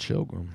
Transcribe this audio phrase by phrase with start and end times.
[0.00, 0.48] Chilgram.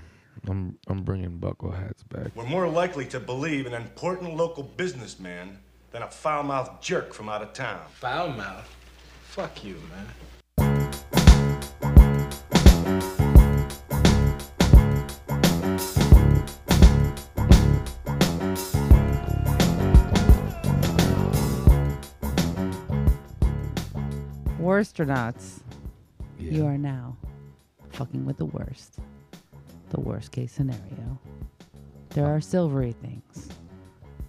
[0.47, 2.35] I'm I'm bringing buckle hats back.
[2.35, 5.59] We're more likely to believe an important local businessman
[5.91, 7.79] than a foul-mouthed jerk from out of town.
[7.93, 8.67] Foul mouth.
[9.29, 10.07] Fuck you, man.
[24.59, 25.61] Worsternauts.
[26.39, 27.15] You are now
[27.91, 28.99] fucking with the worst.
[29.89, 31.19] The worst case scenario.
[32.09, 33.49] There are silvery things.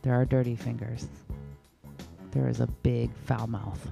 [0.02, 1.08] There are dirty fingers.
[2.32, 3.88] There is a big foul mouth.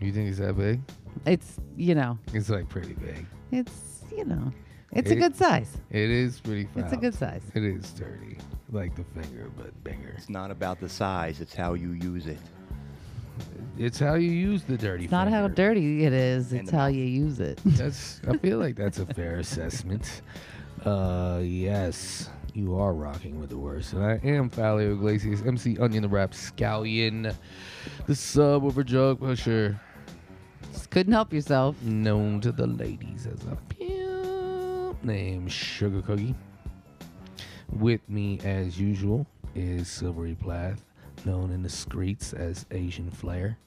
[0.00, 0.80] You think it's that big?
[1.26, 3.26] It's, you know, It's like pretty big.
[3.50, 4.52] it's, you know,
[4.92, 5.76] it's a good size.
[5.90, 6.84] It is pretty foul.
[6.84, 7.42] It's a good size.
[7.54, 8.38] It is dirty.
[8.70, 10.14] Like the finger, but bigger.
[10.16, 12.38] It's not about the size; it's how you use it.
[13.78, 17.04] It's how you use the dirty It's not how dirty it is, it's how you
[17.04, 17.60] use it.
[17.64, 20.22] That's I feel like that's a fair assessment.
[20.84, 22.30] Uh yes.
[22.54, 23.92] You are rocking with the worst.
[23.92, 27.32] And I am Falio Iglesias, MC Onion the Rap Scallion,
[28.06, 29.78] the sub over jug pusher,
[30.72, 31.80] Just couldn't help yourself.
[31.82, 36.34] known to the ladies as a pimp named Sugar Cookie.
[37.70, 40.84] With me as usual is Silvery Plath,
[41.24, 43.58] known in the streets as Asian Flair,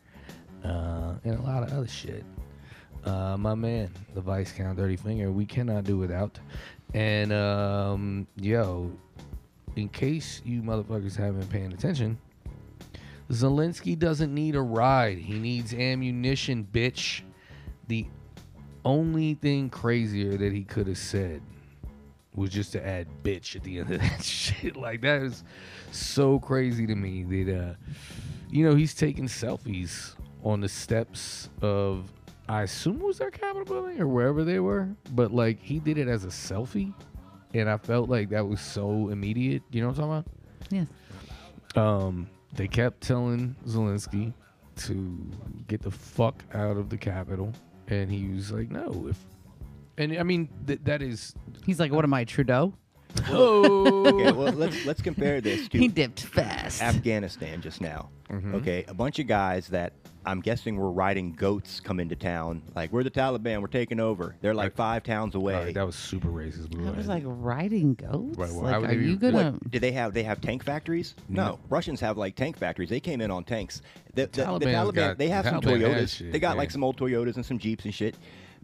[0.64, 2.24] uh, and a lot of other shit.
[3.04, 6.40] Uh, my man, the Vice Count Dirty Finger, we cannot do without.
[6.94, 8.92] And um, yo,
[9.76, 12.18] in case you motherfuckers haven't been paying attention,
[13.30, 15.18] Zelensky doesn't need a ride.
[15.18, 17.22] He needs ammunition, bitch.
[17.88, 18.06] The
[18.84, 21.42] only thing crazier that he could have said
[22.36, 24.76] was just to add bitch at the end of that shit.
[24.76, 25.44] Like that is
[25.92, 27.74] so crazy to me that uh
[28.50, 32.12] you know he's taking selfies on the steps of
[32.50, 36.08] I assume was their Capitol building or wherever they were, but like he did it
[36.08, 36.94] as a selfie,
[37.54, 39.64] and I felt like that was so immediate.
[39.72, 40.32] You know what I'm talking
[40.70, 40.88] Yes.
[41.74, 42.02] about?
[42.06, 44.34] Um, they kept telling Zelensky
[44.78, 45.30] to
[45.68, 47.54] get the fuck out of the Capitol,
[47.88, 49.18] and he was like, "No, if."
[49.98, 51.34] And I mean th- that is
[51.66, 52.74] He's like, what am I, Trudeau?
[53.30, 56.82] oh Okay, well let's let's compare this to He dipped fast.
[56.82, 58.10] Afghanistan just now.
[58.30, 58.56] Mm-hmm.
[58.56, 59.94] Okay, a bunch of guys that
[60.26, 62.62] I'm guessing were riding goats come into town.
[62.76, 64.36] Like we're the Taliban, we're taking over.
[64.42, 64.78] They're like Right.
[64.78, 65.56] five towns away.
[65.56, 66.70] Alright, that was super racist.
[66.72, 68.38] but I was like riding goats.
[68.38, 69.58] Right, well, like, would are you be- gonna?
[69.70, 71.16] Do they have they have tank factories?
[71.28, 71.44] No.
[71.46, 71.60] No.
[71.70, 72.90] Russians have like tank factories.
[72.90, 73.82] They came in on tanks.
[74.14, 76.16] The, the, the Taliban's Taliban got- they have some Taliban has Toyotas.
[76.18, 76.58] shit, they got yeah.
[76.60, 78.16] like some old Toyotas and some Jeeps and shit.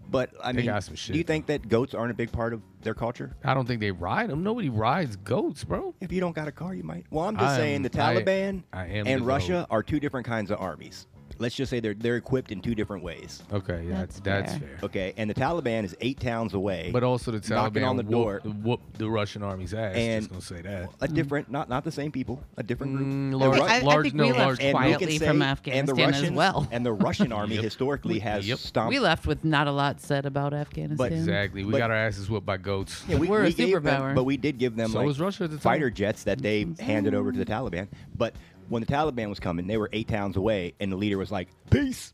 [0.10, 2.62] But I They mean, some do you think that goats aren't a big part of
[2.82, 3.36] their culture?
[3.44, 4.44] I don't think they ride them.
[4.44, 5.94] Nobody rides goats, bro.
[6.00, 7.06] If you don't got a car, you might.
[7.10, 9.84] Well, I'm just I am- saying the I- Taliban I am and the Russia are
[9.84, 11.08] two different kinds of armies.
[11.40, 13.44] Let's just say they're they're equipped in two different ways.
[13.52, 14.60] Okay, yeah, That's that's, fair.
[14.60, 14.78] fair.
[14.84, 16.90] Okay, and the Taliban is eight towns away.
[16.92, 18.42] But also the Knocking Taliban on the door.
[18.44, 19.96] whooped, whooped the Russian army's ass.
[19.96, 20.90] And- just gonna say that.
[21.02, 23.08] a different, not not the same people, a different group.
[23.08, 25.28] Mm, And large- Ru- I, I large- think no, we large- left and quietly say-
[25.28, 26.68] from and the Afghanistan Russians, as well.
[26.72, 27.64] And the Russian army Yep.
[27.64, 28.58] historically has Yep.
[28.60, 28.90] stomped.
[28.90, 31.14] we left with not a lot said about Afghanistan.
[31.14, 31.64] Exactly.
[31.64, 33.04] We But- got our asses whooped by goats.
[33.08, 34.16] Yeah, we, We're a we gave them- superpower.
[34.16, 37.14] but we did give them So like was Russia the fighter jets that they handed
[37.14, 37.88] over to the Taliban.
[38.18, 38.34] But
[38.70, 41.48] when the Taliban was coming, they were eight towns away, and the leader was like,
[41.70, 42.14] "Peace,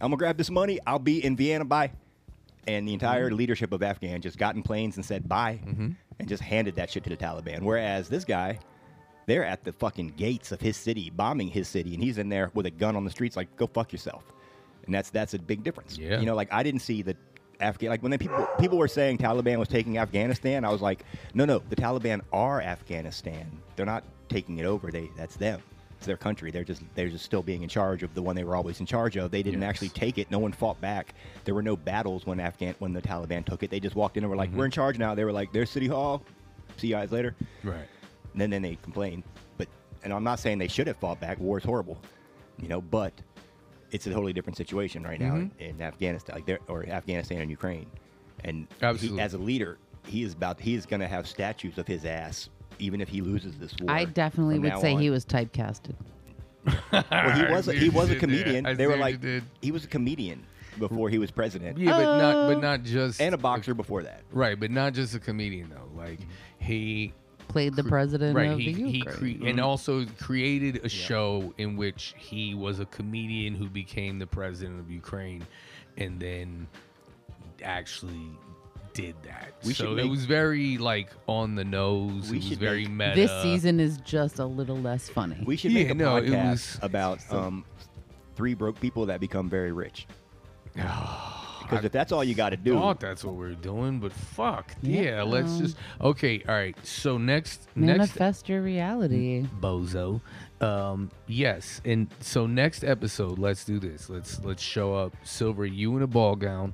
[0.00, 0.78] I'm gonna grab this money.
[0.86, 1.64] I'll be in Vienna.
[1.64, 1.92] Bye."
[2.66, 3.36] And the entire Mm-hmm.
[3.36, 5.96] leadership of Afghan just got in planes and said bye, and
[6.28, 7.60] just handed that shit to the Taliban.
[7.62, 8.58] Whereas this guy,
[9.26, 12.50] they're at the fucking gates of his city, bombing his city, and he's in there
[12.54, 14.24] with a gun on the streets, like, "Go fuck yourself."
[14.86, 15.98] And that's that's a big difference.
[15.98, 16.18] Yeah.
[16.20, 17.16] You know, like I didn't see the
[17.60, 21.04] Afghan like when they people people were saying Taliban was taking Afghanistan, I was like,
[21.34, 23.46] no, no, the Taliban are Afghanistan.
[23.76, 24.90] They're not taking it over.
[24.90, 25.60] They that's them.
[26.06, 26.50] Their country.
[26.50, 28.86] They're just they're just still being in charge of the one they were always in
[28.86, 29.30] charge of.
[29.30, 29.68] They didn't Yes.
[29.68, 30.30] actually take it.
[30.30, 31.14] No one fought back.
[31.44, 33.70] There were no battles when Afghan when the Taliban took it.
[33.70, 34.58] They just walked in and were like, mm-hmm.
[34.58, 35.14] we're in charge now.
[35.14, 36.22] They were like, there's City Hall.
[36.76, 37.34] See you guys later.
[37.62, 37.86] Right.
[38.32, 39.22] And then, then they complained.
[39.58, 39.68] But
[40.04, 41.38] and I'm not saying they should have fought back.
[41.38, 42.00] War is horrible,
[42.58, 42.80] you know.
[42.80, 43.12] But
[43.90, 47.50] it's a totally different situation right now in, in Afghanistan, like there or Afghanistan and
[47.50, 47.86] Ukraine.
[48.44, 48.66] And
[48.98, 52.04] he, as a leader, he is about he is going to have statues of his
[52.04, 52.48] ass,
[52.82, 53.90] even if he loses this war.
[53.90, 55.00] I definitely would say on.
[55.00, 55.94] he was typecasted.
[56.66, 58.76] Well, he was I a, see he was a comedian.
[58.76, 59.20] They were like
[59.60, 60.44] he was a comedian
[60.78, 62.84] before he was president, Yeah, but not but not oh.
[62.84, 64.22] just and a boxer before that.
[64.32, 65.88] Right, but not just a comedian though.
[65.96, 66.20] Like
[66.58, 67.12] he
[67.48, 69.16] Played the cre- president right, of he, the he Ukraine.
[69.16, 69.66] cre- and mm-hmm.
[69.66, 74.90] also created a show in which he was a comedian who became the president of
[74.90, 75.44] Ukraine
[75.98, 76.66] and then
[77.62, 78.30] actually
[78.94, 79.52] did that.
[79.64, 82.30] We so should it was very like on the nose.
[82.30, 83.28] We it was should very make- meta.
[83.28, 85.42] this season is just a little less funny.
[85.44, 87.64] We should Yeah, make a no, it podcast was- about um,
[88.36, 90.06] three broke people that become very rich.
[91.62, 94.12] Because if that's all you got to do, thought that's what we are doing, but
[94.12, 94.74] fuck.
[94.82, 95.00] Yeah.
[95.02, 96.42] Yeah, let's just okay.
[96.46, 96.76] All right.
[96.84, 99.46] So next, next Manifest your reality.
[99.60, 100.20] bozo.
[100.62, 104.08] Um, yes, and so next episode, let's do this.
[104.08, 106.72] Let's let's show up, Silver, you in a ball gown,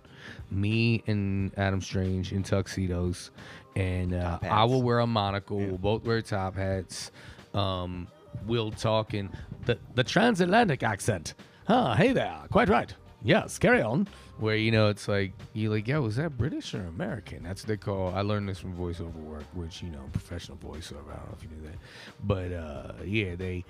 [0.51, 3.31] me and Adam Strange in tuxedos,
[3.77, 5.57] and uh, I will wear a monocle.
[5.57, 7.11] We'll both wear top hats.
[7.55, 8.09] Um,
[8.47, 9.31] we'll talk in
[9.65, 11.33] the the transatlantic accent.
[11.67, 11.95] Huh?
[11.95, 12.39] Hey there.
[12.51, 12.95] Quite right.
[13.23, 13.59] Yes.
[13.59, 14.09] Carry on.
[14.39, 17.43] Where you know it's like you like, yo, was that British or American?
[17.43, 18.15] That's what they call.
[18.15, 21.13] I learned this from voiceover work, which you know, professional voiceover.
[21.13, 21.79] I don't know if you knew that,
[22.23, 23.65] but uh, yeah, they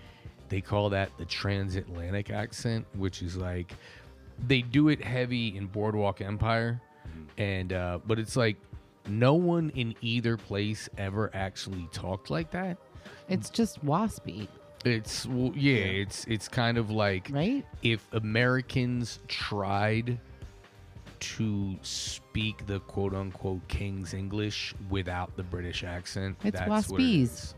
[0.50, 3.72] they call that the transatlantic accent, which is like
[4.46, 6.80] they do it heavy in Boardwalk Empire,
[7.38, 8.56] and uh, but it's like
[9.08, 12.76] no one in either place ever actually talked like that.
[13.30, 14.48] It's just waspy,
[14.88, 17.64] It's well, yeah, it's it's kind of like right?
[17.82, 20.18] if Americans tried
[21.20, 27.04] to speak the quote unquote King's English without the British accent, It's that's what it
[27.04, 27.54] waspies.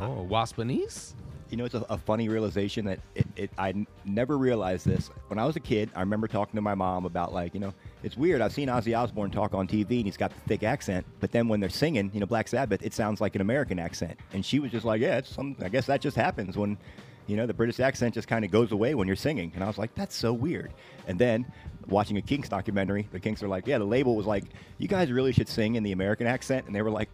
[0.00, 1.14] Oh, waspanese?
[1.50, 5.10] You know, it's a, a funny realization that it, it I n- never realized this.
[5.28, 7.72] When I was a kid, I remember talking to my mom about like, you know,
[8.02, 8.40] it's weird.
[8.40, 11.48] I've seen Ozzy Osbourne talk on TV and he's got the thick accent, but then
[11.48, 14.18] when they're singing, you know, Black Sabbath, it sounds like an American accent.
[14.32, 15.56] And she was just like, yeah, it's some.
[15.60, 16.78] I guess that just happens when,
[17.26, 19.52] you know, the British accent just kind of goes away when you're singing.
[19.54, 20.72] And I was like, that's so weird.
[21.06, 21.46] And then
[21.88, 24.44] watching a Kinks documentary, the Kinks are like, yeah, the label was like,
[24.78, 27.08] you guys really should sing in the American accent, and they were like,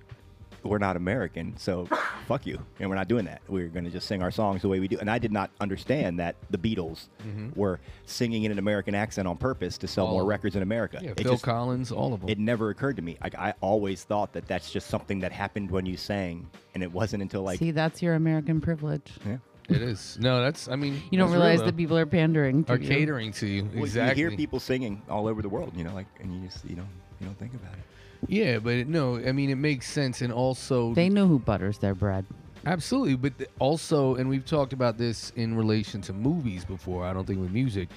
[0.62, 1.88] we're not American, so
[2.26, 2.58] fuck you.
[2.78, 3.42] And we're not doing that.
[3.48, 4.98] We're going to just sing our songs the way we do.
[4.98, 7.58] And I did not understand that the Beatles mm-hmm.
[7.58, 11.00] were singing in an American accent on purpose to sell All more records in America.
[11.02, 12.28] Yeah, It Phil just- Collins, all of them.
[12.28, 13.18] It never occurred to me.
[13.22, 16.92] Like I always thought that that's just something that happened when you sang, and it
[16.92, 19.12] wasn't until like See, that's your American privilege.
[19.26, 19.38] yeah.
[19.68, 20.18] It is.
[20.20, 20.68] No, that's.
[20.68, 22.88] I mean, You don't that's real, realize that people are pandering to are you.
[22.88, 23.68] catering to you.
[23.72, 24.20] Well, exactly.
[24.20, 26.76] You hear people singing all over the world, you know, like, and you just you
[26.76, 26.86] know
[27.20, 27.84] you don't think about it.
[28.28, 31.78] Yeah, but it, no, I mean it makes sense, and also They know who butters
[31.78, 32.24] their bread.
[32.64, 37.04] Absolutely, but th- also, and we've talked about this in relation to movies before.
[37.04, 37.88] I don't think with music,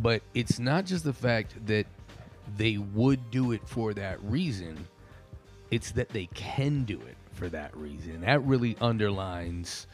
[0.00, 1.86] but it's not just the fact that
[2.56, 4.86] they would do it for that reason;
[5.72, 8.20] it's that they can do it for that reason.
[8.20, 9.88] That really underlines,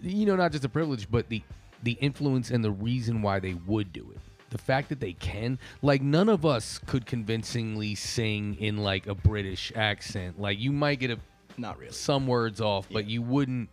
[0.00, 1.42] you know, not just the privilege, but the
[1.82, 4.20] the influence and the reason why they would do it.
[4.52, 9.14] The fact that they can, like, none of us could convincingly sing in like a
[9.14, 10.38] British accent.
[10.38, 11.18] Like, you might get a
[11.56, 11.92] Not really.
[11.92, 13.70] some words off, but you wouldn't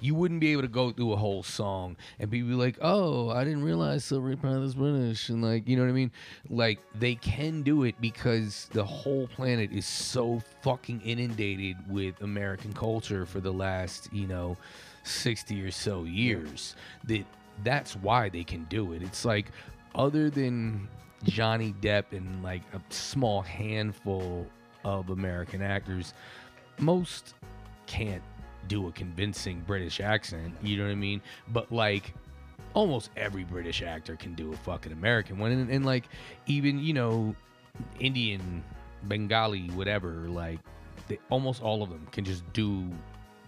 [0.00, 3.44] you wouldn't be able to go through a whole song and be like, "Oh, I
[3.44, 6.10] didn't realize Silvery Planet is British," and like, you know what I mean?
[6.50, 12.72] Like they can do it because the whole planet is so fucking inundated with American
[12.72, 14.56] culture for the last, you know,
[15.04, 16.74] sixty or so years.
[17.04, 17.24] That
[17.62, 19.02] that's why they can do it.
[19.02, 19.52] It's like
[19.94, 20.88] other than
[21.24, 24.46] Johnny Depp and like a small handful
[24.84, 26.14] of American actors,
[26.78, 27.34] most
[27.86, 28.22] can't
[28.68, 30.54] do a convincing British accent.
[30.62, 31.20] You know what I mean?
[31.48, 32.14] But like
[32.74, 36.04] almost every British actor can do a fucking American one, and, and like
[36.46, 37.34] even you know
[38.00, 38.62] Indian,
[39.04, 40.28] Bengali, whatever.
[40.28, 40.60] Like
[41.08, 42.90] they, almost all of them can just do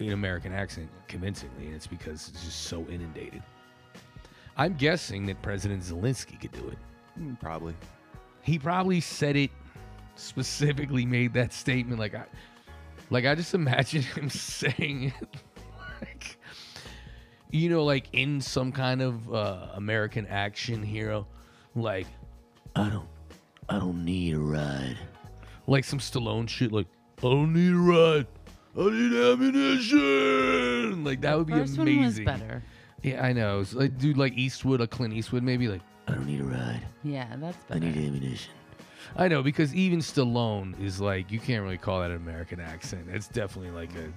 [0.01, 3.43] an American accent convincingly, and it's because it's just so inundated.
[4.57, 6.79] I'm guessing that President Zelensky could do it.
[7.21, 7.75] Mm, Probably.
[8.43, 9.51] He probably said it
[10.17, 11.99] specifically, made that statement.
[11.99, 12.25] Like I,
[13.11, 15.29] like I just imagine him saying it,
[16.01, 16.37] like,
[17.51, 21.27] you know, like in some kind of uh, American action hero,
[21.75, 22.07] like
[22.77, 23.09] I don't,
[23.69, 24.99] I don't need a ride,
[25.67, 26.87] like some Stallone shit, like
[27.19, 28.27] I don't need a ride,
[28.79, 31.03] I need ammunition.
[31.05, 32.27] Like that would be First amazing.
[32.27, 32.63] one was better.
[33.05, 33.61] Yeah, I know.
[33.61, 36.83] It's like dude, like Eastwood, a Clint Eastwood, maybe like I don't need a ride.
[37.05, 37.87] Yeah, that's I better.
[37.87, 38.53] need ammunition.
[39.17, 43.07] I know because even Stallone is like you can't really call that an American accent.
[43.11, 44.11] It's definitely like a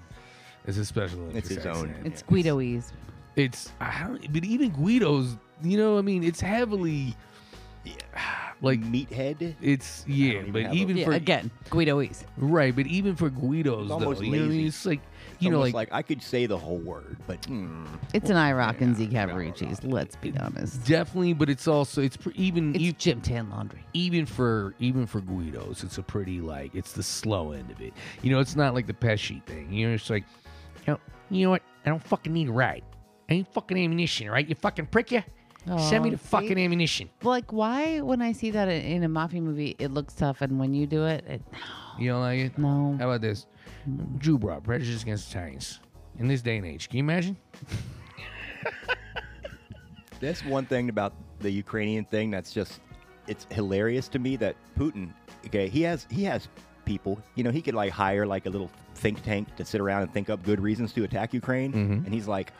[0.65, 1.89] it's a special It's Olympics his own.
[1.89, 2.07] accent.
[2.07, 2.91] It's Guidoese.
[3.35, 5.35] It's I don't, but even Guido's.
[5.63, 7.15] You know, I mean, it's heavily
[8.61, 9.55] like meathead.
[9.61, 12.23] it's yeah, even but have a- even Yeah, for again, Guidoese.
[12.37, 14.49] right, but even for Guido's though, almost you know what I mean?
[14.57, 14.67] lazy.
[14.67, 15.07] It's like It's
[15.39, 18.35] you know, almost like, like, I could say the whole word, but mm, It's an
[18.35, 19.83] IROC and Z Cavaricci's.
[19.83, 20.83] Let's be honest.
[20.85, 23.83] definitely, but it's also it's pre- even It's e- Gym Tan Laundry.
[23.93, 27.93] even for even for Guidos, it's a pretty like it's the slow end of it.
[28.21, 29.71] You know, it's not like the Pesci thing.
[29.71, 30.23] You know, it's like,
[30.85, 31.61] you know, you know what?
[31.85, 32.83] I don't fucking need a ride.
[33.29, 34.47] I ain't fucking ammunition, right?
[34.47, 35.23] You fucking prick you.
[35.77, 36.63] Send me Aw, the fucking see?
[36.63, 37.09] ammunition.
[37.23, 40.73] Like, why when I see that in a mafia movie, it looks tough, and when
[40.73, 41.41] you do it, it
[41.99, 42.57] You don't like it?
[42.57, 42.95] no.
[42.99, 43.45] How about this?
[43.89, 44.19] Mm.
[44.19, 45.79] Jew brought prejudice against Italians
[46.19, 46.89] in this day and age.
[46.89, 47.37] Can you imagine?
[50.19, 52.79] that's one thing about the Ukrainian thing that's just
[53.27, 55.13] it's hilarious to me that Putin,
[55.45, 56.47] okay, he has he has
[56.85, 57.21] people.
[57.35, 60.13] You know, he could like hire like a little think tank to sit around and
[60.13, 62.05] think up good reasons to attack Ukraine, mm-hmm.
[62.05, 62.53] and he's like,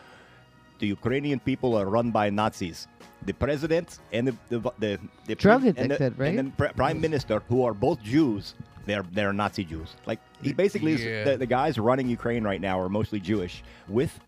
[0.79, 2.88] the Ukrainian people are run by Nazis.
[3.25, 6.38] The president and the the the, the Drug and the- addicted, right?
[6.38, 8.53] And the pr- prime minister, who are both Jews,
[8.88, 9.96] they're they're Nazi Jews.
[10.08, 13.63] Like he basically, is- the, the guys running Ukraine right now are mostly Jewish.
[13.88, 14.20] With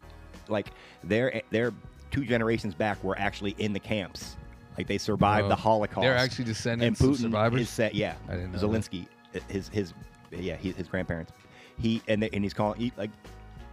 [0.47, 0.67] like
[1.03, 1.73] their their
[2.11, 4.35] two generations back were actually in the camps.
[4.77, 6.01] Like they survived Oh, the Holocaust.
[6.01, 7.61] they're actually and descendants of Putin survivors?
[7.61, 9.07] Is set, yeah, I didn't know Zelensky,
[9.47, 9.93] his his
[10.31, 11.31] yeah, he, his grandparents.
[11.79, 13.09] He and they, and he's calling he, like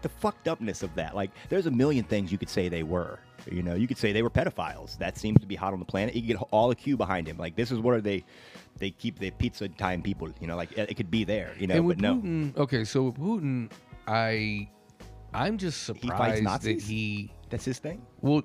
[0.07, 1.17] the fucked upness of that.
[1.17, 3.19] Like, there's a million things you could say they were.
[3.51, 4.97] You know, you could say they were pedophiles.
[4.99, 6.15] That seems to be hot on the planet.
[6.15, 7.39] You could get all the Q behind him.
[7.39, 8.25] Like, this is where they
[8.79, 10.29] they keep the pizza time people.
[10.41, 11.55] You know, like it, could be there.
[11.59, 12.17] You know, but no.
[12.17, 13.71] Putin, okay, so with Putin,
[14.07, 14.69] I,
[15.35, 16.87] I'm just surprised that Nazis?
[16.87, 17.33] he.
[17.51, 18.05] That's his thing.
[18.21, 18.43] Well,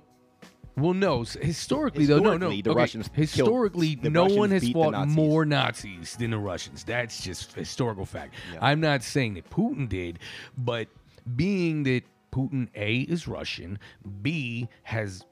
[0.78, 1.22] well, no.
[1.22, 2.50] s- Historically, though, no, no.
[2.50, 5.16] The okay, Russians killed- Historically, the no Russians one has fought Nazis.
[5.16, 6.84] more Nazis than the Russians.
[6.84, 8.34] That's just historical fact.
[8.54, 8.60] Yeah.
[8.62, 10.20] I'm not saying that Putin did,
[10.58, 10.88] but
[11.36, 12.02] being that
[12.32, 13.78] Putin A is Russian,
[14.22, 15.24] B has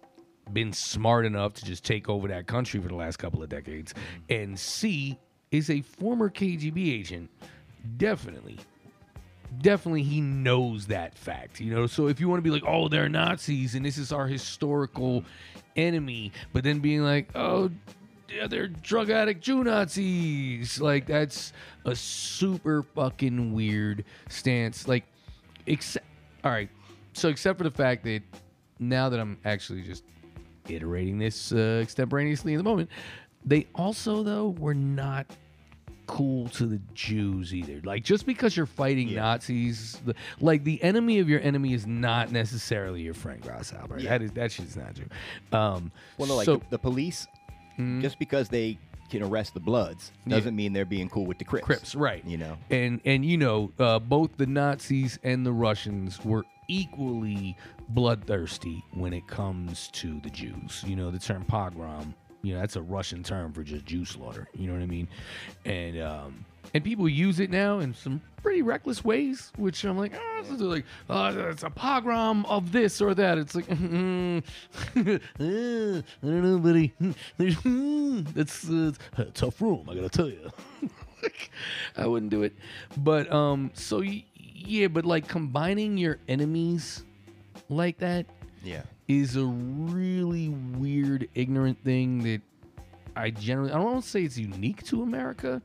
[0.51, 3.93] been smart enough to just take over that country for the last couple of decades,
[3.93, 4.33] Mm-hmm.
[4.41, 5.17] and C
[5.51, 7.29] is a former KGB agent,
[7.97, 8.57] definitely
[9.61, 12.87] definitely he knows that fact you know so if you want to be like oh
[12.87, 15.23] they're nazis and this is our historical
[15.75, 17.69] enemy but then being like oh
[18.31, 21.51] yeah, they're drug addict jew nazis like that's
[21.85, 25.03] a super fucking weird stance like
[25.69, 26.05] except
[26.43, 26.69] all right
[27.13, 28.21] so except for the fact that
[28.79, 30.03] now that i'm actually just
[30.67, 32.89] iterating this uh, extemporaneously in the moment
[33.45, 35.25] they also though were not
[36.07, 37.81] cool to the Jews either.
[37.83, 39.21] Like just because you're fighting Yeah.
[39.21, 43.99] Nazis, the, like the enemy of your enemy is not necessarily your friend Grasshopper.
[43.99, 44.09] Yeah.
[44.17, 45.05] That is that shit's not true.
[45.51, 47.27] Um, Well, no, like so, the, the police,
[47.77, 48.01] Mhm.
[48.01, 48.79] just because they
[49.09, 51.65] can arrest the Bloods doesn't mean they're being cool with the Crips.
[51.65, 52.23] Crips, right?
[52.25, 52.57] You know.
[52.69, 57.57] and and you know uh, both the Nazis and the Russians were equally
[57.89, 60.83] bloodthirsty when it comes to the Jews.
[60.85, 62.13] You know the term pogrom.
[62.41, 64.47] You know that's a Russian term for just Jew slaughter.
[64.53, 65.09] You know what I mean?
[65.65, 70.13] And um, and people use it now in some pretty reckless ways, which I'm like,
[70.15, 73.37] oh, so they're like, oh, it's a pogrom of this or that.
[73.37, 74.43] It's like, mm,
[74.95, 76.93] uh, I don't know, buddy.
[78.33, 79.87] That's uh, a tough room.
[79.89, 80.49] I gotta tell you.
[81.97, 82.53] I wouldn't do it.
[82.97, 87.03] But um, so yeah, but like combining your enemies
[87.67, 88.25] like that
[88.63, 88.83] Yeah.
[89.07, 92.41] is a really weird, ignorant thing that
[93.15, 95.61] I generally I don't want to say it's unique to America,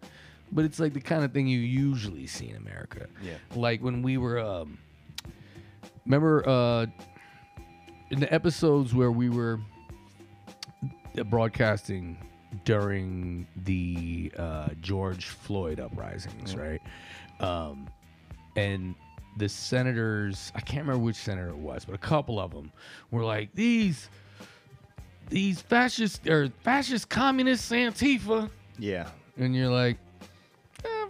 [0.54, 3.06] but it's like the kind of thing you usually see in America.
[3.22, 3.34] Yeah.
[3.54, 4.78] Like when we were um
[6.06, 6.86] remember uh
[8.10, 9.60] in the episodes where we were
[11.24, 12.16] broadcasting
[12.64, 16.80] during the uh, George Floyd uprisings, right?
[17.40, 17.88] Um,
[18.56, 18.94] and
[19.38, 22.70] the senators, I can't remember which senator it was, but a couple of them
[23.10, 24.08] were like, these
[25.30, 28.50] these fascist or fascist communist Antifa.
[28.78, 29.08] Yeah.
[29.36, 29.98] And you're like,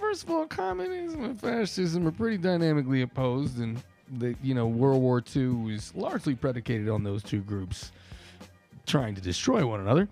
[0.00, 3.82] first of all, communism and fascism are pretty dynamically opposed, and
[4.18, 7.92] the you know World War II was largely predicated on those two groups
[8.86, 10.08] trying to destroy one another.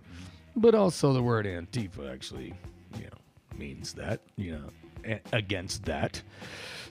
[0.56, 2.54] But also, the word Antifa actually,
[2.96, 6.22] you know, means that you know against that.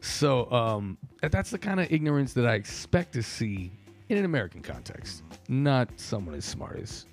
[0.02, 3.72] So um, that's the kind of ignorance that I expect to see
[4.10, 7.06] in an American context, not someone as smart as.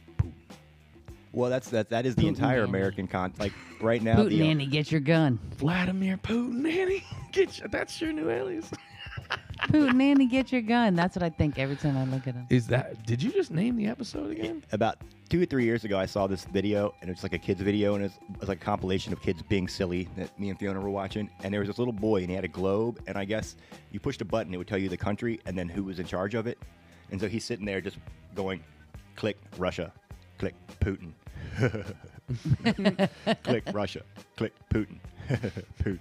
[1.39, 1.91] Well, that's that.
[1.91, 2.71] That is the entire Andy.
[2.71, 3.33] American con.
[3.39, 5.39] Like right now, Putin, the, uh, Andy, get your gun.
[5.57, 8.69] Vladimir Putin, Annie, get your, that's your new alias.
[9.69, 10.97] Putin, Andy, get your gun.
[10.97, 12.45] That's what I think every time I look at him.
[12.51, 13.07] Is that?
[13.07, 14.65] Did you just name the episode again?
[14.73, 17.61] about two or three years ago, I saw this video, and it's like a kids
[17.61, 20.59] video, and it's, it was like a compilation of kids being silly that me and
[20.59, 21.31] Fiona were watching.
[21.45, 23.55] And there was this little boy, and he had a globe, and I guess
[23.93, 26.07] you pushed a button, it would tell you the country and then who was in
[26.07, 26.59] charge of it.
[27.13, 27.99] And so he's sitting there just
[28.35, 28.65] going,
[29.15, 29.93] click Russia,
[30.39, 31.13] click Putin,
[33.43, 34.03] click Russia,
[34.37, 34.99] click Putin,
[35.83, 35.99] Putin,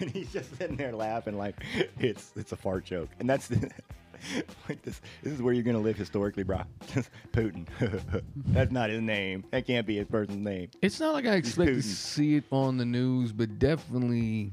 [0.00, 1.56] and he's just sitting there laughing like
[1.98, 3.50] it's it's a fart joke, and that's.
[4.68, 6.60] like this, this is where you're gonna live historically, bro.
[7.32, 7.66] Putin.
[8.36, 9.44] That's not his name.
[9.50, 10.68] That can't be his person's name.
[10.80, 11.82] It's not like I expect to Putin.
[11.82, 14.52] see it on the news, but definitely,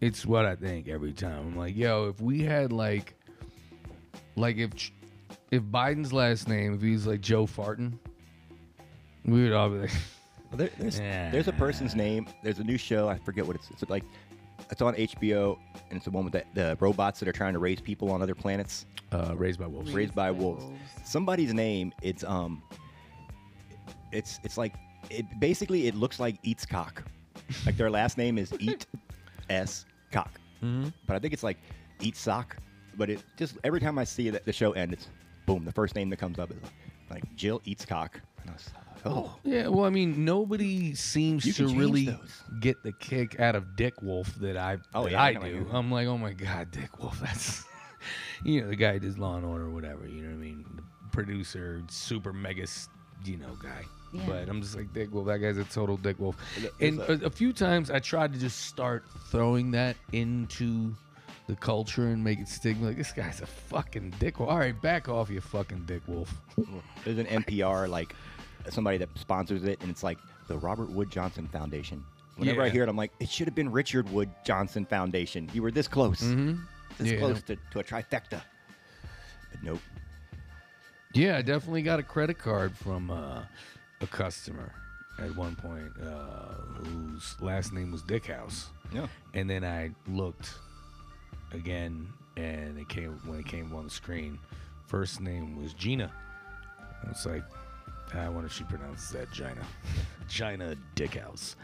[0.00, 1.38] it's what I think every time.
[1.38, 3.14] I'm like, yo, if we had like,
[4.36, 4.92] like if Ch-
[5.50, 7.98] if Biden's last name, if he's like Joe Farton,
[9.30, 9.90] we would all be like,
[10.52, 11.30] There, there's, Yeah.
[11.30, 12.26] there's a person's name.
[12.42, 13.08] There's a new show.
[13.08, 13.70] I forget what it's.
[13.70, 14.04] It's like
[14.70, 15.58] it's on HBO,
[15.90, 18.22] and it's the one with the, the robots that are trying to raise people on
[18.22, 18.86] other planets.
[19.12, 19.92] uh, raised by wolves.
[19.92, 20.64] Raised by wolves.
[21.04, 21.92] Somebody's name.
[22.02, 22.62] It's um.
[24.12, 24.74] It's it's like
[25.10, 27.04] it basically it looks like Eats Cock.
[27.66, 28.86] Like their last name is Eat
[29.50, 30.40] S Cock.
[30.62, 30.88] Mm-hmm.
[31.06, 31.58] But I think it's like
[32.00, 32.56] Eat Sock.
[32.96, 35.08] But it just every time I see that the show end, it's
[35.46, 35.64] boom.
[35.64, 36.56] The first name that comes up is
[37.10, 38.20] like Jill Eats Cock.
[38.40, 38.70] And I was,
[39.04, 39.10] Oh.
[39.34, 42.42] oh, Yeah, well, I mean, nobody seems You to can change really those.
[42.60, 45.42] get the kick out of Dick Wolf that I Oh, that yeah, I I can
[45.42, 45.48] do.
[45.48, 45.68] imagine.
[45.76, 47.18] I'm like, oh my god, Dick Wolf.
[47.22, 47.64] That's
[48.44, 50.06] you know the guy who does Law and Order or whatever.
[50.06, 50.64] You know what I mean?
[50.76, 52.88] The producer, super mega, s-
[53.24, 53.84] you know, guy.
[54.12, 54.22] Yeah.
[54.26, 55.26] But I'm just like Dick Wolf.
[55.26, 56.36] That guy's a total Dick Wolf.
[56.80, 60.94] And a- a, a few times I tried to just start throwing that into
[61.46, 62.76] the culture and make it stick.
[62.80, 64.50] Like this guy's a fucking Dick Wolf.
[64.50, 66.32] All right, back off, you fucking Dick Wolf.
[67.04, 68.14] there's an NPR like
[68.70, 72.04] somebody that sponsors it, and it's like the Robert Wood Johnson Foundation.
[72.36, 75.50] Whenever I hear it, I'm like, it should have been Richard Wood Johnson Foundation.
[75.52, 76.60] You were this close, mm-hmm.
[76.96, 77.18] this Yeah.
[77.18, 78.40] close to, to a trifecta.
[79.50, 79.80] But nope.
[81.14, 83.42] Yeah, I definitely got a credit card from uh,
[84.00, 84.72] a customer
[85.18, 86.52] at one point uh,
[86.84, 88.66] whose last name was Dickhouse.
[88.92, 89.08] Yeah.
[89.34, 90.54] And then I looked
[91.52, 94.38] again, and it came when it came on the screen.
[94.86, 96.12] First name was Gina.
[97.10, 97.42] It's like,
[98.14, 99.64] I wonder if she pronounces that Gina.
[100.28, 101.56] Gina Dickhouse.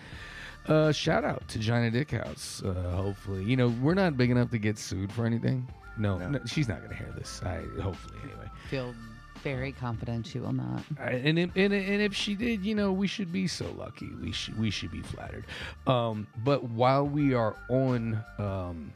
[0.66, 2.62] Uh, shout out to Gina Dickhouse.
[2.64, 5.66] Uh, hopefully, you know we're not big enough to get sued for anything.
[5.96, 6.28] No, No.
[6.30, 7.42] no she's not gonna hear this.
[7.44, 8.48] I hopefully anyway.
[8.70, 8.94] Feel
[9.42, 10.82] very confident she will not.
[10.98, 14.08] I- and if, and, and if she did, you know, we should be so lucky.
[14.22, 15.44] We should we should be flattered.
[15.86, 18.90] Um, but while we are on um,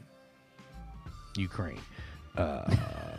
[1.37, 1.79] Ukraine,
[2.37, 2.73] uh,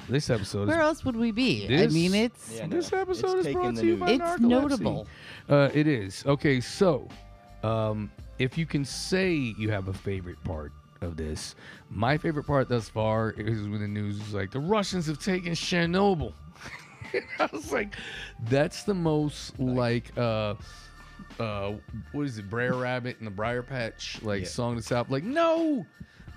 [0.09, 1.67] this episode Where is else would we be?
[1.71, 4.01] I mean, it's Yeah, this episode it's is taking brought the to you news.
[4.01, 4.41] by It's narcolepsy.
[4.49, 5.07] notable.
[5.49, 6.61] Uh, it is okay.
[6.61, 7.09] So,
[7.63, 11.55] um, if you can say you have a favorite part of this,
[11.91, 15.53] my favorite part thus far is when the news was like the Russians have taken
[15.53, 16.33] Chernobyl.
[17.39, 17.95] I was like,
[18.49, 20.55] that's the most like uh
[21.39, 21.73] uh
[22.13, 24.49] what is it, Brer Rabbit and the Briar Patch like Yeah.
[24.49, 25.85] song that's out like no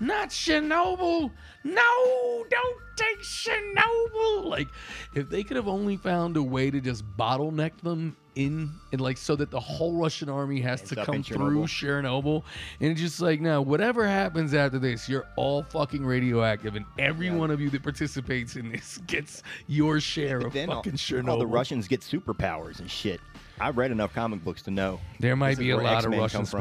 [0.00, 1.30] not Chernobyl.
[1.64, 4.44] No, don't take Chernobyl.
[4.44, 4.68] Like,
[5.14, 9.16] if they could have only found a way to just bottleneck them in, and like,
[9.16, 12.42] so that the whole Russian army has Ends to come through Chernobyl,
[12.80, 17.26] and it's just like, now, whatever happens after this, you're all fucking radioactive, and every
[17.28, 17.36] Yeah.
[17.36, 20.92] one of you that participates in this gets your share But of then all, fucking
[20.98, 21.28] Chernobyl.
[21.30, 23.20] all the Russians get superpowers and shit.
[23.60, 25.00] I've read enough comic books to know.
[25.20, 26.60] There might be a lot X-Men of Russian come from.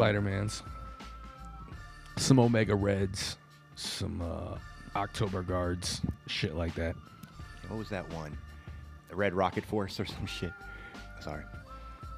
[2.16, 3.38] Spider Mans, some Omega Reds,
[3.76, 4.58] some uh,
[4.96, 6.96] October Guards, shit like that.
[7.68, 8.38] What was that one?
[9.10, 10.52] The Red Rocket Force or some shit.
[11.22, 11.44] Sorry.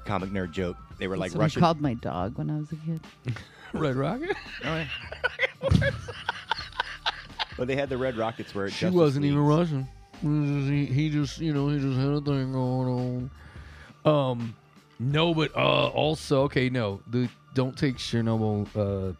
[0.04, 0.76] Comic nerd joke.
[0.98, 1.62] They were like That's what Russian.
[1.62, 3.00] I called my dog when I was a kid.
[3.72, 4.36] Red Rocket?
[4.64, 5.90] Oh, yeah.
[7.58, 9.88] but they had the Red Rockets where it She wasn't even Russian.
[10.22, 13.30] He, he just, you know, he just had a thing going
[14.04, 14.30] on.
[14.30, 14.56] Um,
[14.98, 19.12] no, but uh, also, okay, no, the don't take Chernobyl uh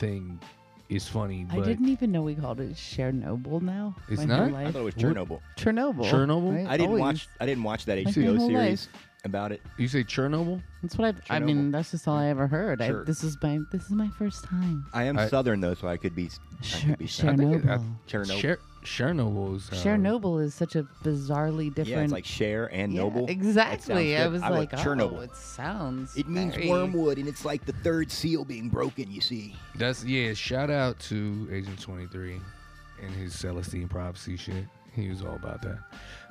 [0.00, 0.40] thing
[0.88, 3.94] is funny, I but didn't even know we called it Chernobyl now.
[4.08, 4.58] It's my whole not?
[4.58, 4.72] I life.
[4.72, 5.04] thought it was What?
[5.04, 5.40] Chernobyl.
[5.56, 6.04] Chernobyl.
[6.10, 6.56] Chernobyl?
[6.56, 6.66] right?
[6.66, 7.00] I didn't Always.
[7.00, 7.28] watch.
[7.40, 9.06] I didn't watch that Like my HBO whole series life.
[9.24, 9.62] about it.
[9.78, 10.60] you say Chernobyl?
[10.82, 11.36] That's what I.
[11.36, 12.82] I mean, that's just all I ever heard.
[12.82, 13.60] I, this is my.
[13.70, 14.84] This is my first time.
[14.92, 16.26] I am I- Southern though, so I could be.
[16.60, 17.94] I Cher- could be I think it- I- Chernobyl.
[18.08, 18.40] Chernobyl.
[18.40, 21.88] Cher- Chernobyl is uh, Chernobyl is such a bizarrely different.
[21.88, 23.26] Yeah, it's like share and Yeah, noble.
[23.26, 24.16] That Exactly.
[24.16, 25.18] I was I like, Chernobyl.
[25.18, 26.16] oh, it sounds.
[26.16, 29.10] It means very- wormwood, and it's like the third seal being broken.
[29.10, 29.54] You see.
[29.74, 30.32] That's yeah.
[30.34, 32.40] Shout out to Agent Twenty Three
[33.02, 34.64] and his Celestine prophecy shit.
[35.00, 35.78] He was all about that.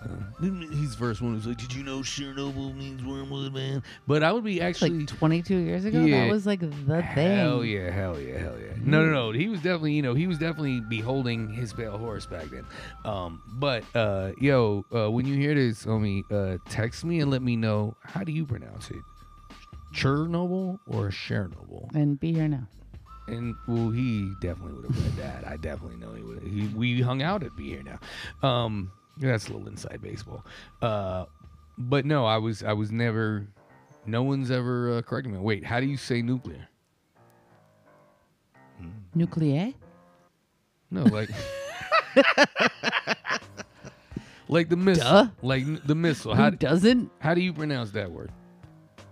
[0.02, 4.32] Uh, his first one was like, "Did you know Chernobyl means wormwood, man?" But I
[4.32, 6.26] would be actually Like 22 years ago, Yeah.
[6.26, 7.04] that was like the thing.
[7.04, 8.74] Hell yeah, hell yeah, hell yeah.
[8.82, 9.32] No, no, no.
[9.32, 12.66] He was definitely, you know, he was definitely beholding his pale horse back then.
[13.04, 17.42] Um, but uh, yo, uh, when you hear this, homie, uh, text me and let
[17.42, 19.02] me know how do you pronounce it,
[19.94, 21.94] Chernobyl or Chernobyl?
[21.94, 22.68] And be here now.
[23.30, 25.48] And well, he definitely would have read that.
[25.48, 26.42] I definitely know he would.
[26.44, 28.00] He, we hung out at Be Here Now.
[28.48, 30.44] Um, that's a little inside baseball.
[30.82, 31.26] Uh,
[31.78, 33.46] but no, I was I was never.
[34.06, 35.40] No one's ever uh, corrected me.
[35.40, 36.68] Wait, how do you say nuclear?
[39.14, 39.74] Nuclear?
[40.90, 41.30] No, like
[44.48, 45.28] like the missile, Duh.
[45.42, 46.34] like n- the missile.
[46.34, 47.12] Who How doesn't?
[47.20, 48.32] how do you pronounce that word?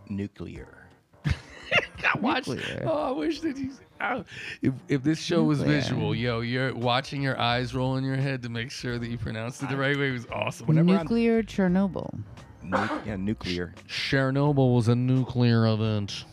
[0.10, 0.88] Nuclear.
[1.25, 2.47] I watched.
[2.47, 2.84] Nuclear.
[2.88, 3.71] Oh, I wish that you.
[4.62, 5.81] if if this show was Nuclear.
[5.81, 9.17] visual, yo, you're watching your eyes roll in your head to make sure that you
[9.17, 10.10] pronounced it the right way.
[10.10, 10.67] It was awesome.
[10.67, 12.19] Whenever I'm- Nuclear Chernobyl.
[12.63, 13.73] Nu- yeah, nuclear.
[13.88, 16.25] Chernobyl was a nuclear event.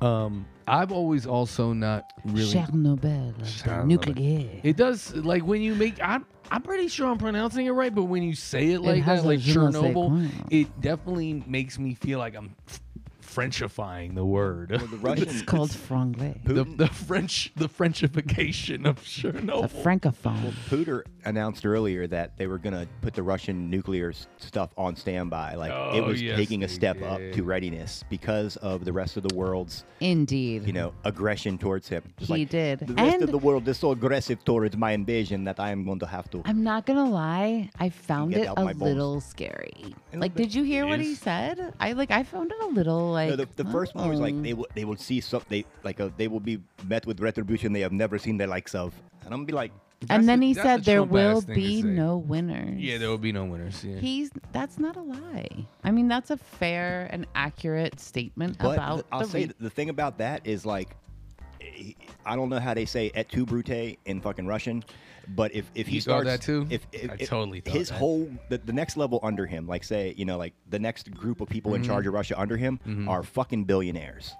[0.00, 2.52] Um, I've always also not really.
[2.52, 3.34] Chernobyl.
[3.42, 3.86] Chernobyl.
[3.86, 4.60] Nuclear.
[4.62, 6.02] It does like when you make.
[6.02, 9.22] I'm I'm pretty sure I'm pronouncing it right, but when you say it like has
[9.22, 12.80] that, like je ne sais Chernobyl, it definitely makes me feel like I'm f-
[13.34, 14.68] Frenchifying the word.
[14.70, 16.42] the It's called franglais.
[16.44, 20.52] the, the French, the Frenchification of A The francophone.
[20.68, 24.96] Putin announced earlier that they were going to put the Russian nuclear s- stuff on
[24.96, 25.54] standby.
[25.54, 27.34] Like it Oh, was yes, taking a they step up did.
[27.34, 30.66] to readiness because of the rest of the world's, Indeed.
[30.66, 32.02] you know, aggression towards him.
[32.18, 32.80] Just He like, did.
[32.80, 35.84] The rest And- of the world is so aggressive towards my invasion that I am
[35.84, 36.42] going to have to.
[36.44, 38.82] I'm not gonna lie, I found Get it out a my balls.
[38.88, 39.94] little scary.
[40.12, 41.74] A Like, did you hear what he said?
[41.80, 43.30] I like, I found it a little like.
[43.30, 44.42] No, the, the first one was like oh.
[44.42, 47.72] they will they will see some they like a, they will be met with retribution
[47.72, 48.92] they have never seen the likes of,
[49.24, 51.34] and I'm gonna be like, That's and then the- he that's said the there Trump-ass
[51.34, 51.88] will thing to be say.
[51.88, 52.78] no winners.
[52.80, 53.84] Yeah, there will be no winners.
[53.84, 53.98] Yeah.
[53.98, 55.66] He's that's not a lie.
[55.84, 59.44] I mean, that's a fair and accurate statement But about th- I'll the say re-
[59.46, 60.96] th- the thing about that is like,
[62.24, 64.84] I don't know how they say "et tu brute" in fucking Russian,
[65.28, 66.66] but if if he You starts that too?
[66.70, 67.98] if, if, I if totally thought his that.
[67.98, 71.40] whole the, the next level under him, like say you know like the next group
[71.40, 71.90] of people in Mm-hmm.
[71.90, 74.32] charge of Russia under him are fucking billionaires.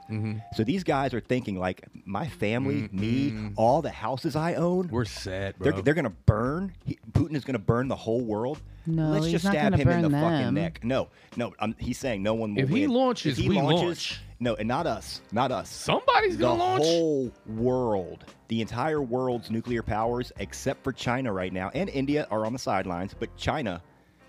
[0.57, 5.05] So these guys are thinking like, my family, me, all the houses I own, We're
[5.05, 5.73] set, bro.
[5.73, 6.73] they're, they're gonna burn.
[6.85, 8.61] He, Putin is gonna burn the whole world.
[8.87, 10.55] No, Let's he's just not stab gonna him in the burn fucking them.
[10.55, 10.85] neck.
[10.85, 11.55] No, no.
[11.61, 14.21] Um, he's saying no one will If he launches, if he we launches, launch.
[14.43, 15.21] No, and not us.
[15.31, 15.71] Not us.
[15.71, 16.83] Somebody's the gonna launch.
[16.83, 22.27] The whole world, the entire world's nuclear powers, except for China right now, and India
[22.29, 23.15] are on the sidelines.
[23.17, 23.81] But China,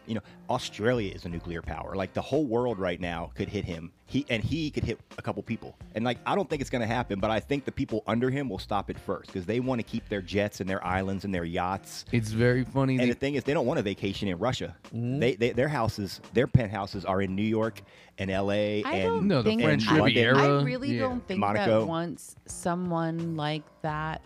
[0.06, 1.96] you know, Australia is a nuclear power.
[1.96, 3.92] Like the whole world right now could hit him.
[4.06, 5.76] He and he could hit a couple people.
[5.96, 8.30] And like I don't think it's going to happen, but I think the people under
[8.30, 11.26] him will stop it first because they want to keep their jets and their islands
[11.26, 12.06] and their yachts.
[12.12, 12.94] It's very funny.
[12.96, 14.76] And the that- thing is, they don't want a vacation in Russia.
[14.88, 15.20] Mm-hmm.
[15.20, 17.82] They, they their houses, their penthouses are in New York
[18.18, 18.84] and L.A.
[18.84, 21.02] I and No, the think French I, Riviera, I really yeah.
[21.02, 21.82] don't think Monaco.
[21.82, 24.22] that once someone like that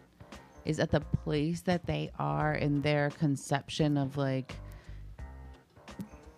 [0.65, 4.53] is at the place that they are in their conception of like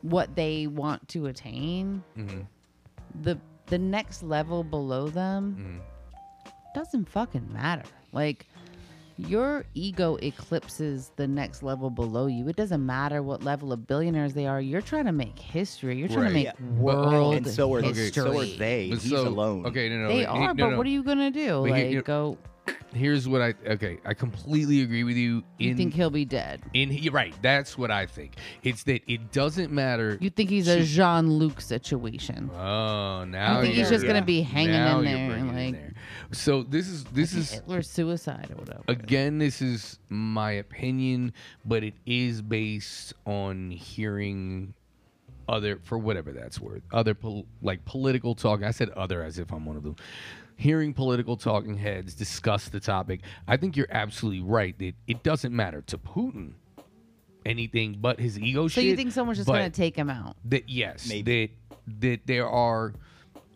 [0.01, 2.41] what they want to attain, Mm-hmm.
[3.23, 6.49] the the next level below them Mm-hmm.
[6.73, 7.83] doesn't fucking matter.
[8.11, 8.47] Like
[9.17, 12.47] your ego eclipses the next level below you.
[12.47, 14.61] It doesn't matter what level of billionaires they are.
[14.61, 15.97] You're trying to make history.
[15.97, 16.27] You're trying Right.
[16.29, 16.81] to make Yeah.
[16.81, 18.11] World and so are history.
[18.11, 18.89] so are they.
[18.91, 19.65] but He's so- alone.
[19.65, 20.07] Okay, no, no.
[20.07, 21.57] They are, no, but what are you gonna do?
[21.67, 22.37] Like, you- go?
[22.93, 23.53] Here's what I.
[23.67, 25.43] Okay, I completely agree with you.
[25.57, 26.61] You think he'll be dead?
[26.73, 27.33] in you're right.
[27.41, 28.35] That's what I think.
[28.63, 30.17] It's that it doesn't matter.
[30.19, 32.49] You think he's a Jean Luc situation?
[32.53, 35.93] Oh, now You think he's just gonna be hanging now in there, it like- there.
[36.31, 38.83] So this is this is Hitler suicide or whatever.
[38.87, 41.33] again this is my opinion,
[41.65, 44.73] but it is based on hearing
[45.47, 46.83] other for whatever that's worth.
[46.91, 48.61] Other pol- like political talk.
[48.63, 49.95] I said other as if I'm one of them.
[50.59, 55.55] Hearing political talking heads discuss the topic, I think you're absolutely right that it doesn't
[55.55, 56.55] matter to Putin
[57.45, 58.83] anything but his ego so shit.
[58.83, 60.35] you think someone's just but gonna take him out?
[60.43, 61.47] that yes Maybe.
[61.87, 62.93] that that there are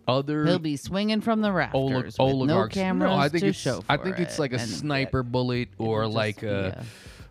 [0.07, 2.75] other He'll be swinging from the rafters olig- with oligarchs.
[2.77, 5.23] no cameras no, I think to it's show I think it's like a and sniper
[5.23, 6.85] bullet or it'll just like a a-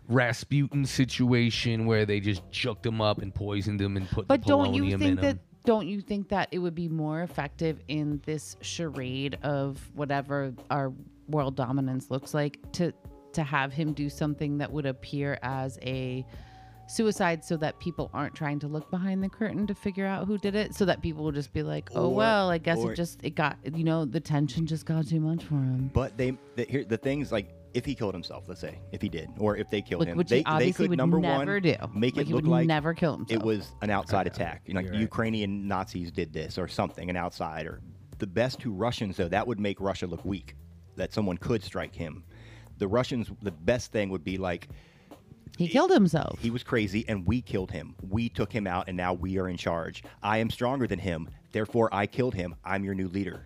[0.07, 4.47] Rasputin situation where they just juked him up and poisoned him and put But the
[4.47, 5.37] don't you polonium in think that?
[5.65, 10.91] Don't you think that it would be more effective in this charade of whatever our
[11.27, 12.93] world dominance looks like to
[13.31, 16.23] to have him do something that would appear as a
[16.87, 20.37] suicide so that people aren't trying to look behind the curtain to figure out who
[20.37, 20.75] did it?
[20.75, 23.23] So that people will just be like oh Or- well i guess or- it just
[23.23, 25.89] it got you know the tension just got too much for him.
[25.93, 29.09] But they, the, here, the things like if he killed himself, let's say, if he
[29.09, 31.19] did, or if they killed Like, him, which they, he obviously they could would number
[31.19, 31.75] never one do.
[31.93, 34.73] make Like, it he look would like never kill It was an outside attack, You
[34.73, 35.01] know, like You're right.
[35.01, 37.81] Ukrainian Nazis did this or something, an outsider.
[38.19, 40.55] The best two Russians, though, that would make Russia look weak.
[40.95, 42.23] That someone could strike him.
[42.77, 44.69] The Russians, the best thing would be like
[45.57, 47.95] he killed himself he was crazy and we killed him.
[48.07, 50.03] We took him out and now we are in charge.
[50.21, 51.29] I am stronger than him.
[51.51, 52.55] Therefore, I killed him.
[52.65, 53.45] I'm your new leader.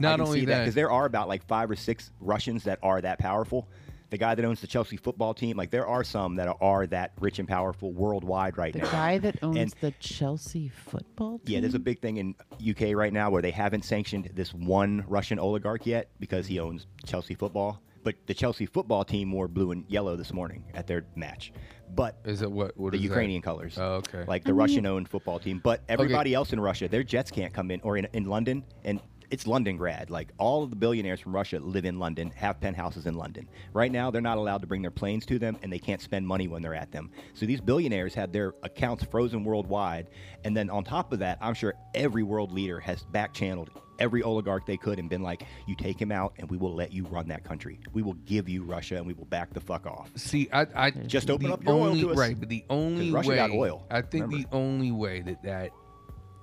[0.00, 2.78] Not I only see that- because there are about like five or six Russians that
[2.82, 3.68] are that powerful.
[4.10, 7.12] The guy that owns the Chelsea football team, like there are some that are that
[7.18, 8.84] rich and powerful worldwide right the now.
[8.84, 12.34] The guy that owns And- the chelsea football team Yeah, there's a big thing in
[12.60, 16.86] UK right now where they haven't sanctioned this one Russian oligarch yet because he owns
[17.04, 17.80] Chelsea football.
[18.04, 21.52] But the Chelsea football team wore blue and yellow this morning at their match.
[21.92, 22.76] But Is it what?
[22.76, 23.08] What the is that?
[23.08, 23.76] Ukrainian colors.
[23.76, 24.24] Oh, okay.
[24.28, 27.52] Like the I mean- Russian-owned football team, but everybody else in Russia, their jets can't
[27.52, 30.10] come in, or in, in London, and it's London grad.
[30.10, 33.48] Like all of the billionaires from Russia live in London, have penthouses in London.
[33.72, 36.26] Right now, they're not allowed to bring their planes to them, and they can't spend
[36.26, 37.10] money when they're at them.
[37.34, 40.08] So these billionaires had their accounts frozen worldwide,
[40.44, 44.66] and then on top of that, I'm sure every world leader has back-channeled every oligarch
[44.66, 47.28] they could and been like, "You take him out, and we will let you run
[47.28, 47.80] that country.
[47.94, 50.90] We will give you Russia, and we will back the fuck off." See, I, I
[50.90, 52.18] Just open up your oil only, to us.
[52.18, 54.36] right, but the only way got oil, I think remember.
[54.36, 55.70] the only way that that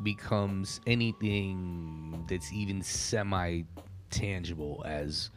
[0.04, 3.64] becomes anything that's even semi
[4.10, 5.30] tangible as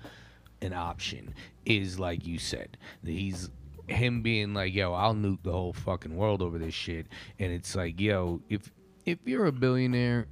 [0.61, 2.77] an option is like you said.
[3.05, 3.51] He's
[3.89, 7.07] him being like, "Yo, I'll nuke the whole fucking world over this shit,"
[7.39, 8.71] and it's like, "Yo, if
[9.05, 10.27] if you're a billionaire,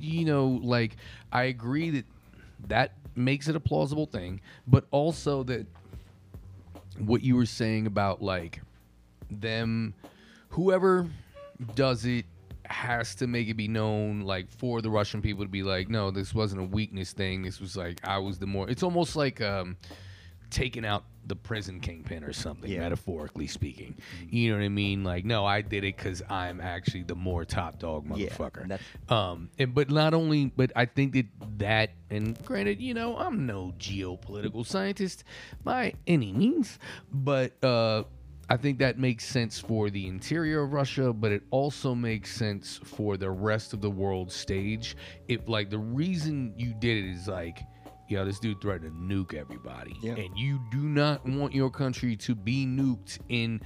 [0.00, 0.96] you know, like
[1.30, 2.06] I agree that
[2.68, 5.66] that makes it a plausible thing, but also that
[6.98, 8.60] what you were saying about like
[9.30, 9.94] them,
[10.50, 11.08] whoever
[11.74, 12.24] does it
[12.68, 16.10] has to make it be known like for the Russian people to be like, no,
[16.10, 17.42] this wasn't a weakness thing.
[17.42, 18.68] This was like I was the more.
[18.68, 19.76] It's almost like um,
[20.50, 22.78] taking out the prison kingpin or something, Yeah.
[22.80, 23.96] metaphorically speaking.
[24.30, 25.04] You know what I mean?
[25.04, 28.66] Like, no, I did it because I'm actually the more top dog motherfucker.
[28.66, 31.26] that's- Um, and, but not only, but I think that
[31.58, 35.22] that, and granted, you know, I'm no geopolitical scientist
[35.62, 36.78] by any means,
[37.12, 38.04] but uh,
[38.50, 42.80] I think that makes sense for the interior of Russia, but it also makes sense
[42.82, 44.96] for the rest of the world stage.
[45.28, 47.60] If like the reason you did it is like,
[48.08, 50.14] yo, this dude threatened to nuke everybody, Yeah.
[50.14, 53.60] and you do not want your country to be nuked in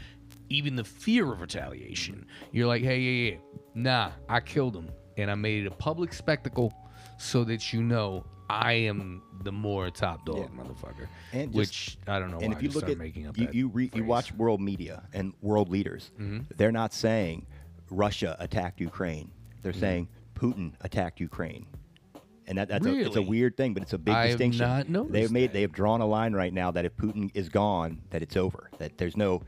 [0.49, 2.27] even the fear of retaliation.
[2.51, 3.37] You're like, hey, yeah, yeah,
[3.75, 6.75] nah, I killed him, and I made it a public spectacle
[7.19, 10.63] so that you know I am the more top dog, Yeah.
[10.63, 11.09] motherfucker.
[11.33, 13.47] And just- which I don't know and why if you look at making up you
[13.47, 16.41] that you, re, you watch world media and world leaders, Mm-hmm.
[16.57, 17.47] they're not saying
[17.91, 19.31] Russia attacked Ukraine.
[19.63, 21.67] They're saying Putin attacked Ukraine.
[22.49, 24.67] And that, that's a, it's a weird thing, but it's a big I have distinction.
[24.67, 25.53] not noticed they've made that.
[25.55, 28.69] they've drawn a line right now that if Putin is gone, that it's over.
[28.79, 29.43] That there's no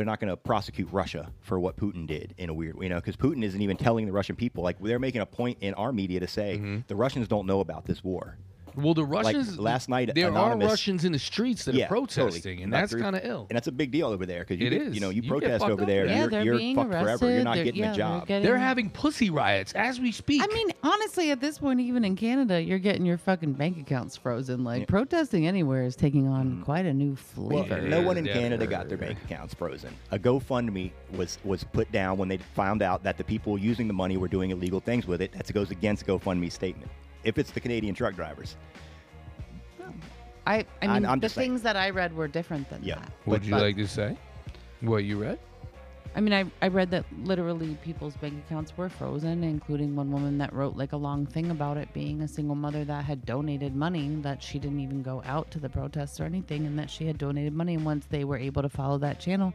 [0.00, 2.96] they're not going to prosecute Russia for what Putin did in a weird, you know,
[2.96, 4.64] because Putin isn't even telling the Russian people.
[4.64, 6.78] Like they're making a point in our media to say Mm-hmm.
[6.88, 8.38] the Russians don't know about this war.
[8.76, 12.42] Well, the Russians last night, there Anonymous- are Russians in the streets that are protesting,
[12.42, 12.62] totally.
[12.62, 13.46] and that's kind of ill.
[13.50, 14.94] And that's a big deal over there because you, It get- is.
[14.94, 16.06] you know you, You protest over there.
[16.06, 16.06] there.
[16.06, 17.18] Yeah, you're they're you're being fucked arrested.
[17.18, 17.34] forever.
[17.34, 18.26] You're not getting yeah, a they're job.
[18.26, 20.42] getting- They're having pussy riots as we speak.
[20.42, 24.16] I mean, honestly, at this point, even in Canada, you're getting your fucking bank accounts
[24.16, 24.64] frozen.
[24.64, 24.86] Like Yeah.
[24.86, 26.64] protesting anywhere is taking on mm.
[26.64, 27.80] quite a new flavor.
[27.82, 29.90] Yeah, no one is in Canada got their bank accounts frozen.
[30.10, 33.94] A GoFundMe was was put down when they found out that the people using the
[33.94, 35.32] money were doing illegal things with it.
[35.32, 36.90] That goes against GoFundMe's statement.
[37.24, 38.56] If it's the Canadian truck drivers,
[40.46, 41.50] I, I I'm- mean, I'm the just saying.
[41.50, 42.96] things that I read were different than Yeah.
[42.96, 43.12] that.
[43.26, 44.16] Would but- you but- like to say
[44.80, 45.38] what you read?
[46.12, 50.38] I mean, I, I read that literally people's bank accounts were frozen, including one woman
[50.38, 53.76] that wrote like a long thing about it being a single mother that had donated
[53.76, 57.06] money, that she didn't even go out to the protests or anything, and that she
[57.06, 57.74] had donated money.
[57.76, 59.54] And once they were able to follow that channel,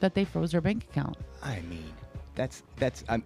[0.00, 1.16] that they froze her bank account.
[1.40, 1.92] I mean,
[2.34, 3.22] that's that's I'm.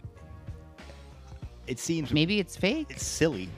[1.67, 2.89] It seems Maybe it's fake.
[2.91, 3.49] it's silly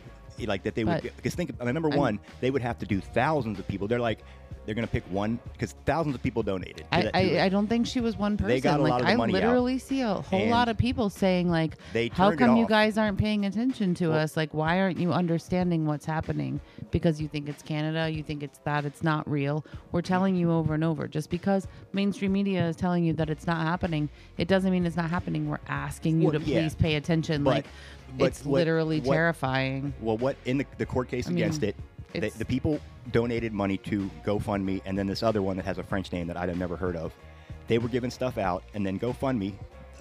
[0.47, 3.59] like that they would because think number I'm- one they would have to do thousands
[3.59, 4.21] of people they're like
[4.65, 7.41] they're gonna pick one because thousands of people donated I, that- I.
[7.45, 8.49] I don't think she was one person.
[8.49, 9.41] They got a like lot of the I money out.
[9.43, 13.17] literally see a whole lot of people saying like, they "How come you guys aren't
[13.17, 14.37] paying attention to Well- us?
[14.37, 16.61] Like, why aren't you understanding what's happening?
[16.91, 19.65] Because you think it's Canada, you think it's that, it's not real.
[19.91, 21.09] We're telling you over and over.
[21.09, 24.97] Just because mainstream media is telling you that it's not happening, it doesn't mean it's
[24.97, 25.49] not happening.
[25.49, 26.61] We're asking you Well, to yeah.
[26.61, 27.43] please pay attention.
[27.43, 27.67] But- like,
[28.17, 29.93] but it's what- literally what- terrifying.
[30.01, 31.77] well what in the, the court case I mean, against it
[32.15, 32.81] the, the people
[33.13, 36.37] donated money to GoFundMe and then this other one that has a French name that
[36.37, 37.13] I'd have never heard of.
[37.67, 39.53] They were giving stuff out and then GoFundMe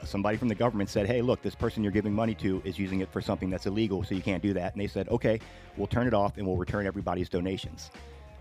[0.06, 3.00] somebody from the government said hey look this person you're giving money to is using
[3.02, 4.74] it for something that's illegal so you can't do that.
[4.74, 5.40] And they said okay
[5.76, 7.92] we'll turn it off and we'll return everybody's donations.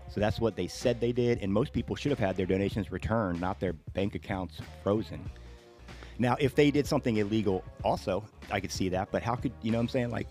[0.09, 2.91] So that's what they said they did and most people should have had their donations
[2.91, 5.29] returned not their bank accounts frozen
[6.19, 9.09] now, if they did something illegal, also, I could see that.
[9.11, 9.77] But how could you know?
[9.77, 10.27] what I'm saying like,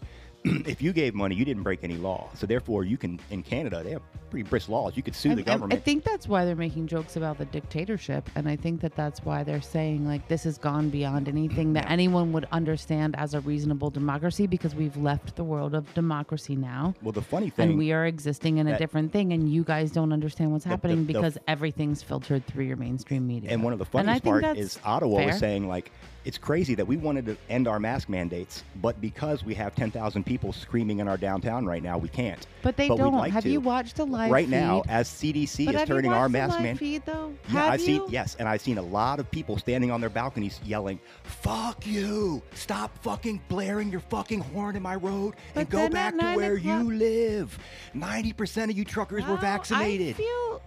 [0.67, 2.29] if you gave money, you didn't break any law.
[2.35, 4.97] So therefore, you can in Canada they have pretty brisk laws.
[4.97, 5.73] You could sue I- the government.
[5.73, 9.25] I, think that's why they're making jokes about the dictatorship, and I think that that's
[9.25, 13.41] why they're saying like this has gone beyond anything that anyone would understand as a
[13.41, 16.95] reasonable democracy because we've left the world of democracy now.
[17.03, 19.91] well, the funny thing, And we are existing in a different thing, and you guys
[19.91, 23.51] don't understand what's The- happening the- the- because everything's filtered through your mainstream media.
[23.51, 25.91] and one of the funniest part is Ottawa was saying like,
[26.27, 30.25] it's crazy that we wanted to end our mask mandates, but because we have 10,000
[30.27, 32.49] people screaming in our downtown right now, we can't.
[32.63, 33.15] But they we'd don't.
[33.15, 33.49] like have to.
[33.49, 36.59] you watched a live right now, as CDC But is have you turning our mask
[36.79, 37.33] feed though?
[37.49, 37.87] Yeah, have I've you?
[37.87, 41.87] seen yes, and I've seen a lot of people standing on their balconies yelling, "Fuck
[41.87, 42.43] you!
[42.55, 46.83] Stop fucking blaring your fucking horn in my road and go back to where o'clock-
[46.85, 47.57] you live."
[47.95, 50.11] Ninety percent of you truckers were vaccinated.
[50.17, 50.63] I feel.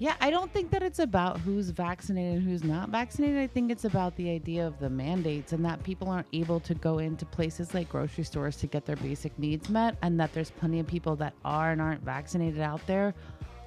[0.00, 3.38] Yeah, I don't think that it's about who's vaccinated and who's not vaccinated.
[3.38, 6.74] I think it's about the idea of the mandates and that people aren't able to
[6.74, 10.52] go into places like grocery stores to get their basic needs met, and that there's
[10.52, 13.12] plenty of people that are and aren't vaccinated out there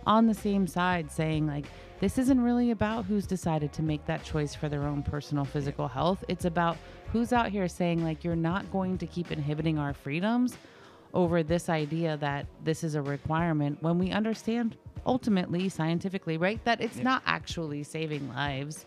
[0.07, 1.65] on the same side saying like
[1.99, 5.87] this isn't really about who's decided to make that choice for their own personal physical
[5.87, 6.23] health.
[6.29, 6.77] It's about
[7.11, 10.57] who's out here saying like you're not going to keep inhibiting our freedoms
[11.13, 16.81] over this idea that this is a requirement when we understand ultimately scientifically, right, that
[16.81, 18.85] it's not actually saving lives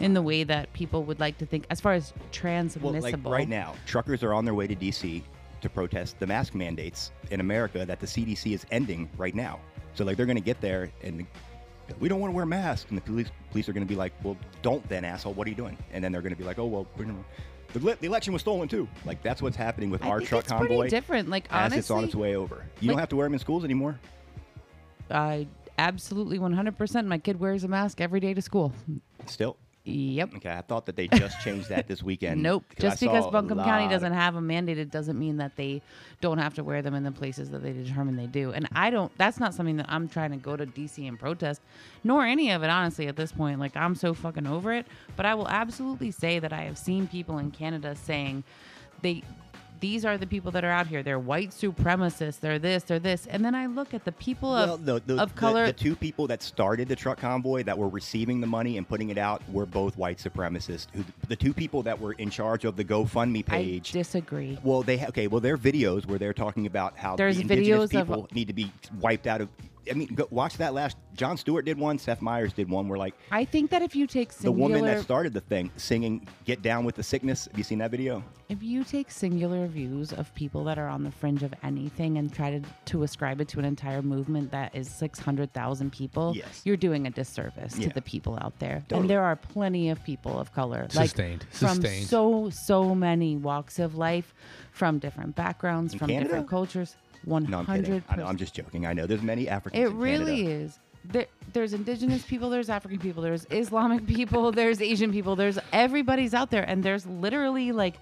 [0.00, 2.92] in the way that people would like to think as far as transmissible.
[2.92, 5.22] Well, like right now, truckers are on their way to DC
[5.60, 9.60] to protest the mask mandates in America that the CDC is ending right now.
[9.94, 11.26] So like they're going to get there and
[12.00, 14.12] we don't want to wear masks, and the police police are going to be like,
[14.22, 15.34] well, don't then, asshole.
[15.34, 15.76] What are you doing?
[15.92, 17.24] And then they're going to be like, oh well, we're gonna-
[17.74, 18.88] the, the election was stolen too.
[19.04, 21.28] Like that's what's happening with I our think truck it's pretty convoy different.
[21.28, 22.64] Like as honestly, it's on its way over.
[22.80, 23.98] You don't have to wear them in schools anymore.
[25.10, 27.06] I absolutely 100%.
[27.06, 28.72] My kid wears a mask every day to school.
[29.26, 30.36] Still, Yep.
[30.36, 30.50] okay.
[30.50, 32.42] I thought that they just changed that this weekend.
[32.44, 32.64] Nope.
[32.78, 35.82] I Just because Buncombe County doesn't have them mandated doesn't mean that they
[36.20, 38.52] don't have to wear them in the places that they determine they do.
[38.52, 39.16] And I don't.
[39.18, 41.60] That's not something that I'm trying to go to DC and protest,
[42.02, 42.70] nor any of it.
[42.70, 44.86] Honestly, at this point, like I'm so fucking over it.
[45.16, 48.44] But I will absolutely say that I have seen people in Canada saying
[49.02, 49.22] they.
[49.84, 51.02] These are the people that are out here.
[51.02, 52.40] They're white supremacists.
[52.40, 52.84] They're this.
[52.84, 53.26] They're this.
[53.26, 55.66] And then I look at the people Well, of, the, the, of color.
[55.66, 59.10] The, two people that started the truck convoy that were receiving the money and putting
[59.10, 60.86] it out were both white supremacists.
[60.94, 63.90] Who, the two people that were in charge of the GoFundMe page.
[63.94, 64.58] I disagree.
[64.64, 65.26] well, they okay.
[65.26, 68.48] Well, their videos where they're talking about how There's the indigenous videos of- people need
[68.48, 69.50] to be wiped out of.
[69.90, 70.96] I mean, go, watch that last.
[71.14, 71.98] Jon Stewart did one.
[71.98, 72.88] Seth Meyers did one.
[72.88, 76.26] Where like I think that if you take the woman that started the thing singing
[76.44, 78.24] "Get Down with the Sickness." Have you seen that video?
[78.48, 82.32] If you take singular views of people that are on the fringe of anything and
[82.32, 86.60] try to, to ascribe it to an entire movement that is 600,000 people, Yes.
[86.64, 87.88] you're doing a disservice Yeah.
[87.88, 88.80] to the people out there.
[88.88, 89.00] Totally.
[89.00, 90.86] And there are plenty of people of color.
[90.90, 91.40] Sustained.
[91.44, 92.06] Like, from Sustained.
[92.06, 94.34] so, so many walks of life,
[94.72, 96.24] from different backgrounds, In from Canada?
[96.28, 96.96] different cultures.
[97.26, 98.86] 100 No, I'm know, I'm just joking.
[98.86, 99.82] I know there's many Africans.
[99.84, 100.64] it really Canada.
[100.64, 100.78] is.
[101.04, 106.32] There, there's indigenous people, there's African people, there's Islamic people, there's Asian people, there's everybody's
[106.34, 107.94] out there, and there's literally like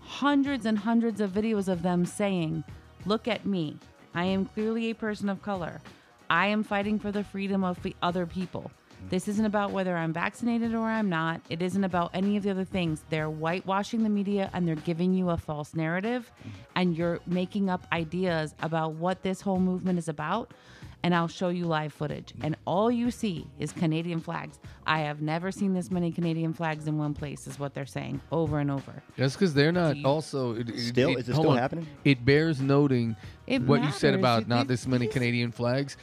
[0.00, 2.64] hundreds and hundreds of videos of them saying,
[3.06, 3.78] "Look at me.
[4.14, 5.80] I am clearly a person of color.
[6.28, 8.70] I am fighting for the freedom of the other people."
[9.04, 9.10] Mm-hmm.
[9.10, 11.40] This isn't about whether I'm vaccinated or I'm not.
[11.50, 13.04] It isn't about any of the other things.
[13.10, 16.50] They're whitewashing the media and they're giving you a false narrative mm-hmm.
[16.76, 20.52] and you're making up ideas about what this whole movement is about
[21.04, 22.32] and I'll show you live footage.
[22.32, 22.46] Mm-hmm.
[22.46, 24.58] And all you see is Canadian flags.
[24.86, 28.22] I have never seen this many Canadian flags in one place, is what they're saying
[28.32, 29.02] over and over.
[29.18, 30.54] That's because they're not you- also.
[30.54, 31.10] It, it- Still?
[31.10, 31.58] it- Is it still on.
[31.58, 31.86] happening?
[32.04, 35.98] It bears noting It what you said about You- not this many Canadian flags.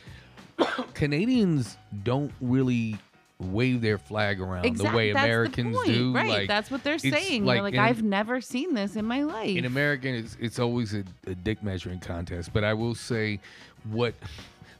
[0.93, 2.97] Canadians don't really
[3.39, 6.13] wave their flag around the way that's Americans the point, do.
[6.13, 6.30] Right.
[6.30, 7.45] Like, that's what they're it's saying.
[7.45, 9.58] They're like, in- I've never seen this in my life.
[9.58, 12.54] in American, it's, it's always a, a dick measuring contest.
[12.54, 13.39] But I will say,
[13.89, 14.13] what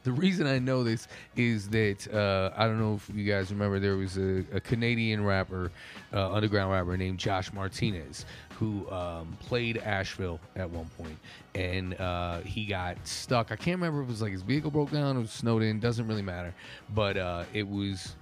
[0.04, 3.78] the reason I know this is that uh, I don't know if you guys remember
[3.78, 5.70] there was a, a Canadian rapper,
[6.12, 8.24] uh, underground rapper named Josh Martinez
[8.62, 11.18] who um, played Asheville at one point,
[11.54, 13.50] and uh, he got stuck.
[13.50, 15.80] I can't remember if it was like his vehicle broke down or snowed in.
[15.80, 16.54] Doesn't really matter,
[16.94, 18.14] but uh, it was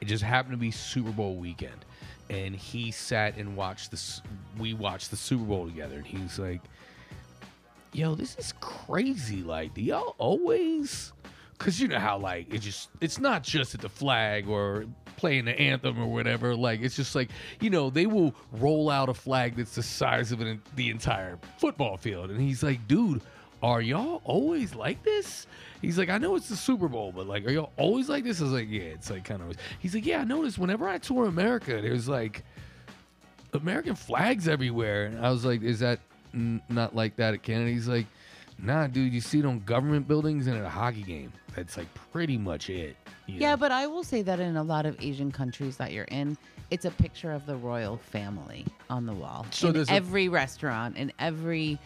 [0.00, 1.84] it just happened to be Super Bowl weekend,
[2.28, 4.20] and he sat and watched this.
[4.58, 6.60] We watched the Super Bowl together, and he's like,
[7.92, 9.42] "Yo, this is crazy!
[9.42, 11.12] Like, do y'all always?"
[11.58, 14.84] Cause you know how like it just it's not just at the flag or
[15.16, 16.56] playing the anthem or whatever.
[16.56, 20.32] Like it's just like you know they will roll out a flag that's the size
[20.32, 23.20] of an, the entire football field, and he's like, "Dude,
[23.62, 25.46] are y'all always like this?"
[25.82, 28.40] He's like, I know it's the Super Bowl, but like, are y'all always like this?
[28.40, 29.56] I was like, yeah, it's like kind of.
[29.80, 32.44] He's like, yeah, I noticed whenever I tour America, there's like
[33.52, 35.06] American flags everywhere.
[35.06, 35.98] And I was like, is that
[36.32, 37.70] not like that at Canada?
[37.70, 38.06] He's like,
[38.58, 41.32] nah, dude, you see it on government buildings and at a hockey game.
[41.56, 42.96] That's like pretty much it.
[43.26, 43.56] Yeah, know?
[43.58, 46.36] but I will say that in a lot of Asian countries that you're in,
[46.70, 49.46] it's a picture of the royal family on the wall.
[49.50, 51.78] So in there's a- every restaurant, in every.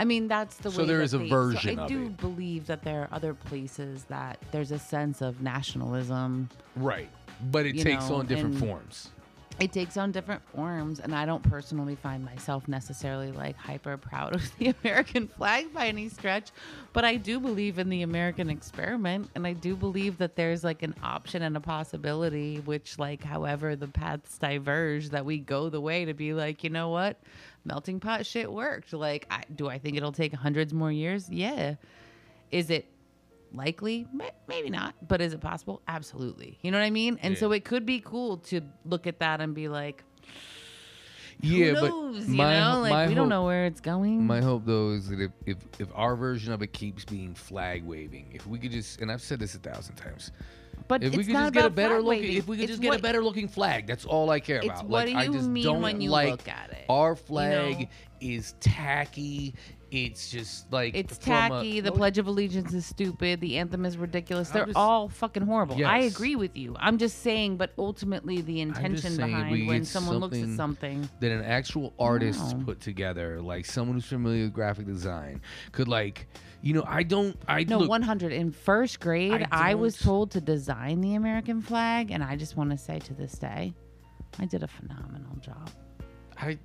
[0.00, 0.86] I mean, that's the So way.
[0.86, 2.16] there that is a they- version so I do it.
[2.18, 6.48] believe that there are other places that there's a sense of nationalism.
[6.76, 7.08] right.
[7.52, 9.10] But it takes know, on different forms.
[9.60, 14.32] It takes on different forms, and I don't personally find myself necessarily like hyper proud
[14.36, 16.50] of the American flag by any stretch.
[16.92, 20.84] But I do believe in the American experiment, and I do believe that there's like
[20.84, 25.80] an option and a possibility, which, like, however the paths diverge, that we go the
[25.80, 27.20] way to be like, you know what,
[27.64, 28.92] melting pot shit worked.
[28.92, 31.28] Like, I, do I think it'll take hundreds more years?
[31.28, 31.74] Yeah.
[32.52, 32.86] Is it
[33.52, 34.06] likely
[34.46, 37.64] maybe not but is it possible absolutely you know what i mean and so it
[37.64, 40.04] could be cool to look at that and be like
[41.40, 44.26] Yeah, Who but my you know, like we don't know where it's going.
[44.26, 47.84] My hope though is that if, if if our version of it keeps being flag
[47.84, 50.32] waving, if we could just and I've said this a thousand times,
[50.88, 52.36] but if it's we could just get a better looking, waving.
[52.38, 54.56] if we could It's just get what- a better looking flag, that's all I care
[54.56, 54.88] It's about.
[54.88, 57.10] what like do I you just mean don't when you like look at it, our
[57.10, 57.86] you flag know?
[58.20, 59.54] is tacky.
[59.90, 61.80] It's just like It's from a- tacky.
[61.80, 63.40] the no, Pledge of Allegiance is stupid.
[63.40, 64.50] The anthem is ridiculous.
[64.50, 65.82] They're just- all fucking horrible.
[65.84, 66.76] I agree with you.
[66.78, 70.56] I'm just saying, but ultimately, the intention behind when someone looks at something
[71.04, 71.08] something.
[71.20, 72.62] that an actual artist Wow.
[72.66, 75.40] put together, like someone who's familiar with graphic design,
[75.72, 76.28] could like,
[76.60, 78.32] you know, I don't, I No, look, 100.
[78.32, 82.56] In first grade, I I, was told to design the American flag, and I just
[82.56, 83.72] want to say to this day,
[84.38, 85.70] I did a phenomenal job.
[86.36, 86.58] I,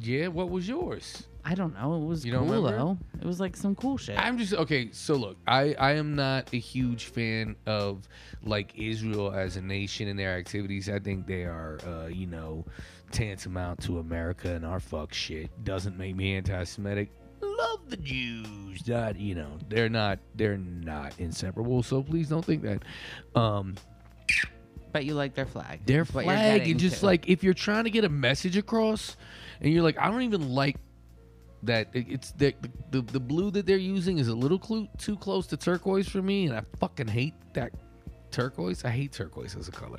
[0.00, 1.26] yeah, what was yours?
[1.44, 1.94] I don't know.
[2.02, 2.78] It was You don't cool remember?
[2.78, 2.98] though.
[3.20, 4.18] It was like some cool shit.
[4.18, 4.90] I'm just okay.
[4.92, 8.06] So look, I I am not a huge fan of
[8.44, 10.88] like Israel as a nation and their activities.
[10.88, 12.64] I think they are, uh, you know,
[13.10, 15.50] tantamount to America and our fuck shit.
[15.64, 17.10] Doesn't make me anti-Semitic.
[17.42, 18.82] Love the Jews.
[18.86, 21.82] That you know they're not they're not inseparable.
[21.82, 22.82] So please don't think that.
[23.34, 23.74] Um,
[24.92, 25.86] but you like their flag.
[25.86, 27.06] their That's what you're flag getting and just to.
[27.06, 29.16] like if you're trying to get a message across
[29.60, 30.76] and you're like i don't even like
[31.62, 32.54] that it's the,
[32.90, 36.22] the the blue that they're using is a little clu- too close to turquoise for
[36.22, 37.70] me and i fucking hate that
[38.30, 39.98] turquoise i hate turquoise as a color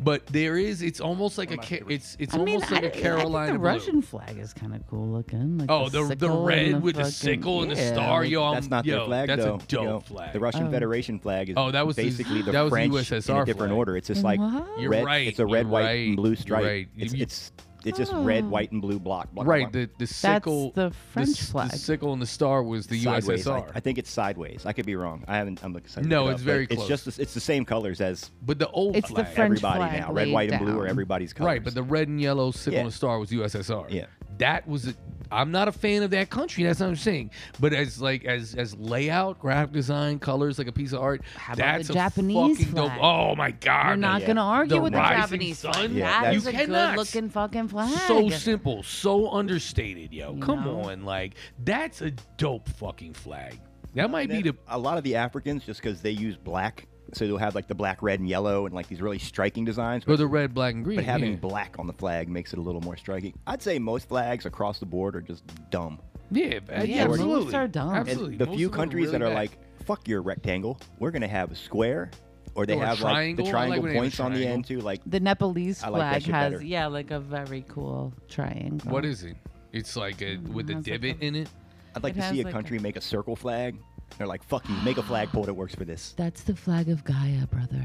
[0.00, 2.84] but there is it's almost like a ca- it's it's I mean, almost I, like
[2.84, 3.68] a I think carolina the blue.
[3.68, 5.58] Russian flag is kind of cool looking.
[5.58, 7.92] Like Oh, the the sickle red and the with the fucking- sickle and the yeah,
[7.92, 8.42] star, like- yo.
[8.42, 9.54] I'm- That's not yo, their flag, that's though.
[9.54, 10.00] a dope you know.
[10.00, 10.32] flag.
[10.32, 10.70] The Russian Oh.
[10.72, 13.42] Federation flag is Oh, that was the- basically the that was the French USSR in
[13.42, 13.78] a different flag.
[13.78, 13.96] order.
[13.98, 14.80] It's just like What?
[14.80, 15.04] You're red.
[15.04, 16.64] right, It's a red, you're white, right, and blue you're stripe.
[16.64, 16.88] right.
[16.96, 17.52] It's, You- it's
[17.84, 18.48] it's just red, Oh.
[18.48, 19.32] white, and blue block.
[19.32, 19.72] block right block.
[19.72, 21.70] the the sickle the French s- flag.
[21.70, 23.46] the sickle and the star was the sideways.
[23.46, 24.64] I, ussr I think it's sideways.
[24.66, 25.24] I could be wrong.
[25.28, 25.62] I haven't.
[25.64, 25.90] I'm looking.
[25.90, 26.90] to No, it's up, very but close.
[26.90, 29.38] It's just the- it's the same colors as but the old It's the flag French
[29.58, 30.12] everybody flag now.
[30.12, 30.90] Red, laid white, and blue are down.
[30.90, 31.46] everybody's colors.
[31.48, 32.80] Right, but the red and yellow sickle Yeah.
[32.84, 33.86] and star was USSR.
[33.90, 34.06] Yeah.
[34.38, 34.94] That was a,
[35.30, 36.64] I'm not a fan of that country.
[36.64, 37.30] That's what I'm saying.
[37.60, 41.52] But as like as as layout, graphic design, colors, like a piece of art, How
[41.52, 42.86] about that's the a Japanese fucking dope.
[42.88, 42.98] flag?
[43.00, 43.88] Oh my god!
[43.88, 44.26] You're not yeah.
[44.28, 45.72] gonna argue The with the rising Japanese sun?
[45.74, 45.90] flag.
[45.92, 46.90] Yeah, that that's- is You a cannot.
[46.96, 47.90] good looking fucking flag.
[48.08, 50.36] So simple, so understated, yo.
[50.36, 50.82] Come know?
[50.82, 53.58] on, like that's a dope fucking flag.
[53.94, 57.26] That might be the a lot of the Africans just because they use black, so
[57.26, 60.04] they'll have like the black, red, and yellow, and like these really striking designs.
[60.06, 60.96] or the red, black, and green.
[60.96, 61.38] But having yeah.
[61.38, 63.34] black on the flag makes it a little more striking.
[63.46, 66.00] I'd say most flags across the board are just dumb.
[66.30, 67.54] yeah, uh, Yeah, most absolutely.
[67.54, 67.88] are dumb.
[67.90, 68.36] And And Absolutely.
[68.36, 69.34] the Most few of them countries really that are bad.
[69.34, 72.10] like, "Fuck your rectangle," we're gonna have a square,
[72.54, 74.20] or they Or a have like the I like triangle when they have a points
[74.20, 74.80] on the end too.
[74.80, 76.64] Like The Nepalese I like flag has better.
[76.64, 78.90] yeah, like a very cool triangle.
[78.90, 79.36] what is it?
[79.72, 81.48] It's like a, mm, with a has like divot a- in it.
[81.94, 83.76] I'd like It to see a like country make a circle flag.
[84.18, 87.02] They're like, "Fuck you, make a flagpole that works for this." That's the flag of
[87.04, 87.84] Gaia, brother.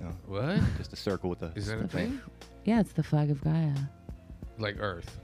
[0.00, 1.52] No, What just a circle with a.
[1.54, 2.20] is that a thing?
[2.64, 3.72] Yeah, it's the flag of Gaia.
[4.58, 5.20] Like Earth.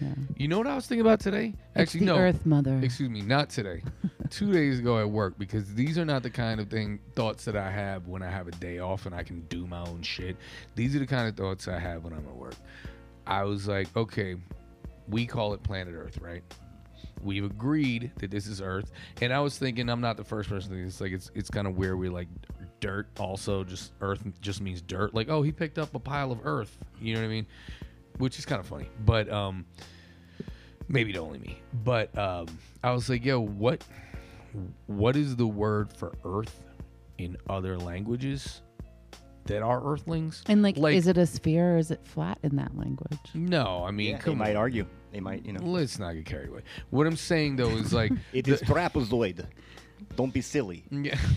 [0.00, 0.14] Yeah.
[0.36, 1.54] You know what I was thinking about today?
[1.76, 2.16] Actually, no.
[2.16, 2.78] Earth Mother.
[2.82, 3.82] Excuse me, not today.
[4.30, 7.56] Two days ago at work because these are not the kind of thing thoughts that
[7.56, 10.36] I have when I have a day off and I can do my own shit.
[10.76, 12.54] These are the kind of thoughts I have when I'm at work.
[13.26, 14.36] I was like, okay,
[15.08, 16.42] we call it planet Earth, right?
[17.22, 20.70] We've agreed that this is Earth, and I was thinking I'm not the first person.
[20.70, 22.28] To think It's like it's it's kind of where we like
[22.80, 23.08] dirt.
[23.18, 25.14] Also, just Earth just means dirt.
[25.14, 26.78] Like, oh, he picked up a pile of Earth.
[27.00, 27.46] You know what I mean?
[28.20, 29.64] Which is kind of funny, but um,
[30.88, 31.60] maybe to only me.
[31.84, 32.46] But um,
[32.84, 33.82] I was like, yo, what
[34.86, 36.62] what is the word for Earth
[37.18, 38.62] in other languages
[39.46, 40.42] that are Earthlings?
[40.46, 43.18] and like, like- is it a sphere or is it flat in that language?
[43.34, 44.56] No, I mean, Yeah, they come might on.
[44.56, 44.86] argue.
[45.12, 45.64] They might, you know.
[45.64, 46.60] Let's not get carried away.
[46.90, 49.46] What I'm saying though is like It the- is trapezoid.
[50.16, 50.84] Don't be silly.
[50.90, 51.18] Yeah.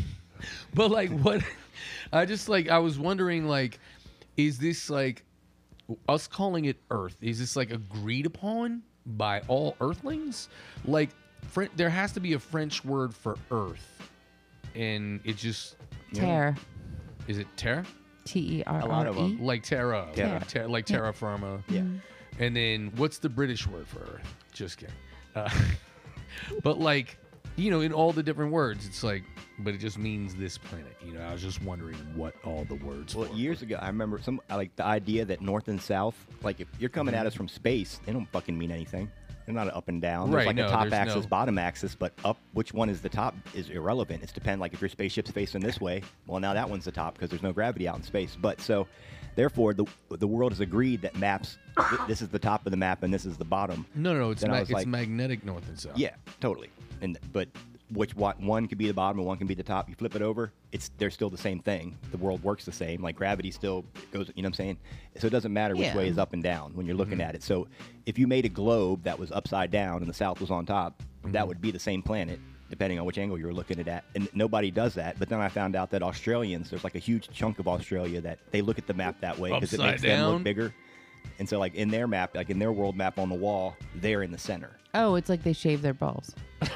[0.74, 1.42] But like what
[2.12, 3.80] I just like I was wondering like
[4.36, 5.24] is this like
[6.08, 7.18] us calling it Earth?
[7.22, 10.50] Is this like agreed upon by all earthlings?
[10.86, 11.10] Like
[11.50, 14.10] Fr- there has to be a French word for earth.
[14.76, 15.76] And it just
[16.14, 16.56] Terre.
[17.28, 17.86] is it terra?
[18.26, 20.08] T E R A lot of them, Like terra.
[20.16, 20.34] Terra.
[20.40, 21.62] Like, ter- like terra firma.
[21.68, 21.84] Yeah.
[22.40, 24.36] And then what's the British word for earth?
[24.54, 24.96] Just kidding.
[25.36, 25.50] Uh,
[26.64, 27.18] but like,
[27.56, 29.24] you know, in all the different words, it's like,
[29.60, 30.96] but it just means this planet.
[31.06, 33.36] You know, I was just wondering what all the words Well, for.
[33.36, 36.90] years ago, I remember some like the idea that north and south, like if you're
[36.90, 37.28] coming at mm-hmm.
[37.28, 39.12] us from space, they don't fucking mean anything.
[39.46, 40.32] They're not up and down.
[40.32, 43.10] Right, like no, a top axis, no- bottom axis, but up, which one is the
[43.10, 44.24] top is irrelevant.
[44.24, 47.14] It's depend like if your spaceship's facing this way, well now that one's the top
[47.16, 48.38] because there's no gravity out in space.
[48.40, 48.88] But so,
[49.36, 51.58] therefore, the the world has agreed that maps.
[51.90, 53.86] th- this is the top of the map and this is the bottom.
[53.96, 54.32] No, no, no.
[54.32, 55.98] It's ma- it's like- magnetic north and south.
[55.98, 56.70] Yeah, totally.
[57.04, 57.50] And but
[57.92, 59.88] which one, one could be the bottom and one can be the top.
[59.90, 61.98] You flip it over, it's they're still the same thing.
[62.12, 63.04] The world works the same.
[63.04, 64.32] Like gravity still goes.
[64.36, 64.78] You know what I'm saying?
[65.18, 65.98] So it doesn't matter which Yeah.
[65.98, 67.30] way is up and down when you're looking mm-hmm.
[67.30, 67.44] at it.
[67.44, 67.68] So
[68.06, 71.04] if you made a globe that was upside down and the south was on top,
[71.24, 71.48] that mm-hmm.
[71.48, 72.40] would be the same planet.
[72.70, 75.20] Depending on which angle you were looking at it and nobody does that.
[75.20, 78.40] But then I found out that Australians, there's like a huge chunk of Australia that
[78.50, 80.74] they look at the map that way because it makes them look bigger.
[81.40, 84.24] And so, like in their map, like in their world map on the wall, they're
[84.24, 84.72] in the center.
[84.94, 86.34] Oh, it's like they shave their balls.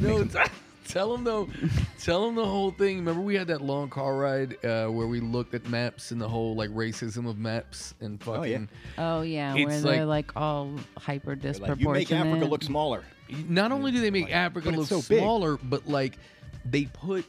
[0.00, 0.38] No, t-
[0.86, 1.48] tell them though.
[2.00, 2.98] Tell them the whole thing.
[2.98, 6.28] Remember, we had that long car ride uh, where we looked at maps and the
[6.28, 8.40] whole like racism of maps and fucking.
[8.40, 9.16] Oh, yeah.
[9.18, 11.86] Oh yeah, It's where they're like- like all hyper They're disproportionate.
[11.94, 13.04] Like, you make Africa look smaller.
[13.48, 15.20] Not only do they make Africa but look it's so big.
[15.20, 16.18] smaller, but like
[16.64, 17.24] they put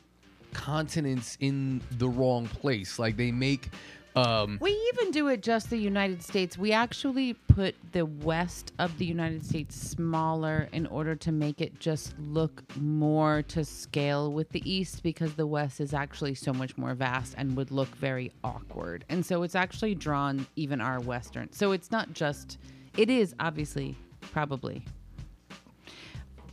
[0.53, 2.99] continents in the wrong place.
[2.99, 3.69] Like they make.
[4.15, 6.57] Um, We even do it just the United States.
[6.57, 11.79] We actually put the west of the United States smaller in order to make it
[11.79, 16.77] just look more to scale with the east because the west is actually so much
[16.77, 19.05] more vast and would look very awkward.
[19.09, 21.51] And so it's actually drawn even our western.
[21.51, 22.57] So it's not just
[22.97, 24.83] it is obviously probably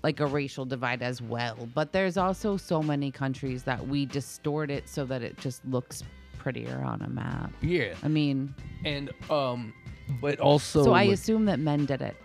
[0.02, 4.70] like a racial divide as well, but there's also so many countries that we distort
[4.70, 6.04] it so that it just looks
[6.46, 7.50] prettier on a map.
[7.60, 9.74] yeah, I mean, and um,
[10.20, 10.84] but also.
[10.84, 12.16] so I with- assume that men did it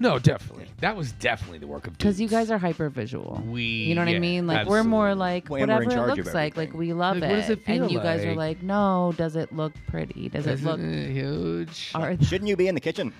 [0.00, 3.40] no, definitely that was definitely the work of because you guys are hyper visual.
[3.46, 4.46] We- you know what yeah, I mean?
[4.46, 6.56] Like we're more like Well, and we're whatever it looks like.
[6.56, 8.58] Like we love Like, it, what does it feel and you guys are like?
[8.58, 10.28] like, no, does it look pretty?
[10.28, 10.80] Does it Isn't look?
[10.80, 11.92] it huge?
[11.94, 13.12] Are Shouldn't you be in the kitchen?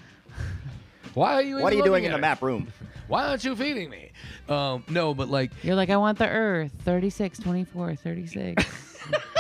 [1.14, 1.60] Why are you?
[1.60, 2.66] What are you doing in the map room?
[3.06, 4.10] Why aren't you feeding me?
[4.48, 8.98] Um, no, but like You're like, I want the Earth, 36, 24, 36.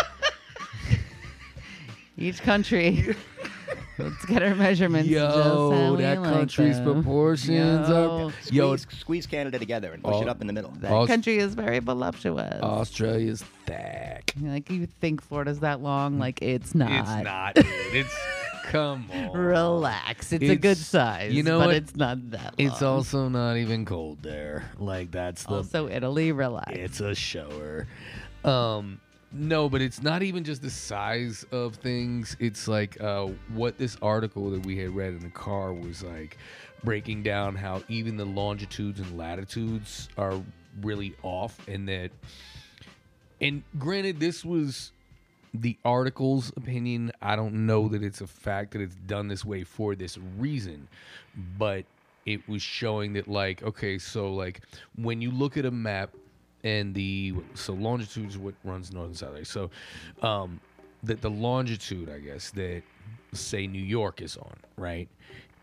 [2.16, 3.14] Each country.
[3.98, 5.08] Let's get our measurements.
[5.08, 6.94] just Yo, we that like country's them.
[7.04, 8.32] proportions Yo, are.
[8.52, 10.22] Yo, Squeeze, squeeze Canada together and push Oh.
[10.22, 10.72] it up in the middle.
[10.80, 12.60] That Aust- country is very voluptuous.
[12.60, 14.32] Australia's thick.
[14.42, 16.18] like you think Florida's that long?
[16.18, 16.90] Like it's not.
[16.90, 17.54] It's not.
[17.54, 17.66] Dude.
[17.92, 18.14] It's
[18.64, 19.30] come on.
[19.32, 20.32] Relax.
[20.32, 21.32] It's, a good size.
[21.32, 21.76] you know but what?
[21.76, 22.54] it's not that.
[22.58, 24.64] It's also not even cold there.
[24.76, 25.54] Like that's the.
[25.54, 26.32] also Italy.
[26.32, 26.72] Relax.
[26.72, 27.86] It's a shower.
[28.44, 29.00] Um,
[29.34, 32.36] no, but it's not even just the size of things.
[32.38, 36.38] It's like uh, what this article that we had read in the car was like
[36.84, 40.40] breaking down how even the longitudes and latitudes are
[40.80, 42.10] really off, and that.
[43.40, 44.92] And granted, this was
[45.52, 47.10] the article's opinion.
[47.20, 50.86] I don't know that it's a fact that it's done this way for this reason,
[51.58, 51.84] but
[52.24, 54.60] it was showing that like okay, so like
[54.96, 56.10] when you look at a map
[56.64, 59.34] and the so longitude is what runs north and south.
[59.34, 59.46] Right?
[59.46, 59.70] So
[60.22, 60.60] um
[61.04, 62.82] that the longitude, I guess, that
[63.32, 65.08] say New York is on, right?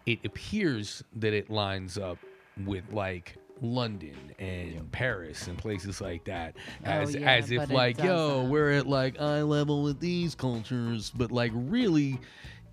[0.05, 2.17] It appears that it lines up
[2.65, 7.97] with like London and Paris and places like that as Oh, yeah, as if like
[7.99, 8.49] yo doesn't.
[8.49, 12.19] we're at like eye level with these cultures but like really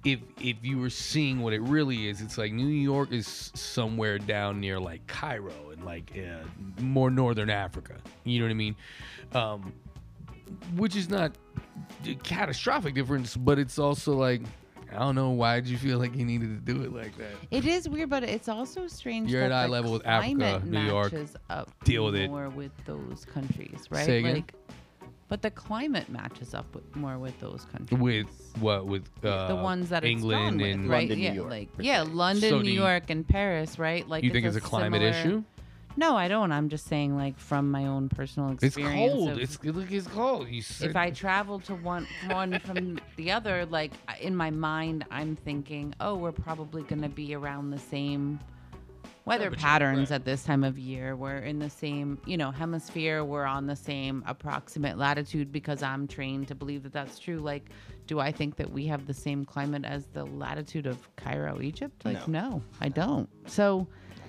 [0.05, 4.19] if if you were seeing what it really is it's like New York is somewhere
[4.19, 8.77] down near like Cairo and like uh, more northern Africa you know what I mean
[9.33, 9.73] um
[10.77, 11.33] which is not
[12.07, 14.43] a catastrophic difference but it's also like
[14.91, 17.33] I don't know why did you feel like you needed to do it like that
[17.51, 19.31] It is weird, but it's also strange.
[19.31, 21.13] You're that at eye the level with Africa, New York.
[21.51, 22.31] Up Deal with it.
[22.31, 24.07] more with those countries, right?
[24.07, 24.35] Say again?
[24.37, 24.55] Like,
[25.29, 28.01] but the climate matches up with, more with those countries.
[28.01, 28.29] with
[28.61, 31.01] what with uh, the ones that it's England gone and with, right?
[31.01, 32.03] London, New yeah, York, like yeah.
[32.09, 34.09] London, So New York, and Paris, right?
[34.09, 35.45] Like you think it's a climate similar- issue
[35.99, 36.53] No, I don't.
[36.53, 38.77] I'm just saying, like from my own personal experience.
[38.77, 39.13] It's experience.
[39.13, 39.29] cold.
[39.31, 40.49] of- It's look, it's cold.
[40.49, 43.91] You said, if I travel to one one from the other, like
[44.21, 48.39] in my mind, I'm thinking, oh, we're probably going to be around the same
[49.25, 50.17] weather but patterns right.
[50.17, 51.17] at this time of year.
[51.17, 53.25] We're in the same, you know, hemisphere.
[53.25, 57.41] We're on the same approximate latitude because I'm trained to believe that that's true.
[57.41, 57.71] Like,
[58.07, 62.05] do I think that we have the same climate as the latitude of Cairo, Egypt?
[62.05, 63.29] Like, no, I don't.
[63.47, 63.89] So.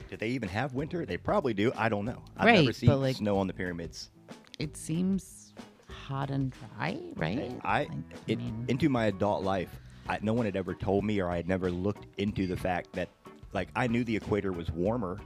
[0.10, 1.06] Do they even have winter?
[1.06, 1.72] They probably do.
[1.76, 2.22] I don't know.
[2.36, 4.10] I've Right, never seen like- snow on the pyramids.
[4.58, 5.54] it seems
[5.88, 7.52] hot and dry, right?
[7.64, 7.92] I Like,
[8.28, 9.70] it, mean, into my adult life,
[10.08, 12.92] I, no one had ever told me, or I had never looked into the fact
[12.94, 13.08] that,
[13.54, 15.20] like, I knew the equator was warmer,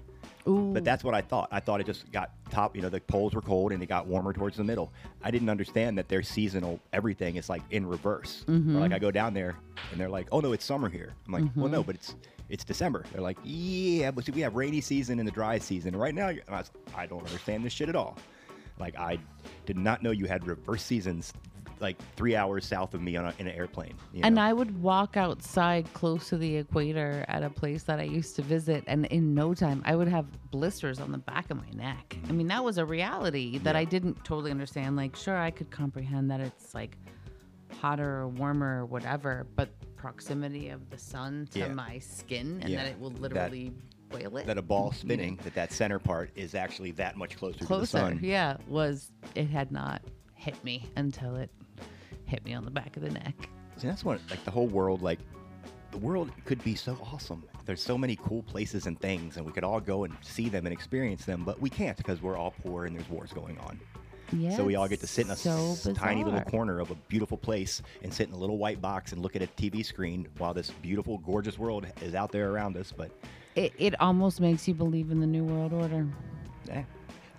[0.48, 1.48] ooh, but that's what I thought.
[1.52, 2.76] I thought it just got top.
[2.76, 4.92] You know, the poles were cold and it got warmer towards the middle.
[5.24, 8.44] I didn't understand that their seasonal everything is like in reverse.
[8.48, 9.56] Or like I go down there
[9.92, 11.88] and they're like, "Oh no, it's summer here." I'm like, "Well, no, mm-hmm.
[11.88, 12.16] but it's."
[12.54, 13.04] It's December.
[13.12, 15.95] They're like, yeah, but see, we have rainy season and the dry season.
[15.95, 18.16] And right now, I, was, I don't understand this shit at all.
[18.78, 19.18] Like, I
[19.66, 21.34] did not know you had reverse seasons
[21.80, 23.95] like three hours south of me on a, in an airplane.
[24.14, 24.39] you And?
[24.39, 28.43] I would walk outside close to the equator at a place that I used to
[28.43, 32.16] visit, and in no time, I would have blisters on the back of my neck.
[32.30, 34.95] I mean, that was a reality that I didn't totally understand.
[34.95, 36.99] Like, sure, I could comprehend that it's like
[37.82, 39.70] hotter or warmer or whatever, but
[40.08, 41.70] proximity of the sun to Yeah.
[41.70, 42.84] my skin and Yeah.
[42.84, 43.72] that it will That- literally
[44.10, 44.45] boil it.
[44.47, 47.66] that a ball spinning, that that center part is actually that much closer, to the
[47.68, 48.20] closer, sun.
[48.22, 50.01] yeah, was it had not
[50.34, 51.49] hit me until it
[52.26, 53.47] hit me on the back of the neck.
[53.78, 55.20] See, that's what like the whole world like
[55.91, 57.45] the world could be so awesome.
[57.66, 60.66] There's so many cool places and things, and we could all go and see them
[60.66, 63.80] and experience them, but we can't because we're all poor and there's wars going on.
[64.36, 66.96] Yeah, so we all get to sit in a so tiny little corner of a
[67.08, 70.28] beautiful place and sit in a little white box and look at a TV screen
[70.38, 72.92] while this beautiful, gorgeous world is out there around us.
[72.96, 73.12] But
[73.56, 76.08] It, it almost makes you believe in the new world order.
[76.70, 76.84] eh.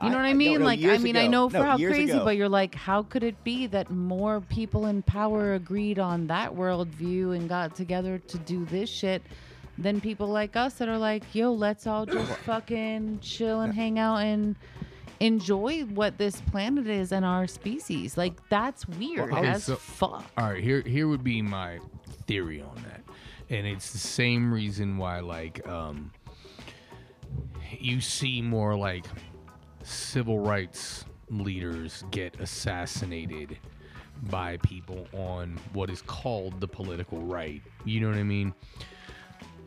[0.03, 0.63] You know what I no, mean?
[0.63, 2.25] like, I mean, I know for no, how crazy, ago.
[2.25, 6.53] but you're like, how could it be that more people in power agreed on that
[6.53, 9.23] worldview and got together to do this shit
[9.79, 13.99] than people like us that are like, yo, let's all just fucking chill and hang
[13.99, 14.57] out and
[15.25, 18.17] enjoy what this planet is and our species.
[18.17, 20.25] Like, that's weird okay, as so- fuck.
[20.37, 21.79] All right, here here would be my
[22.27, 23.03] theory on that,
[23.49, 26.13] and it's the same reason why like um,
[27.79, 29.07] you see more like
[29.83, 33.59] civil rights leaders get assassinated
[34.31, 37.63] by people on what is called the political right.
[37.85, 38.55] You know what I mean?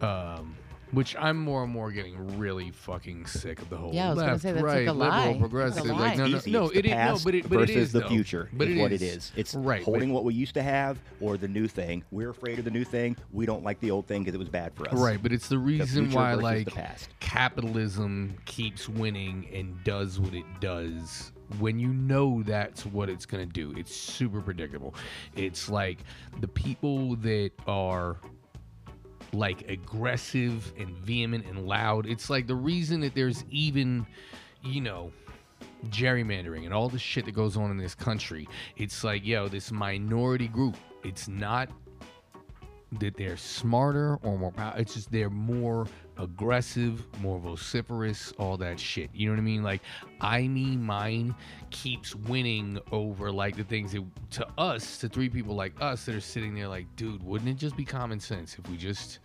[0.01, 0.55] Um,
[0.91, 4.19] which I'm more and more getting really fucking sick of the whole Yeah, I was
[4.19, 5.27] gonna left, say that's like right, a liberal, lie.
[5.27, 5.85] It's a progressive.
[5.85, 5.91] lie.
[5.99, 6.51] Like, no, no, Easy.
[6.51, 8.07] no, it's the it is no, past but it, but versus it is the though.
[8.07, 8.49] future.
[8.53, 9.01] But is it what is.
[9.01, 9.31] it is.
[9.35, 12.03] It's right, but- holding what we used to have or the new thing.
[12.11, 13.17] We're afraid of the new thing.
[13.31, 14.93] We don't like the old thing because it was bad for us.
[14.99, 17.09] Right, but it's the reason future why versus like the past.
[17.19, 23.45] capitalism keeps winning and does what it does when you know that's what it's going
[23.47, 23.73] to do.
[23.77, 24.93] It's super predictable.
[25.35, 25.99] It's like
[26.41, 28.17] the people that are
[29.33, 32.05] like aggressive and vehement and loud.
[32.05, 34.05] It's like the reason that there's even,
[34.63, 35.11] you know,
[35.87, 38.47] gerrymandering and all the shit that goes on in this country.
[38.75, 40.75] It's like, yo, this minority group.
[41.03, 41.69] It's not
[42.93, 44.73] that they're smarter or more power.
[44.77, 49.09] It's just they're more aggressive, more vociferous, all that shit.
[49.13, 49.63] You know what I mean?
[49.63, 49.81] Like
[50.21, 51.35] I mean, mine
[51.69, 56.15] keeps winning over like the things that to us, to three people like us that
[56.15, 59.19] are sitting there like, dude, wouldn't it just be common sense if we just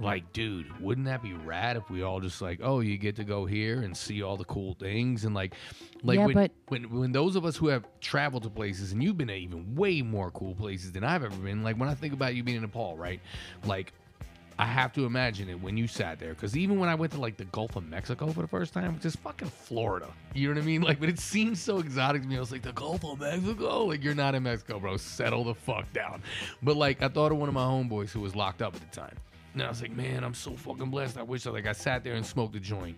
[0.00, 3.24] like, dude, wouldn't that be rad if we all just like, oh, you get to
[3.24, 5.54] go here and see all the cool things and like,
[6.02, 9.02] like Yeah, when, but- when when those of us who have traveled to places and
[9.02, 11.62] you've been to even way more cool places than I've ever been.
[11.62, 13.20] Like when I think about you being in Nepal, right?
[13.64, 13.92] Like
[14.60, 17.20] I have to imagine it when you sat there, because even when I went to
[17.20, 20.54] like the Gulf of Mexico for the first time, which is fucking Florida, you know
[20.54, 20.82] what I mean?
[20.82, 22.36] Like, but it seems so exotic to me.
[22.36, 24.96] I was like, the Gulf of Mexico, like you're not in Mexico, bro.
[24.96, 26.22] Settle the fuck down.
[26.60, 29.00] But like, I thought of one of my homeboys who was locked up at the
[29.00, 29.14] time,
[29.60, 31.18] and I was like, man, I'm so fucking blessed.
[31.18, 32.96] I wish I like I sat there and smoked a joint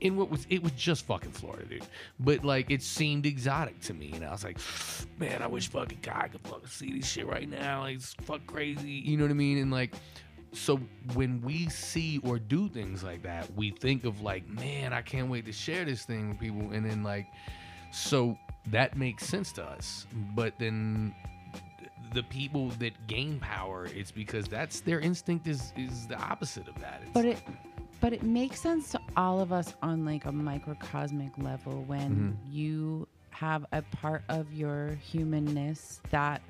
[0.00, 1.86] in what was it was just fucking Florida, dude.
[2.20, 4.58] But like it seemed exotic to me, and I was like,
[5.18, 7.80] man, I wish fucking God could fucking see this shit right now.
[7.82, 9.58] Like it's fuck crazy, you know what I mean?
[9.58, 9.94] And like,
[10.52, 10.78] so
[11.14, 15.28] when we see or do things like that, we think of like, man, I can't
[15.28, 17.26] wait to share this thing with people, and then like,
[17.92, 18.38] so
[18.70, 20.06] that makes sense to us.
[20.34, 21.14] But then
[22.12, 26.78] the people that gain power, it's because that's their instinct is is the opposite of
[26.80, 27.00] that.
[27.02, 27.38] It's, But it
[28.00, 33.06] but it makes sense to all of us on like a microcosmic level when you
[33.30, 36.40] have a part of your humanness that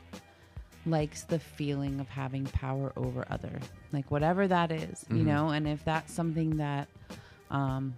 [0.86, 3.60] likes the feeling of having power over other
[3.92, 5.48] like whatever that is, you know?
[5.48, 6.88] And if that's something that
[7.50, 7.94] um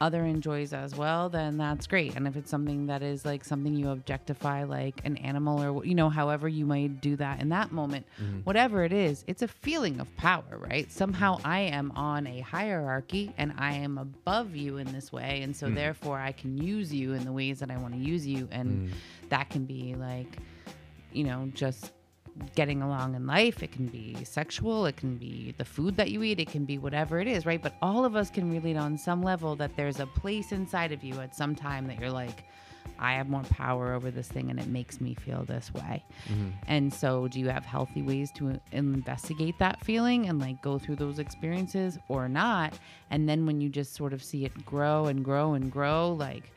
[0.00, 2.14] other enjoys as well then that's great.
[2.16, 5.94] And if it's something that is like something you objectify like an animal or you
[5.94, 8.40] know however you might do that in that moment mm-hmm.
[8.40, 10.90] whatever it is it's a feeling of power right?
[10.90, 11.46] Somehow mm-hmm.
[11.46, 15.42] i am on a hierarchy and i am above you in this way.
[15.42, 15.76] And so mm-hmm.
[15.76, 18.48] therefore i can use you in the ways that i want to use you.
[18.50, 18.92] And mm.
[19.30, 20.38] that can be like
[21.12, 21.92] you know just
[22.54, 23.62] getting along in life.
[23.62, 26.78] It can be sexual, it can be the food that you eat, it can be
[26.78, 27.62] whatever it is, right?
[27.62, 31.02] But all of us can relate on some level that there's a place inside of
[31.02, 32.44] you at some time that you're like,
[32.98, 36.04] I have more power over this thing and it makes me feel this way.
[36.28, 36.50] Mm-hmm.
[36.66, 40.96] And so, do you have healthy ways to investigate that feeling and like go through
[40.96, 42.74] those experiences or not?
[43.10, 46.52] And then, when you just sort of see it grow and grow and grow, like,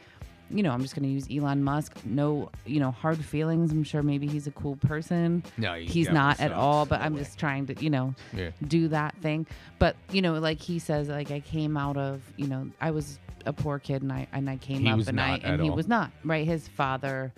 [0.53, 1.95] you know, I'm just going to use Elon Musk.
[2.05, 3.71] No, you know, hard feelings.
[3.71, 5.43] I'm sure maybe he's a cool person.
[5.57, 6.85] No, he he's not at all.
[6.85, 7.19] But No I'm way.
[7.19, 8.51] just trying to, you know, Yeah.
[8.67, 9.47] do that thing.
[9.79, 13.19] But you know, like he says, like I came out of, you know, I was
[13.45, 15.75] a poor kid and I and I came He up and I and he all.
[15.75, 16.45] was not right.
[16.45, 17.33] His father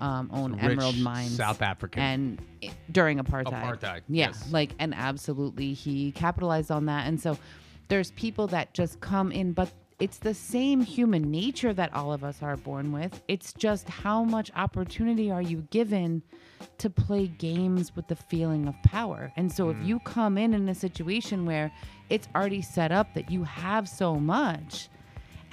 [0.00, 1.36] um, own emerald mines.
[1.36, 2.02] South African.
[2.02, 2.42] And
[2.90, 3.62] during apartheid.
[3.62, 4.26] Apartheid, Yeah.
[4.26, 4.50] yes.
[4.50, 7.06] Like, and absolutely he capitalized on that.
[7.06, 7.38] And so
[7.88, 9.70] there's people that just come in, but
[10.00, 13.22] it's the same human nature that all of us are born with.
[13.28, 16.22] It's just how much opportunity are you given
[16.78, 19.32] to play games with the feeling of power.
[19.36, 19.86] And so if mm.
[19.86, 21.72] you come in in a situation where
[22.10, 24.88] it's already set up that you have so much,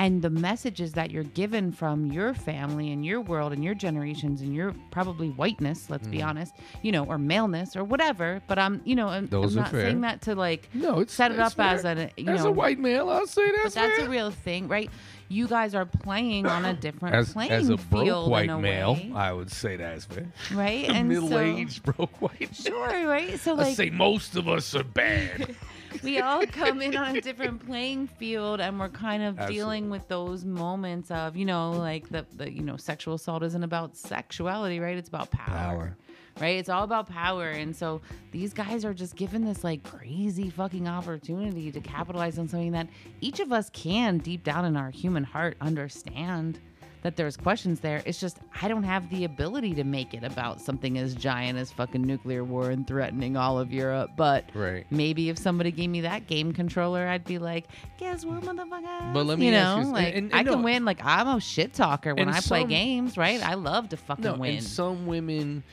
[0.04, 4.42] and the messages that you're given from your family and your world and your generations
[4.42, 6.12] and your probably whiteness, let's Mm.
[6.12, 8.42] be honest, you know, or maleness or whatever.
[8.48, 9.82] But I'm, you know, I'm, I'm not fair.
[9.86, 12.10] saying that to like no, it's set it up as fair.
[12.18, 13.10] a, you as know, a white male.
[13.10, 14.08] I'll say but that's that's fair.
[14.08, 14.90] a real thing, right?
[15.30, 18.58] You guys are playing on a different as, playing as a broke field white a
[18.58, 20.28] male, way, I would say that's fair.
[20.54, 20.90] right?
[20.90, 22.54] And Middle-aged broke white.
[22.54, 23.40] sure, right?
[23.40, 25.56] So I like say most of us are bad.
[26.04, 29.56] we all come in on a different playing field and we're kind of Absolutely.
[29.56, 33.64] dealing with those moments of you know like the, the you know sexual assault isn't
[33.64, 35.98] about sexuality right it's about power, Power.
[36.40, 40.50] right it's all about power and so these guys are just given this like crazy
[40.50, 42.88] fucking opportunity to capitalize on something that
[43.20, 46.60] each of us can deep down in our human heart understand
[47.04, 48.04] that there's questions there.
[48.06, 51.72] It's just I don't have the ability to make it about something as giant as
[51.72, 54.12] fucking nuclear war and threatening all of Europe.
[54.16, 54.86] But Right.
[54.92, 57.66] maybe if somebody gave me that game controller, I'd be like,
[57.98, 59.14] guess what, motherfucker?
[59.14, 60.86] But let me you know, you like and- and I can no- win.
[60.86, 63.42] Like I'm a shit talker when And I play games, right?
[63.42, 64.58] I love to fucking No, win.
[64.58, 65.64] and some women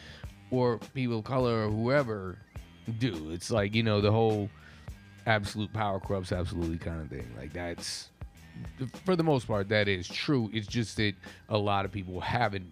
[0.50, 2.38] or people of color or whoever
[2.98, 3.30] do.
[3.32, 4.48] It's like you know the whole
[5.26, 7.30] absolute power corrupts absolutely kind of thing.
[7.36, 8.08] Like that's
[9.04, 10.50] for the most part that is true.
[10.52, 11.14] It's just that
[11.48, 12.66] a lot of people haven't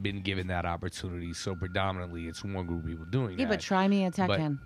[0.00, 1.32] been given that opportunity.
[1.34, 3.50] So predominantly, it's one group of people doing yeah, that.
[3.54, 4.58] but try me at But Tekken.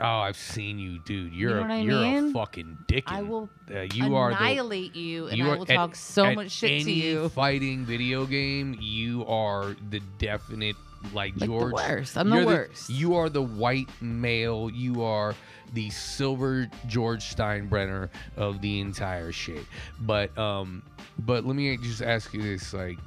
[0.00, 1.32] oh, I've seen you, dude.
[1.32, 3.04] You're know what a, you're a fucking dick.
[3.06, 6.24] I will Uh, you are the annihilate you, and you I will at- talk so
[6.26, 7.28] at much shit to you.
[7.28, 10.76] Fighting video game, you are the definite
[11.14, 11.72] like, Like the George.
[11.72, 12.18] worst.
[12.18, 12.90] I'm the worst.
[12.90, 14.68] you are the white male.
[14.70, 15.34] You are
[15.72, 19.64] the silver George Steinbrenner of the entire shit.
[20.00, 20.82] But um,
[21.20, 22.98] but let me just ask you this: like,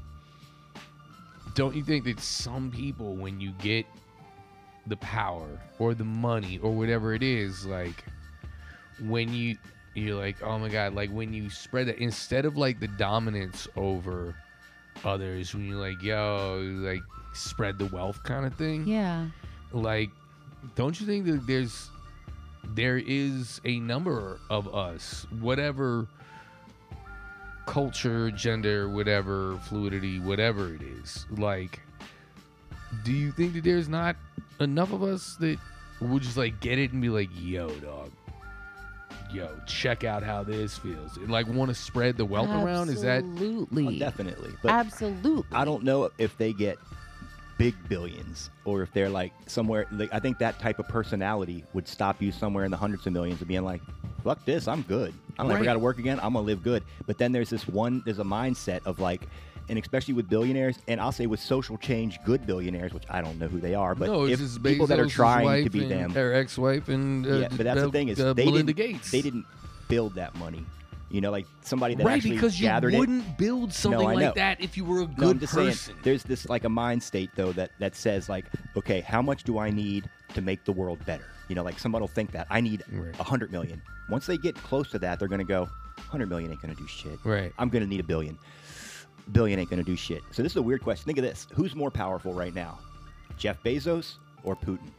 [1.55, 3.85] don't you think that some people, when you get
[4.87, 5.47] the power
[5.79, 8.03] or the money or whatever it is, like
[9.01, 9.57] when you
[9.95, 13.67] you're like, oh my god, like when you spread that instead of like the dominance
[13.75, 14.35] over
[15.05, 17.01] others, when you're like, yo, like
[17.33, 18.87] spread the wealth kind of thing.
[18.87, 19.27] Yeah.
[19.71, 20.09] Like,
[20.75, 21.89] don't you think that there's
[22.69, 26.07] there is a number of us, whatever
[27.65, 31.79] culture, gender, whatever, fluidity, whatever it is, like
[33.03, 34.15] do you think that there's not
[34.59, 35.57] enough of us that
[35.99, 38.11] would just like get it and be like, yo, dog,
[39.31, 42.89] yo, check out how this feels, and like want to spread the wealth around?
[42.89, 44.51] Is that absolutely Oh, definitely.
[44.61, 45.57] But absolutely?
[45.57, 46.77] I don't know if they get
[47.57, 49.85] big billions or if they're like somewhere.
[49.91, 53.13] Like, I think that type of personality would stop you somewhere in the hundreds of
[53.13, 53.81] millions of being like,
[54.23, 55.13] "Fuck this, I'm good.
[55.37, 55.65] I don't ever Right.
[55.65, 56.19] got to work again.
[56.21, 58.01] I'm gonna live good." But then there's this one.
[58.05, 59.27] There's a mindset of like.
[59.69, 63.39] And especially with billionaires, and I'll say with social change, good billionaires, which I don't
[63.39, 64.25] know who they are, but no?
[64.25, 67.47] if people that are trying to be them, their ex-wife, and uh, yeah.
[67.47, 68.91] But that's the thing is, uh, they Melinda didn't.
[68.95, 69.09] Gates.
[69.11, 69.45] They didn't
[69.87, 70.65] build that money.
[71.13, 74.33] You know, like somebody that right actually because you gathered wouldn't build something I like
[74.33, 75.71] that if you were a good No, I'm just person.
[75.75, 78.45] saying, there's this like a mind state though that that says like,
[78.75, 81.25] okay, how much do I need to make the world better?
[81.49, 83.15] You know, like somebody will think that I need a Right.
[83.17, 83.79] hundred million.
[84.09, 85.69] Once they get close to that, they're gonna go,
[86.09, 87.19] hundred million ain't gonna do shit.
[87.23, 87.53] Right.
[87.59, 88.39] I'm gonna need a billion.
[89.33, 90.23] Billion ain't gonna do shit.
[90.31, 91.05] So this is a weird question.
[91.05, 92.79] Think of this: Who's more powerful right now,
[93.37, 94.89] Jeff Bezos or Putin?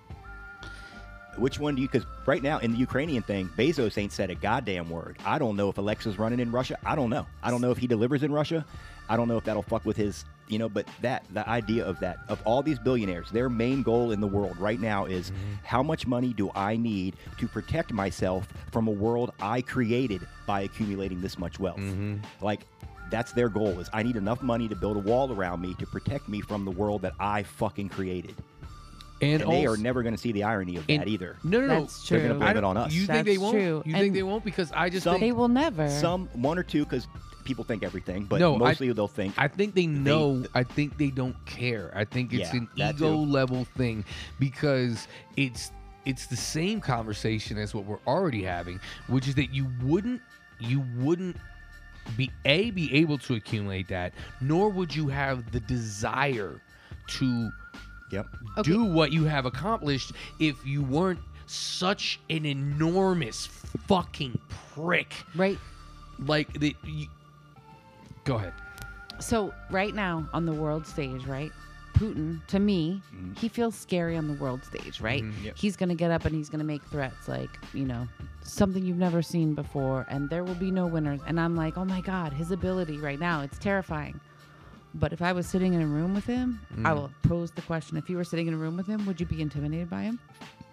[1.36, 1.88] Which one do you?
[1.88, 5.18] Because right now in the Ukrainian thing, Bezos ain't said a goddamn word.
[5.24, 6.78] I don't know if Alexa's running in Russia.
[6.84, 7.26] I don't know.
[7.42, 8.64] I don't know if he delivers in Russia.
[9.08, 10.68] I don't know if that'll fuck with his, you know.
[10.68, 14.26] But that the idea of that of all these billionaires, their main goal in the
[14.26, 15.54] world right now is mm-hmm.
[15.62, 20.62] how much money do I need to protect myself from a world I created by
[20.62, 21.78] accumulating this much wealth?
[21.78, 22.18] Mm-hmm.
[22.40, 22.66] Like
[23.10, 25.86] that's their goal is I need enough money to build a wall around me to
[25.86, 28.34] protect me from the world that I fucking created.
[29.20, 31.36] And, And they are never going to see the irony of that either.
[31.44, 31.80] No, no, no.
[31.82, 32.38] That's They're gonna true.
[32.40, 32.92] blame it on us.
[32.92, 33.54] You think they won't?
[33.56, 33.82] true.
[33.86, 34.44] You think they won't?
[34.44, 35.88] Because I just Some- think They will never.
[35.88, 37.06] Some one or two because
[37.44, 39.34] people think everything, but No, I- mostly they'll think.
[39.38, 40.44] I think they know.
[40.54, 41.92] I think they don't care.
[41.94, 43.30] I think it's Yeah, an ego too.
[43.30, 44.04] level thing
[44.38, 45.06] because
[45.36, 45.70] it's
[46.06, 50.20] it's the same conversation as what we're already having, which is that you wouldn't
[50.60, 51.36] you wouldn't
[52.16, 56.60] be a be able to accumulate that, nor would you have the desire
[57.06, 57.50] to
[58.10, 58.26] yep.
[58.58, 58.70] Okay.
[58.70, 63.46] do what you have accomplished if you weren't such an enormous
[63.86, 64.38] fucking
[64.74, 65.14] prick.
[65.34, 65.58] right.
[66.18, 66.76] Like the.
[66.84, 67.08] You,
[68.24, 68.52] go ahead.
[69.20, 71.52] So right now on the world stage, right?
[71.94, 73.00] Putin, to me,
[73.36, 75.22] he feels scary on the world stage, right?
[75.22, 75.44] Mm-hmm.
[75.44, 75.56] Yep.
[75.56, 78.08] He's going to get up and he's going to make threats like, you know,
[78.42, 81.20] something you've never seen before, and there will be no winners.
[81.26, 84.18] And I'm like, oh my God, his ability right now, it's terrifying.
[84.94, 86.94] But if I was sitting in a room with him, I Mm.
[86.94, 89.26] will pose the question if you were sitting in a room with him, would you
[89.26, 90.18] be intimidated by him?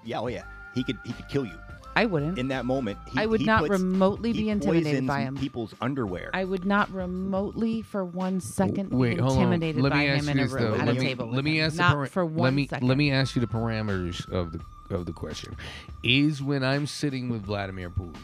[0.06, 0.44] Yeah, oh yeah.
[0.76, 1.58] He could he could kill you
[1.96, 2.38] I wouldn't.
[2.38, 2.98] in that moment.
[3.12, 5.36] He, I would he not puts- remotely he be intimidated by him.
[5.36, 6.30] People's underwear.
[6.34, 10.48] I would not remotely for one second Wait, be intimidated Let by him in a
[10.48, 10.74] room though.
[10.76, 11.26] at Let a me, table.
[11.28, 11.66] let with me him.
[11.66, 12.88] ask not the para- for one let me second.
[12.88, 14.62] let me ask you the parameters of the
[14.96, 15.56] of the question.
[16.04, 18.16] Is when I'm sitting with Vladimir Putin,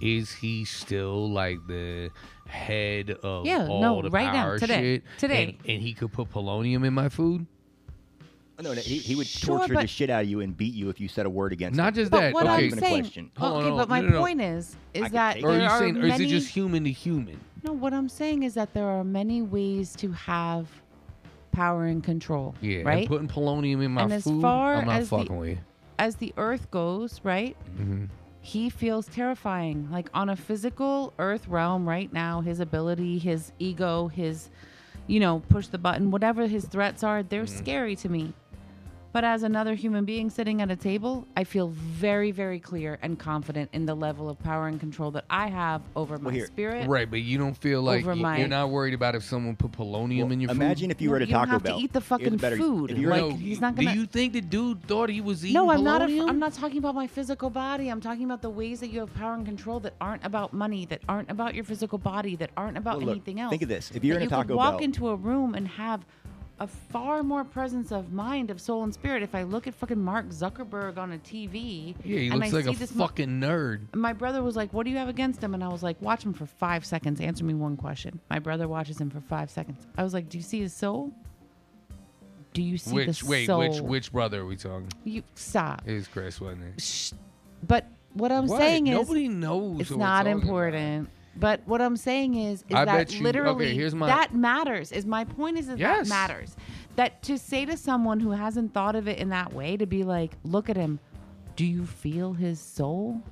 [0.00, 2.10] is he still like the
[2.46, 5.04] head of Yeah, all no, the right now, power today, shit?
[5.18, 5.44] today.
[5.44, 7.46] and, and he could put polonium in my food.
[8.60, 10.88] no, no, he, he would Sure, torture the shit out of you and beat you
[10.90, 11.94] if you said a word against Not him.
[11.94, 12.34] just But that.
[12.34, 13.30] what okay, I'm Even a saying, question.
[13.38, 14.20] Hold on, okay, hold but my No, no, no.
[14.20, 16.26] point is, is could that take or are there you are saying, or is it
[16.28, 17.40] just human to human?
[17.64, 20.68] no, what I'm saying is that there are many ways to have
[21.52, 22.54] power and control.
[22.60, 22.98] Yeah, right.
[22.98, 25.58] and putting polonium in my And as far I'm not as the- with you.
[25.98, 27.56] As the Earth goes, right.
[27.80, 28.04] Mm-hmm.
[28.46, 29.88] He feels terrifying.
[29.90, 34.50] Like on a physical Earth realm right now, his ability, his ego, his,
[35.08, 37.58] you know, push the button, whatever his threats are, they're Mm-hmm.
[37.58, 38.34] scary to me.
[39.16, 43.18] But as another human being sitting at a table, I feel very, very clear and
[43.18, 46.86] confident in the level of power and control that I have over my here- spirit.
[46.86, 49.56] Right, but you don't feel like Over y- my- you're not worried about if someone
[49.56, 50.96] put polonium Well, in your imagine food.
[50.96, 52.56] if you No, were to you don't Taco have to eat the Here's fucking better-
[52.58, 52.90] food.
[52.90, 55.22] If you were Like, No, he's not Do gonna- you think the dude thought he
[55.22, 56.02] was eating No, I'm not.
[56.02, 56.28] A, polonium?
[56.28, 57.88] I'm not talking about my physical body.
[57.88, 60.84] I'm talking about the ways that you have power and control that aren't about money,
[60.90, 63.48] that aren't about your physical body, that aren't about Well, look, anything else.
[63.48, 63.90] think of this.
[63.94, 66.04] If you're That in a you could Taco walk Bell- into a room and have
[66.58, 69.22] a far more presence of mind, of soul, and spirit.
[69.22, 72.56] If I look at fucking Mark Zuckerberg on a TV, Yeah, he and looks I
[72.56, 73.94] like see a this mo- fucking nerd.
[73.94, 76.24] my brother was like, "What do you have against him?" And I was like, "Watch
[76.24, 77.20] him for five seconds.
[77.20, 79.86] Answer me one question." My brother watches him for five seconds.
[79.98, 81.12] I was like, "Do you see his soul?
[82.54, 84.88] Do you see Which the wait, soul?" which which brother are we talking?
[85.04, 85.82] You stop.
[85.84, 86.80] It is Chris, wasn't it?
[86.82, 87.12] Shh.
[87.66, 88.58] But what I'm What?
[88.60, 89.80] saying is, nobody knows.
[89.80, 91.06] it's not talking about.
[91.38, 94.90] But what I'm saying is, is I that you- okay, literally here's my- that matters.
[94.92, 96.08] Is my point is that Yes.
[96.08, 96.56] that matters.
[96.96, 100.02] That to say to someone who hasn't thought of it in that way, to be
[100.02, 100.98] like, look at him.
[101.54, 103.22] Do you feel his soul?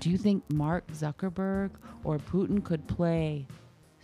[0.00, 1.70] Do you think Mark Zuckerberg
[2.04, 3.46] or Putin could play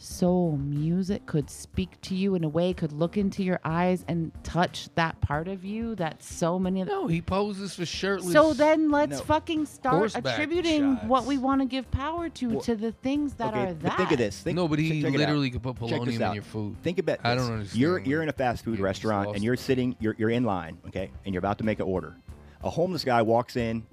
[0.01, 4.31] soul music, could speak to you in a way, could look into your eyes and
[4.45, 8.33] touch that part of you that so many of No, he poses for shirtless.
[8.33, 9.25] so then let's No.
[9.25, 13.35] fucking start Horseback attributing what we want to give power to Well, to the things
[13.35, 13.97] that okay, are but that.
[13.97, 14.41] think of this.
[14.41, 16.35] Think, no, but he check it literally could put Check polonium in out.
[16.35, 16.77] your food.
[16.85, 17.43] Think about I this.
[17.45, 17.81] don't understand.
[17.81, 19.97] You're you're in a fast food restaurant and you're sitting.
[19.99, 22.15] You're you're in line, okay, and you're about to make an order.
[22.63, 23.85] A homeless guy walks in,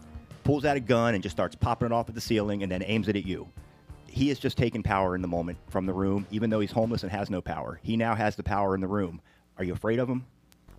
[0.44, 2.84] pulls out a gun, and just starts popping it off at the ceiling, and then
[2.84, 3.48] aims it at you.
[4.16, 7.04] He has just taken power in the moment from the room, even though he's homeless
[7.04, 7.82] and has no power.
[7.84, 9.20] He now has the power in the room.
[9.58, 10.26] Are you afraid of him?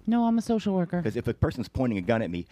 [0.06, 1.02] No, I'm a social worker.
[1.02, 2.46] Because if a person's pointing a gun at me,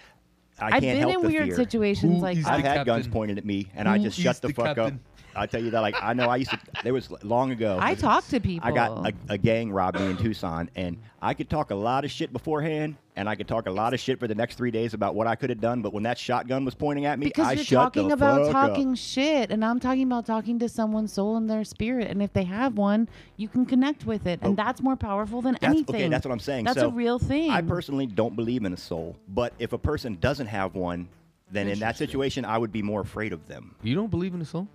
[0.58, 0.74] I can't.
[0.74, 1.56] I've can't been help in the weird fear.
[1.56, 2.52] situations Who like is that.
[2.52, 3.12] I've the had guns captain?
[3.12, 5.00] pointed at me, and I Who just is shut the, the fuck captain?
[5.36, 5.42] Up.
[5.42, 6.58] I tell you that, like I know I used to.
[6.82, 7.78] There was long ago.
[7.80, 8.68] I talked to people.
[8.68, 12.04] I got a, a gang robbed me in Tucson, and I could talk a lot
[12.04, 14.70] of shit beforehand, and I could talk a lot of shit for the next three
[14.70, 15.82] days about what I could have done.
[15.82, 18.52] But when that shotgun was pointing at me, because I you're shut talking the about
[18.52, 18.98] fuck talking Up.
[18.98, 22.44] shit, and I'm talking about talking to someone's soul and their spirit, and if they
[22.44, 24.62] have one, you can connect with it, and Oh.
[24.64, 25.94] that's more powerful than That's anything.
[25.96, 26.08] okay.
[26.08, 26.64] That's what I'm saying.
[26.64, 27.50] That's so a real thing.
[27.50, 31.08] I personally don't believe in a soul, but if a person doesn't have one,
[31.50, 33.74] then in that situation, I would be more afraid of them.
[33.82, 34.66] You don't believe in a soul?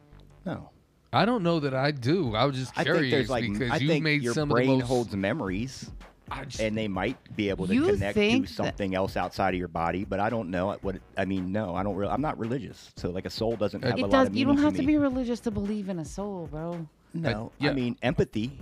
[0.49, 0.69] No,
[1.13, 2.35] I don't know that I do.
[2.35, 4.49] I was just I curious think there's like because I you think made your some
[4.49, 4.87] brain of the most.
[4.87, 5.89] holds memories.
[6.31, 9.17] I just, and they might be able to You connect to think that- something else
[9.17, 10.97] outside of your body, but I don't know what.
[11.17, 11.95] I mean, no, I don't.
[11.95, 14.27] Re- I'm not religious, so like a soul doesn't have a it lot does.
[14.27, 14.93] of You meaning don't have to to me.
[14.93, 16.87] be religious to believe in a soul, bro.
[17.15, 17.71] No, yeah.
[17.71, 18.59] I mean empathy.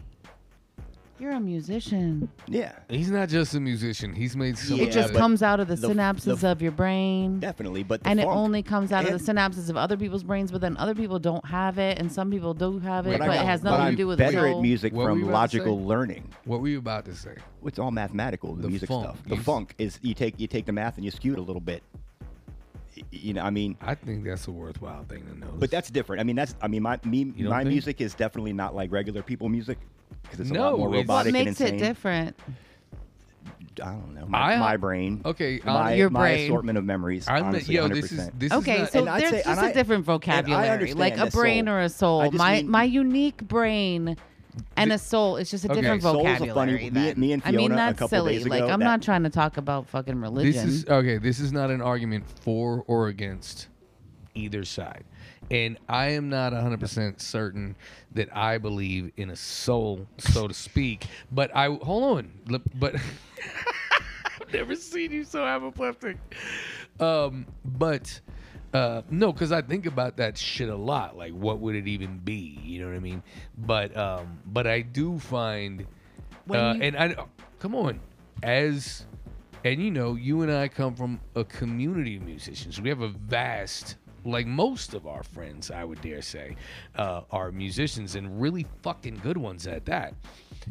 [1.20, 2.30] You're a musician.
[2.48, 4.14] Yeah, he's not just a musician.
[4.14, 4.78] He's made some.
[4.78, 7.40] Yeah, it just but comes out of the, the- synapses the- of your brain.
[7.40, 7.82] definitely.
[7.82, 10.52] But the and it funk- only comes out of the synapses of other people's brains,
[10.52, 13.30] but then other people don't have it, and some people do have it, But but,
[13.30, 14.58] I it got- has but nothing I'm to do with better soul.
[14.58, 15.86] at music What were you from about to logical say?
[15.86, 16.34] learning.
[16.46, 17.34] What were you about to say?
[17.66, 18.54] It's all mathematical.
[18.56, 19.06] The, The music funk.
[19.06, 19.24] stuff.
[19.24, 21.42] The You- funk is you take you take the math and you skew it a
[21.42, 21.82] little bit.
[22.96, 25.52] Y- You know, I mean, I think that's a worthwhile thing to know.
[25.58, 26.20] but that's different.
[26.20, 27.70] I mean, that's I mean, my me, You don't my think?
[27.70, 29.80] music is definitely not like regular people music
[30.24, 31.80] because it's a No, lot more it's- robotic what and makes it insane.
[31.80, 32.36] different?
[33.82, 34.26] I don't know.
[34.26, 35.22] My, I- my brain.
[35.24, 36.46] Okay, my, um, Your my brain.
[36.46, 37.28] assortment of memories.
[37.28, 37.84] I'm honestly, yo.
[37.88, 37.94] 100%.
[37.94, 39.74] This is this Okay, is not, so and I'd there's say- just and a I-
[39.74, 41.74] different vocabulary, understand like a that brain soul.
[41.74, 42.22] or a I soul.
[42.24, 44.18] just My mean- my unique brain
[44.76, 46.84] and a soul is just a Okay, different soul's a funny- vocabulary.
[46.86, 47.20] me- then.
[47.20, 48.34] me and I mean, Fiona a that's couple silly.
[48.38, 50.54] days like ago, I'm that- not trying to talk about fucking religion.
[50.54, 51.20] This is okay.
[51.20, 53.68] This is not an argument for or against
[54.34, 55.04] either side,
[55.52, 57.76] and I am not 100 percent certain
[58.14, 61.06] that I believe in a soul, so to speak.
[61.32, 62.96] But I hold on, but
[64.42, 66.18] I've never seen you so apoplectic.
[67.00, 68.20] Um, but
[68.74, 71.18] uh, no, because I think about that shit a lot.
[71.18, 72.60] Like, what would it even be?
[72.64, 73.24] You know what I mean?
[73.58, 75.86] But um, but I do find,
[76.60, 77.16] uh, you- and I
[77.60, 78.00] come on,
[78.44, 79.06] as
[79.64, 82.80] and you know, you and I come from a community of musicians.
[82.80, 83.96] We have a vast,
[84.28, 86.56] like most of our friends, I would dare say,
[86.96, 90.14] uh, are musicians and really fucking good ones at that.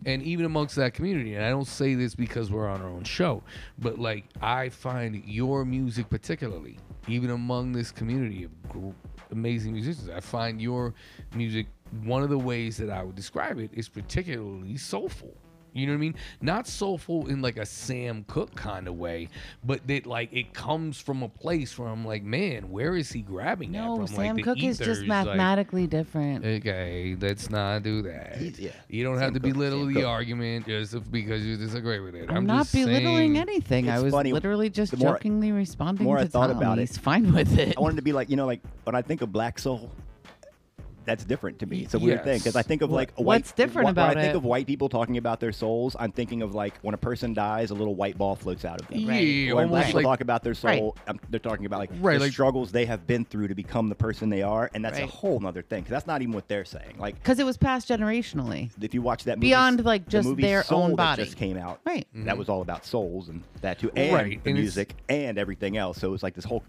[0.04, 3.04] And even amongst that community, and I don't say this because we're on our own
[3.04, 3.42] show,
[3.78, 6.78] but like I find your music particularly,
[7.08, 8.90] even among this community of gr-
[9.30, 10.92] amazing musicians, I find your
[11.34, 11.66] music
[12.02, 15.34] one of the ways that I would describe it is particularly soulful.
[15.76, 16.14] You know what I mean?
[16.40, 19.28] Not soulful in like a Sam Cooke kind of way,
[19.62, 23.20] but that like it comes from a place where I'm like, man, where is he
[23.20, 24.06] grabbing that No, from?
[24.06, 26.44] Sam like, the Cooke is just ethers, like- mathematically different.
[26.44, 28.36] Okay, let's not do that.
[28.36, 28.70] He's- yeah.
[28.88, 30.08] You don't Sam have to Cooke, belittle Sam the Cooke.
[30.08, 32.30] argument just because you disagree with it.
[32.30, 33.90] I'm, I'm, not belittling saying, anything.
[33.90, 36.56] I was funny, literally just the more- jokingly responding more to I thought Tom.
[36.56, 37.76] about it, He's fine with it.
[37.76, 39.90] I wanted to be like, you know, like when I think of black soul,
[41.06, 41.80] that's different to me.
[41.82, 43.24] It's a weird thing because I think of like white.
[43.24, 44.36] what's different wh- about when I think it?
[44.36, 47.70] of white people talking about their souls, I'm thinking of like when a person dies,
[47.70, 48.98] a little white ball floats out of them.
[49.00, 49.54] Yeah, Right.
[49.56, 52.24] When black people like talk about their soul, um, they're talking about like Right, the
[52.26, 55.06] like- struggles they have been through to become the person they are, and that's a
[55.06, 56.96] whole other thing because that's not even what they're saying.
[56.98, 58.70] Like Because it was passed generationally.
[58.82, 61.24] if you watch that movie, Beyond, like, the just movie their Soul own that body.
[61.24, 62.06] just came out, Right.
[62.14, 65.76] That was all about souls and that too, and Right, the and music and everything
[65.76, 65.98] else.
[65.98, 66.62] So it was like this whole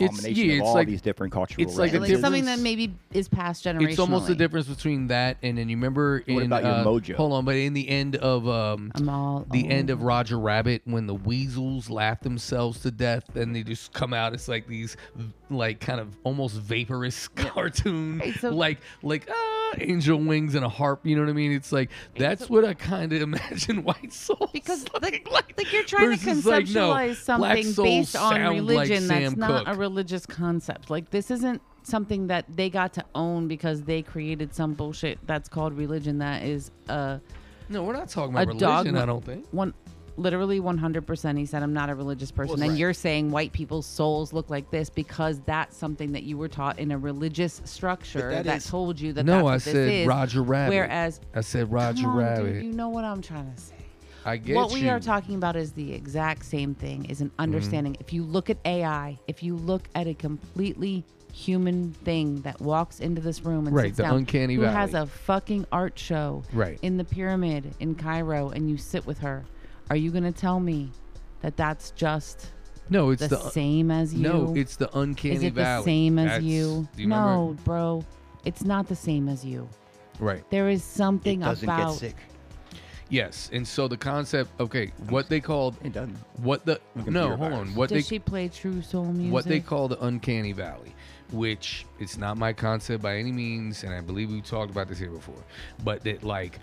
[0.00, 1.62] It's- combination yeah, of it's all like- these different cultural.
[1.66, 3.90] it's like Like something that maybe is passed generationally.
[3.90, 6.84] It's almost the difference between that and then you remember in What about your uh,
[6.84, 7.14] mojo?
[7.14, 9.94] hold on, but in the end of um I'm all the end oh.
[9.94, 14.34] of Roger Rabbit when the weasels laugh themselves to death and they just come out
[14.34, 14.96] it's like these
[15.50, 20.68] like kind of almost vaporous cartoon Right, so- like like ah, angel wings and a
[20.68, 24.12] harp you know what I mean it's like that's what I kind of imagine white
[24.12, 28.32] souls because looking like, like, you're trying to versus, like, no, conceptualize something based on
[28.34, 29.78] sound like religion that's Sam not a Cooke.
[29.86, 30.90] Religious concept.
[30.90, 35.48] Like this isn't something that they got to own because they created some bullshit that's
[35.48, 37.18] called religion that is uh,
[37.68, 39.02] no we're not talking a about religion dogma.
[39.02, 39.74] I don't think one
[40.16, 42.78] literally 100% he said i'm not a religious person Well, and right.
[42.78, 46.78] you're saying white people's souls look like this because that's something that you were taught
[46.78, 49.74] in a religious structure that that, is- told you that no that's I what said
[49.74, 53.04] this is Roger Rabbit whereas I said Roger come on, Rabbit dude, you know what
[53.04, 53.71] i'm trying to say
[54.24, 57.40] I get what we are talking about is the exact same thing is an mm-hmm.
[57.40, 62.60] understanding if you look at ai if you look at a completely human thing that
[62.60, 65.04] walks into this room and Right, sits the down uncanny who has valley.
[65.04, 66.78] a fucking art show Right.
[66.82, 69.44] in the pyramid in cairo and you sit with her
[69.90, 70.90] are you going to tell me
[71.40, 72.50] that that's just
[72.90, 75.80] no it's the, the same as you No, it's the uncanny is it valley.
[75.82, 77.62] the same as That's- you you no remember?
[77.64, 78.04] bro
[78.44, 79.68] it's not the same as you
[80.20, 80.48] Right.
[80.50, 82.16] there is something it something doesn't about get sick.
[83.12, 84.58] Yes, and so the concept.
[84.58, 86.16] Okay, what they called It doesn't.
[86.38, 87.68] what the computer no, hold virus.
[87.68, 87.74] on.
[87.74, 90.94] What does they she play true soul music what they call the uncanny valley,
[91.30, 94.98] which it's not my concept by any means, and I believe we've talked about this
[94.98, 95.44] here before,
[95.84, 96.58] but that like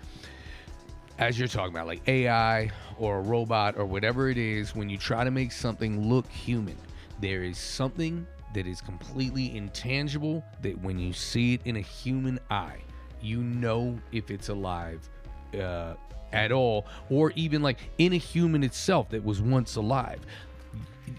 [1.20, 4.98] as you're talking about like AI or a robot or whatever it is, when you
[4.98, 6.76] try to make something look human,
[7.20, 12.40] there is something that is completely intangible that when you see it in a human
[12.50, 12.80] eye,
[13.22, 15.08] you know if it's alive
[15.54, 15.94] uh,
[16.32, 20.20] at all, or even like in a human itself that was once alive.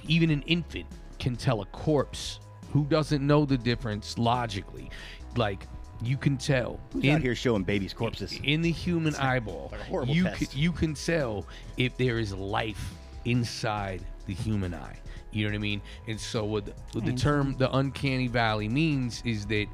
[0.08, 0.86] Even an infant
[1.20, 2.40] can tell a corpse
[2.72, 4.90] who doesn't know the difference logically.
[5.36, 5.68] Like
[6.04, 8.40] you can tell Who's in- out here showing babies' corpses?
[8.44, 10.52] in the human eyeball, like a horrible you test.
[10.52, 11.46] can, you can tell
[11.78, 12.94] if there is life
[13.26, 14.98] inside the human eye.
[15.32, 15.82] You know what I mean?
[16.08, 19.68] And so what the, what the term the uncanny valley means is that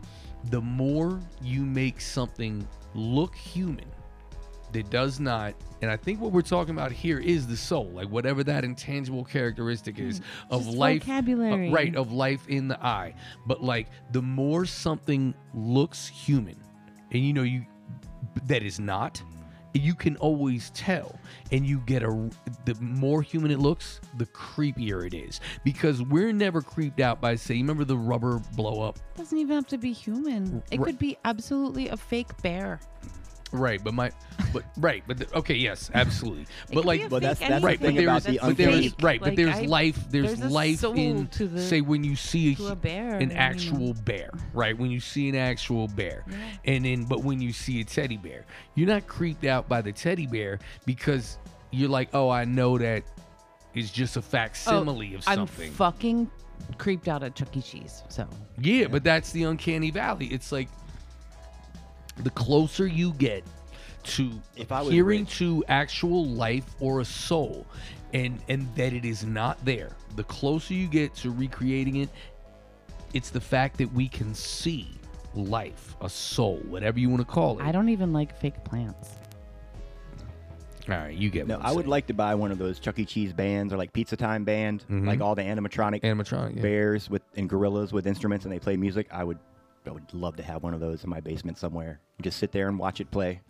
[0.52, 3.86] the more you make something look human
[4.74, 8.08] that does not and I think what we're talking about here is the soul, like
[8.10, 11.96] whatever that intangible characteristic is of Mm, just life, uh, right?
[11.96, 13.14] Of life in the eye.
[13.46, 16.56] But like the more something looks human,
[17.12, 17.64] and you know you
[18.48, 19.22] that is not,
[19.74, 21.20] you can always tell,
[21.52, 22.30] and you get a
[22.66, 27.36] the more human it looks, the creepier it is because we're never creeped out by
[27.36, 30.64] say, you remember the rubber blow up, doesn't even have to be human.
[30.72, 30.88] It Right.
[30.88, 32.80] could be absolutely a fake bear.
[33.52, 33.84] Right?
[33.84, 34.12] But my,
[34.54, 37.80] but right, but the, okay, yes, absolutely, but like But that's- fake that's the right,
[37.80, 40.06] but thing about there's the but there's uncanny- right, but Like, there's I- life.
[40.10, 42.76] There's, there's a life soul in to the- say when you see a, to a
[42.76, 43.36] bear, an you know.
[43.36, 44.78] actual bear, right?
[44.78, 46.38] When you see an actual bear, Yeah.
[46.66, 48.46] and then but when you see a teddy bear,
[48.76, 51.38] you're not creeped out by the teddy bear because
[51.72, 53.04] you're like, oh, I know that
[53.74, 55.72] is just a facsimile oh, of Oh, I'm something.
[55.72, 56.32] fucking
[56.78, 57.62] creeped out at Chuck E.
[57.62, 58.04] Cheese.
[58.10, 58.28] So
[58.60, 60.28] Yeah, but that's the uncanny valley.
[60.28, 60.70] It's like
[62.24, 63.44] the closer you get
[64.04, 67.66] to If I hearing rich- to actual life or a soul
[68.14, 72.10] and and that it is not there the closer you get to recreating it
[73.14, 74.88] it's the fact that we can see
[75.36, 79.10] life a soul whatever you want to call it I don't even like fake plants.
[80.90, 82.80] all right you get No, what I'm I would like to buy one of those
[82.80, 83.06] Chuck E.
[83.06, 85.06] Cheese bands or like Pizza Time band, mm-hmm.
[85.06, 86.62] like all the animatronic animatronic yeah.
[86.62, 89.08] bears with and gorillas with instruments and they play music.
[89.12, 89.38] I would,
[89.88, 92.00] I would love to have one of those in my basement somewhere.
[92.22, 93.42] Just sit there and watch it play.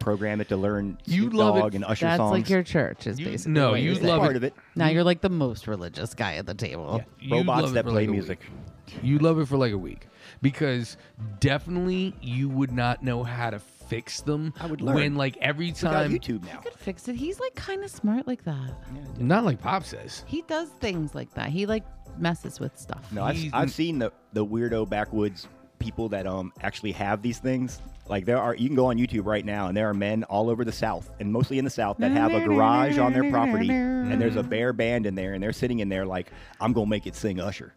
[0.00, 2.32] Program it to learn You Snoop love it- Dogg and Usher That's songs.
[2.32, 3.52] like your church is You- basically.
[3.52, 4.06] no, what you you're saying.
[4.06, 4.36] love part it.
[4.36, 4.54] of it.
[4.74, 7.02] Now you're like the most religious guy at the table.
[7.20, 8.40] You Robots love it that for play like a music.
[8.86, 9.00] week.
[9.04, 10.06] You love it for like a week
[10.40, 10.96] because
[11.40, 14.54] definitely you would not know how to fix them.
[14.60, 14.94] I would learn.
[14.94, 16.60] when like every We got time, YouTube now.
[16.60, 17.16] Could fix it.
[17.16, 18.70] He's like kind of smart like that.
[19.18, 20.24] not like Pop says.
[20.26, 21.48] He does things like that.
[21.50, 21.84] He like
[22.20, 23.10] messes with stuff.
[23.12, 25.46] No, I've, I've seen the the weirdo backwoods
[25.78, 27.80] people that um actually have these things.
[28.08, 30.48] Like there are, you can go on YouTube right now, and there are men all
[30.48, 33.68] over the South, and mostly in the South, that have a garage on their property,
[33.70, 36.86] and there's a bear band in there, and they're sitting in there like, I'm gonna
[36.86, 37.74] make it sing Usher.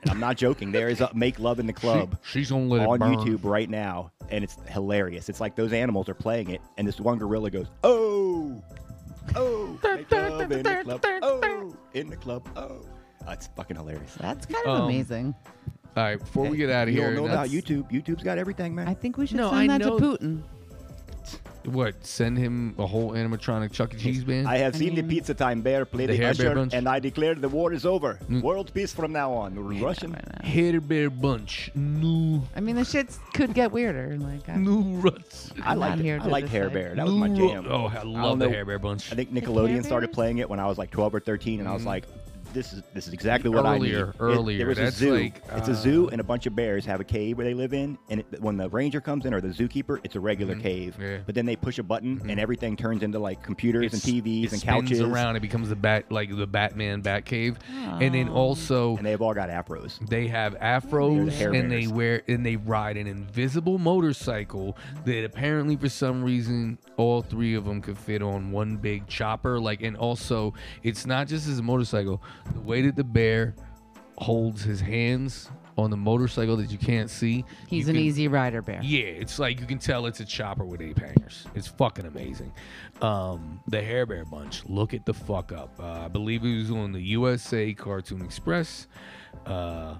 [0.00, 0.72] And I'm not joking.
[0.72, 3.16] There is a Make Love in the Club She- she's gonna let on it burn.
[3.16, 5.28] YouTube right now, and it's hilarious.
[5.28, 8.62] It's like those animals are playing it, and this one gorilla goes, "Oh,
[9.36, 12.80] oh, make love in the club, oh, in the club, oh."
[13.26, 14.14] Uh, it's fucking hilarious.
[14.20, 15.34] That's kind of Um, amazing.
[15.96, 17.90] All right, before we get out of you here, don't know about that's- YouTube.
[17.90, 18.88] YouTube's got everything, man.
[18.88, 20.42] I think we should No, send I that know- to Putin.
[21.66, 22.06] what?
[22.06, 23.98] Send him a whole animatronic Chuck E.
[23.98, 24.46] Cheese band.
[24.48, 26.74] I have I seen the Pizza Time Bear play The the, Hair Bear Usher, Bunch?
[26.74, 28.18] and I declare the war is over.
[28.30, 28.40] Mm.
[28.42, 29.54] World peace from now on.
[29.80, 30.16] Russian.
[30.42, 31.70] Hair Bear Bunch.
[31.74, 34.16] No, I mean, the shits could get weirder.
[34.18, 35.50] Like, I, no ruts.
[35.62, 36.74] I I'm like not here I to like Hair decide.
[36.74, 36.94] Bear.
[36.94, 37.66] That was my No ru- jam.
[37.68, 38.52] Oh, I don't love the know.
[38.52, 39.12] Hair Bear Bunch.
[39.12, 40.14] I think Hair Nickelodeon started Bears?
[40.14, 42.04] playing it when I was like 12 or 13, and I was like,
[42.52, 44.58] "This is this is exactly what I need." Earlier, It- earlier.
[44.58, 45.14] there was a zoo.
[45.14, 47.54] like, it's a uh, zoo, and a bunch of bears have a cave where they
[47.54, 47.98] live in.
[48.08, 50.94] And it, when the ranger comes in or the zookeeper, it's a regular cave.
[50.94, 51.02] Mm-hmm.
[51.02, 51.08] Yeah.
[51.10, 51.22] Mm-hmm.
[51.26, 54.52] But then they push a button, and everything turns into like computers and TVs it
[54.52, 55.00] and spins couches.
[55.00, 55.36] around.
[55.36, 57.56] It becomes the bat, like the Batman Bat Batcave,
[58.00, 59.98] and then also and they've all got afros.
[60.08, 65.24] They have afros the hair and they wear and they ride an invisible motorcycle that
[65.24, 69.58] apparently for some reason all three of them could fit on one big chopper.
[69.60, 72.22] Like and also it's not just his motorcycle.
[72.54, 73.54] The way that the bear
[74.18, 77.42] holds his hands on the motorcycle that you can't see.
[77.66, 78.80] he's an can- easy rider bear.
[78.82, 81.46] yeah, it's like you can tell it's a chopper with ape hangers.
[81.54, 82.52] It's fucking amazing.
[83.00, 85.72] Um, the Hair Bear Bunch, look it the fuck up.
[85.80, 88.88] Uh, I believe it was on the USA Cartoon Express.
[89.46, 89.94] Uh,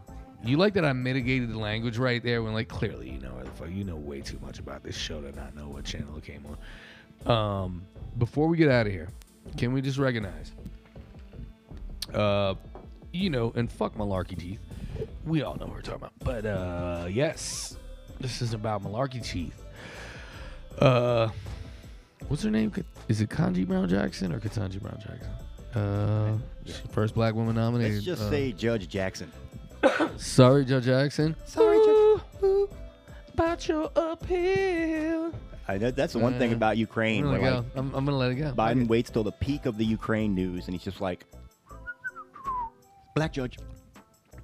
[0.45, 3.51] you like that I mitigated the language right there when, like, clearly you know, the
[3.51, 6.25] fuck- you know way too much about this show to not know what channel it
[6.25, 7.31] came on.
[7.31, 7.83] Um,
[8.19, 9.09] before we get out of here,
[9.57, 10.53] can we just recognize,
[12.15, 12.55] uh,
[13.13, 14.61] you know, and fuck malarkey teeth.
[15.25, 16.13] We all know what we're talking about.
[16.21, 17.77] But uh yes,
[18.21, 19.63] this is about malarkey teeth.
[20.79, 21.29] Uh
[22.29, 22.73] what's her name?
[23.09, 25.31] Is it Kanji Brown Jackson or Katanji Brown Jackson?
[25.83, 27.95] Uh she first black woman nominated.
[27.95, 29.31] Let's just uh, say Judge Jackson.
[30.17, 31.35] sorry, Judge Jackson.
[31.47, 32.69] Sorry, Judge- Ooh, ooh,
[33.33, 35.33] about your uphill.
[35.69, 37.25] I, that, that's the one thing Uh, about I'm Ukraine.
[37.25, 37.45] gonna, go.
[37.57, 38.53] like, I'm, I'm gonna let it go.
[38.53, 41.25] Biden waits till the peak of the Ukraine news, and he's just like,
[43.15, 43.59] "Black judge."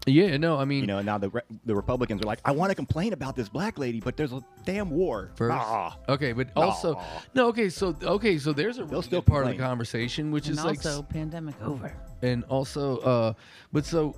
[0.08, 2.70] Yeah, no, I mean, You know, now the re- the Republicans are like, "I want
[2.70, 5.96] to complain about this black lady, but there's a damn war." First, Ah.
[6.08, 7.02] okay, but also Nah.
[7.34, 7.48] no.
[7.48, 9.68] Okay, so okay, so there's a really still good part of the complain.
[9.70, 11.92] conversation, which and is like, also pandemic over.
[12.22, 13.32] and also, uh,
[13.72, 14.14] but so,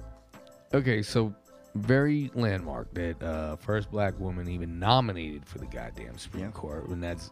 [0.74, 1.32] okay, so
[1.74, 6.50] very landmark that uh, first black woman even nominated for the goddamn Supreme Yeah.
[6.50, 7.30] Court, and that's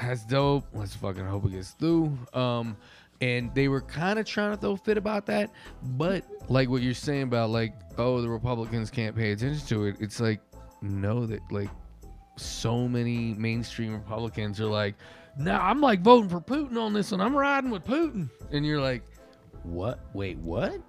[0.00, 0.64] that's dope.
[0.72, 2.18] Let's fucking hope it gets through.
[2.32, 2.76] Um,
[3.20, 5.50] and they were kind of trying to throw fit about that,
[5.82, 9.96] but like what you're saying about like, oh, the Republicans can't pay attention to it.
[10.00, 10.40] It's like,
[10.82, 11.70] no, that like
[12.36, 14.94] so many mainstream Republicans are like,
[15.38, 17.20] nah, I'm like voting for Putin on this one.
[17.20, 18.30] I'm riding with Putin.
[18.50, 19.04] And you're like,
[19.62, 20.00] what?
[20.14, 20.80] Wait, what?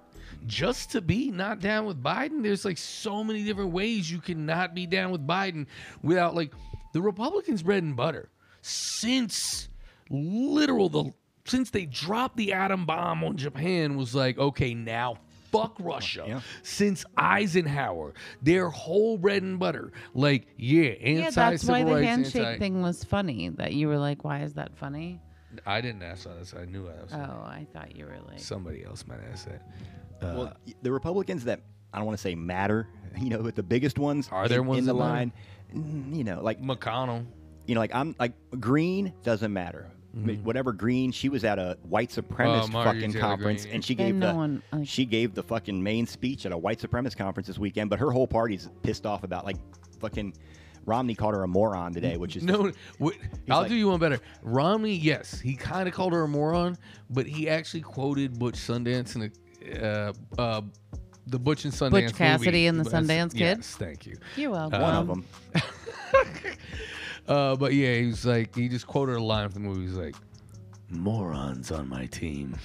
[0.46, 2.42] Just to be not down with Biden?
[2.42, 5.66] There's like so many different ways you can not be down with Biden
[6.02, 6.52] without like
[6.92, 8.30] the Republicans' bread and butter
[8.62, 9.68] since
[10.10, 11.12] literal the
[11.44, 15.16] since they dropped the atom bomb on Japan was like, okay, now
[15.50, 16.24] fuck Russia.
[16.26, 16.40] Yeah.
[16.62, 22.06] Since Eisenhower, their whole bread and butter, like yeah, anti Yeah, that's why the rights,
[22.06, 23.48] handshake anti- thing was funny.
[23.50, 25.20] That you were like, "Why is that funny?"
[25.66, 26.58] I didn't ask that.
[26.58, 27.12] I knew I was.
[27.12, 29.60] Oh, I thought you were like, Somebody else might ask that.
[30.26, 31.60] Uh, Well, the Republicans that
[31.92, 32.88] I don't want to say matter,
[33.20, 35.12] you know, but the biggest ones Are there in, ones in the that matter?
[35.74, 37.26] line, you know, like McConnell.
[37.66, 39.90] you know, like I'm like Greene doesn't matter.
[40.14, 42.76] I mean, Whatever Greene, she was at a white supremacist Mm-hmm.
[42.76, 45.34] Oh, fucking Taylor conference, Greene, and she gave And the no one, like- she gave
[45.34, 47.88] the fucking main speech at a white supremacist conference this weekend.
[47.90, 49.56] But her whole party's pissed off about like
[50.00, 50.34] fucking
[50.84, 53.16] Romney called her a moron today, which is No, wait,
[53.48, 54.18] I'll like- do you one better.
[54.42, 56.76] Romney, yes, he kind of called her a moron,
[57.08, 59.30] but he actually quoted Butch Sundance and
[59.82, 60.60] uh, uh,
[61.28, 62.66] the Butch and Sundance Butch Cassidy movie.
[62.66, 63.40] and the That's- Sundance Kid?
[63.58, 64.18] Yes, thank you.
[64.36, 64.82] You're welcome.
[64.82, 65.24] one of them.
[67.28, 69.82] Uh, but yeah, he was like, he just quoted a line from the movie.
[69.82, 70.14] He's like,
[70.90, 72.56] "Morons on my team."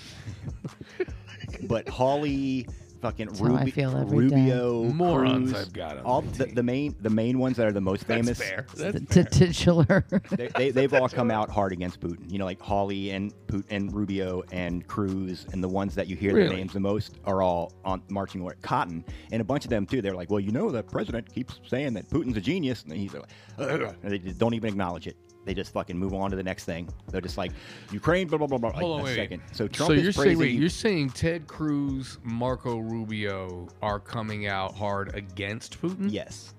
[1.63, 2.67] But Hawley,
[3.01, 4.35] fucking how I Rubi- feel every day.
[4.35, 7.71] Rubio, Morons Cruz, I've got on all the, the main the main ones that are
[7.71, 8.37] the most famous.
[8.37, 8.65] That's fair.
[8.75, 10.05] That's the t- titular.
[10.31, 12.31] They, they, they've all come out hard against Putin.
[12.31, 16.15] You know, like Hawley and Putin and Rubio and Cruz and the ones that you
[16.15, 16.47] hear Really?
[16.49, 18.57] their names the most are all on marching order.
[18.61, 20.01] Cotton and a bunch of them too.
[20.01, 23.13] They're like, well, you know, the president keeps saying that Putin's a genius, and he's
[23.13, 23.23] like,
[23.57, 25.15] "Ugh," and they just don't even acknowledge it.
[25.47, 26.89] They just fucking move on to the next thing.
[27.09, 27.53] They're just like
[27.93, 28.69] Ukraine, blah blah blah blah.
[28.71, 29.15] Like, Hold on, a wait.
[29.15, 29.41] second.
[29.53, 30.23] So Trump so is you're praising.
[30.23, 36.11] saying, wait, you're saying Ted Cruz, Marco Rubio are coming out hard against Putin?
[36.11, 36.53] yes,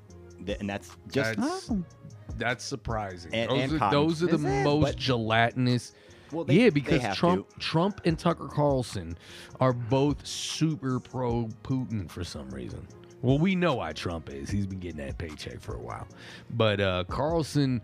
[0.47, 1.85] Th- and that's just That's, Oh.
[2.39, 3.35] that's surprising.
[3.35, 4.65] And- those, and are, those are the it?
[4.65, 5.93] most But- gelatinous.
[6.33, 7.59] well, they, yeah, because Trump, to.
[7.61, 9.19] Trump and Tucker Carlson
[9.61, 12.87] are both super pro Putin for some reason.
[13.21, 14.49] Well, we know why Trump is.
[14.49, 16.07] He's been getting that paycheck for a while.
[16.51, 17.83] But uh, Carlson,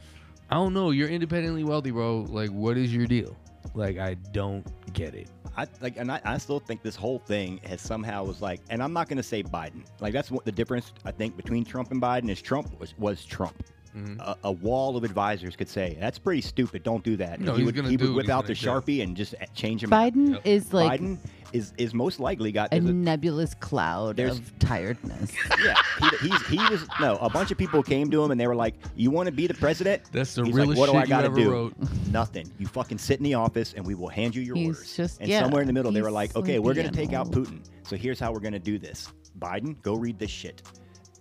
[0.51, 0.91] I don't know.
[0.91, 2.27] You're independently wealthy, bro.
[2.29, 3.37] Like, what is your deal?
[3.75, 5.29] Like, I don't get it.
[5.57, 8.83] I like, and I, I still think this whole thing has somehow was like, and
[8.83, 9.85] I'm not going to say Biden.
[10.01, 12.43] Like that's what the difference I think between Trump and Biden is.
[12.43, 13.63] Trump was, was Trump.
[13.97, 14.21] Mm-hmm.
[14.21, 16.83] A, a wall of advisors could say that's pretty stupid.
[16.83, 17.37] Don't do that.
[17.39, 19.17] And No, he he's would gonna he do would whip out the gonna sharpie and
[19.17, 19.91] just change him.
[19.91, 21.19] Biden is like Biden
[21.53, 25.33] is is most likely got a a- nebulous cloud of tiredness.
[25.65, 25.75] yeah.
[26.21, 27.17] He, he's, he was no.
[27.19, 29.47] A bunch of people came to him and they were like, "You want to be
[29.47, 31.51] the president?" That's the He's realest like, what do I shit you gotta do?
[31.53, 31.75] wrote.
[32.11, 32.51] Nothing.
[32.59, 34.97] You fucking sit in the office and we will hand you your He's orders.
[34.97, 37.31] just- and yeah, somewhere in the middle, they were like, "Okay, we're gonna take out.
[37.31, 37.61] Putin.
[37.85, 39.09] So here's how we're gonna do this.
[39.39, 40.63] Biden, go read this shit."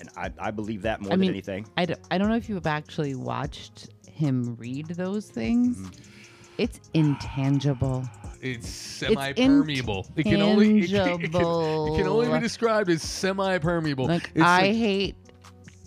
[0.04, 1.66] And I, I believe that more I than mean, anything.
[1.78, 5.78] I, d- I don't know if you've actually watched him read those things.
[5.78, 5.90] Mm-hmm.
[6.58, 8.04] It's intangible.
[8.46, 10.06] It's semi-permeable.
[10.18, 14.08] It can only it can, it can- it can only be described as semi-permeable.
[14.08, 15.16] Like I like, hate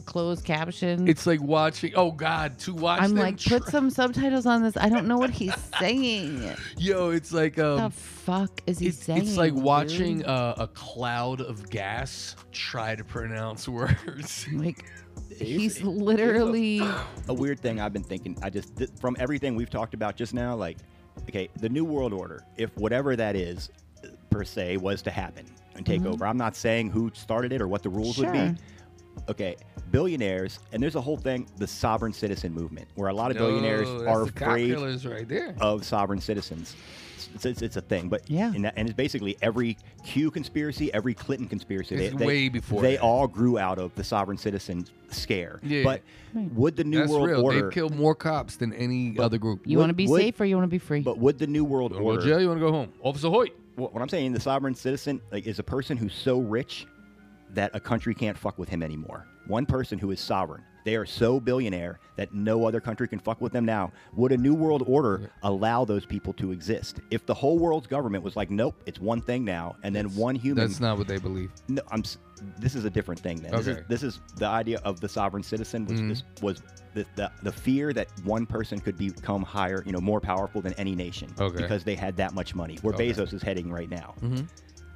[0.07, 1.07] closed caption.
[1.09, 1.93] it's like watching.
[1.97, 3.01] Oh God, to watch.
[3.03, 4.77] I'm them like, put some subtitles on this.
[4.77, 6.51] I don't know what he's saying.
[6.79, 9.21] Yo, it's like What the um, fuck is he it's, saying?
[9.23, 9.63] it's like dude?
[9.63, 14.47] watching uh, a cloud of gas try to pronounce words.
[14.53, 14.85] Like
[15.31, 16.81] It's- he's literally.
[17.29, 18.39] a weird thing I've been thinking.
[18.43, 20.79] I just th- from everything we've talked about just now, like,
[21.29, 23.71] okay, the new world order, if whatever that is
[24.05, 27.61] uh, per se was to happen and take over, I'm not saying who started it
[27.61, 28.55] or what the rules would be.
[29.29, 29.57] Okay,
[29.91, 33.89] billionaires, and there's a whole thing, the sovereign citizen movement, where a lot of billionaires
[33.89, 35.55] No, that's are the afraid right there.
[35.61, 36.77] of sovereign citizens.
[37.35, 38.53] It's, it's, it's a thing, but Yeah.
[38.55, 41.95] and, that, and it's basically every Q conspiracy, every Clinton conspiracy.
[41.97, 43.03] It's they, they- way before They that.
[43.03, 45.61] all grew out of the sovereign citizen scare.
[45.63, 45.83] Yeah.
[45.85, 46.03] But
[46.35, 46.53] Right.
[46.55, 47.43] would the New That's World real.
[47.43, 47.63] Order?
[47.63, 49.67] They've killed more cops than any other group.
[49.67, 51.01] You want to be would- safe or you want to be free?
[51.01, 52.21] But would the New World You want Order?
[52.21, 52.41] go jail?
[52.41, 52.93] You want to go home?
[53.03, 53.53] Officer Hoyt.
[53.75, 56.87] What, what I'm saying, the sovereign citizen like is a person who's so rich
[57.51, 59.27] that a country can't fuck with him anymore.
[59.47, 60.63] One person who is sovereign.
[60.85, 63.91] They are so billionaire that no other country can fuck with them now.
[64.15, 67.01] Would a new world order allow those people to exist?
[67.11, 70.37] If the whole world's government was like, nope, it's one thing now, and then one
[70.37, 70.65] human.
[70.69, 71.51] That's not what they believe.
[71.69, 72.05] No, I'm.
[72.59, 73.39] This is a different thing.
[73.41, 76.09] Then this, is, this is the idea of the sovereign citizen was Mhm.
[76.11, 76.63] this was
[76.95, 80.73] the, the the fear that one person could become higher, you know, more powerful than
[80.75, 81.63] any nation Okay.
[81.63, 82.79] because they had that much money.
[82.83, 83.11] Where Okay.
[83.11, 84.15] Bezos is heading right now.
[84.23, 84.47] Mhm.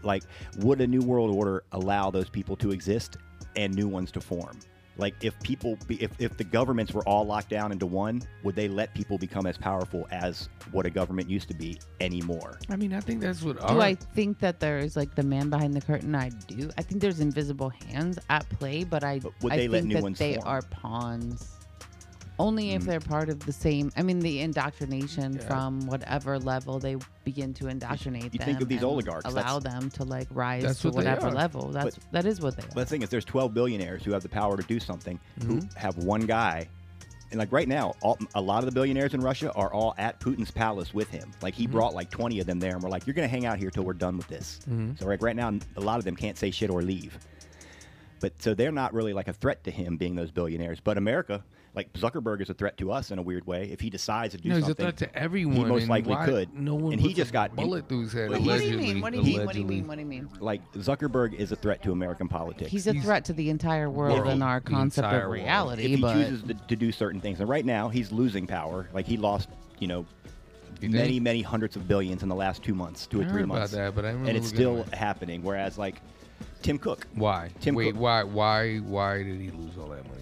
[0.02, 0.22] Like,
[0.58, 3.16] would a new world order allow those people to exist
[3.56, 4.58] and new ones to form?
[4.96, 8.54] Like, if people, be, if if the governments were all locked down into one, would
[8.54, 12.58] they let people become as powerful as what a government used to be anymore?
[12.68, 13.56] I mean, I think that's what.
[13.56, 16.14] do our- I think that there is like the man behind the curtain?
[16.14, 16.70] I do.
[16.76, 19.88] I think there's invisible hands at play, but I But would I they let think
[19.88, 20.46] new that ones they form?
[20.48, 21.56] are pawns.
[22.40, 22.86] Only if Mm.
[22.86, 23.92] they're part of the same.
[23.96, 25.46] I mean, the indoctrination Yeah.
[25.46, 28.46] from whatever level they begin to indoctrinate you them.
[28.46, 31.10] think of these and oligarchs, Allow that's- them to like rise That's to what they
[31.10, 31.34] whatever are.
[31.34, 31.68] level.
[31.70, 32.80] That's that is what they But are.
[32.80, 35.78] the thing is, there's 12 billionaires who have the power to do something, who Mm-hmm.
[35.78, 36.68] have one guy.
[37.30, 40.18] And like right now, all, a lot of the billionaires in Russia are all at
[40.18, 41.30] Putin's palace with him.
[41.42, 41.60] Like Mm-hmm.
[41.62, 43.70] he brought like 20 of them there, and we're like, "You're gonna hang out here
[43.70, 44.92] till we're done with this." Mm-hmm.
[44.98, 47.18] So like right now, a lot of them can't say shit or leave.
[48.20, 50.80] But so they're not really like a threat to him being those billionaires.
[50.80, 51.42] But America,
[51.74, 53.70] like Zuckerberg, is a threat to us in a weird way.
[53.70, 55.56] If he decides to do No, he's a something, threat to everyone.
[55.56, 56.52] he most and likely why could.
[56.52, 56.92] No one.
[56.94, 58.30] and he just a got bullet through his head.
[58.30, 58.94] What do What do you allegedly.
[58.94, 59.00] mean?
[59.00, 59.46] What do you mean?
[59.46, 59.86] What do you mean?
[59.86, 60.28] What do you mean?
[60.40, 62.70] like Zuckerberg is a threat to American politics.
[62.70, 64.30] He's a He's- threat to the entire world World.
[64.32, 65.42] and our concept entire of world.
[65.42, 65.82] reality.
[65.84, 67.38] if he but chooses to, to do certain things.
[67.40, 68.88] And right now, he's losing power.
[68.92, 69.48] Like he lost,
[69.78, 70.06] you know,
[70.80, 71.22] You many, think?
[71.22, 73.72] many hundreds of billions in the last two months, two or three heard about months.
[73.74, 74.94] that, but I remember and it's still at it.
[74.94, 75.42] happening.
[75.42, 76.00] Whereas, like
[76.62, 77.50] Tim Cook, Why?
[77.60, 78.22] Tim Wait, Cook- why?
[78.24, 78.78] Why?
[78.78, 80.19] Why did he lose all that money?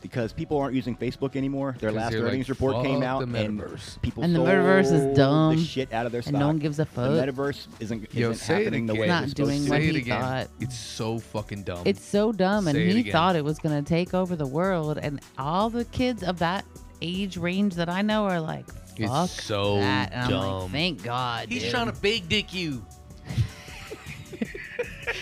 [0.00, 1.76] Because people aren't using Facebook anymore.
[1.78, 3.60] Their last they're like, earnings report came out, the and
[4.02, 6.32] people And the sold metaverse is dumb, the shit out of their stock.
[6.34, 7.10] and no one gives a fuck.
[7.10, 9.00] The metaverse isn't, Yo, isn't say it happening the again.
[9.02, 9.70] way Not it's supposed doing to.
[9.70, 10.20] what it he again.
[10.20, 10.48] thought.
[10.60, 11.82] It's so fucking dumb.
[11.84, 13.12] It's so dumb, and Say it he again.
[13.12, 14.98] thought it was going to take over the world.
[14.98, 16.64] And all the kids of that
[17.02, 18.66] age range that I know are like,
[18.96, 21.70] It's "Fuck so that!" And I'm like, "Thank God." He's dude.
[21.72, 22.84] trying to big dick you.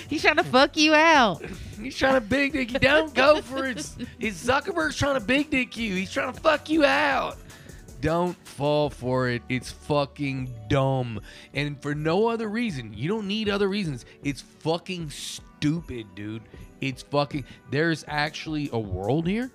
[0.08, 1.42] He's trying to fuck you out.
[1.80, 2.78] He's trying to big dick you.
[2.78, 3.76] Don't go for it.
[4.18, 5.94] It's Zuckerberg's trying to big dick you.
[5.94, 7.36] He's trying to fuck you out.
[8.00, 9.42] Don't fall for it.
[9.48, 11.20] It's fucking dumb.
[11.54, 12.94] And for no other reason.
[12.94, 14.04] You don't need other reasons.
[14.22, 16.42] It's fucking stupid, dude.
[16.80, 17.44] It's fucking.
[17.70, 19.50] There's actually a world here.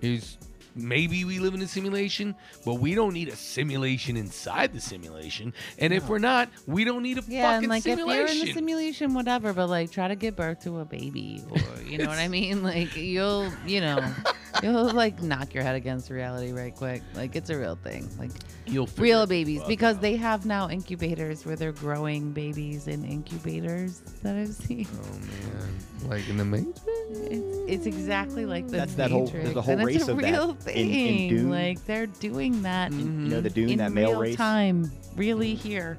[0.00, 0.38] Is
[0.74, 2.34] maybe we live in a simulation,
[2.64, 5.52] but we don't need a simulation inside the simulation.
[5.78, 8.20] And if we're not, we don't need a Yeah, fucking and like if simulation.
[8.36, 11.58] you're in the simulation, whatever, but like try to give birth to a baby, or
[11.86, 12.62] you know what I mean?
[12.62, 13.98] Like you'll, you know,
[14.70, 17.02] you'll like knock your head against reality right quick.
[17.14, 18.08] Like it's a real thing.
[18.18, 18.30] Like
[18.66, 20.02] You'll figure real it babies fuck because out.
[20.02, 24.86] they have now incubators where they're growing babies in incubators that I've seen.
[24.94, 25.78] Oh man,
[26.08, 26.80] like in the Matrix.
[27.10, 30.12] It's, it's exactly like the That's that whole- there's a whole and race it's a
[30.12, 30.90] of that real in- thing.
[30.94, 31.50] in Dune.
[31.50, 33.24] Like they're doing that mm-hmm.
[33.24, 34.36] You know the Dune, in that male real race.
[34.36, 35.98] time, really here.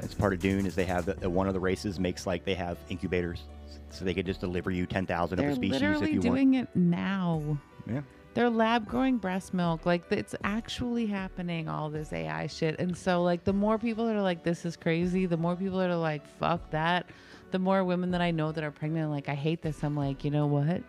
[0.00, 2.54] It's part of Dune is they have the, one of the races makes like they
[2.54, 3.40] have incubators,
[3.90, 6.20] so they could just deliver you ten thousand of They're a species literally if you
[6.20, 6.34] want.
[6.36, 7.58] doing it now.
[7.88, 8.02] Yeah.
[8.34, 9.84] They're lab growing breast milk.
[9.86, 12.78] Like it's actually happening, all this AI shit.
[12.78, 15.78] And so like the more people that are like, this is crazy, the more people
[15.78, 17.06] that are like, fuck that,
[17.50, 19.82] the more women that I know that are pregnant like, I hate this.
[19.82, 20.82] I'm like, you know what?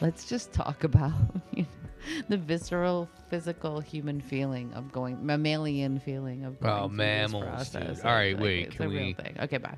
[0.00, 1.12] Let's just talk about
[2.28, 7.68] the visceral, physical human feeling of going mammalian feeling of going Oh, through mammals, this
[7.70, 7.82] dude.
[7.82, 8.04] process.
[8.04, 9.36] All right, Like, wait, It's can a real we- thing.
[9.40, 9.76] Okay, bye.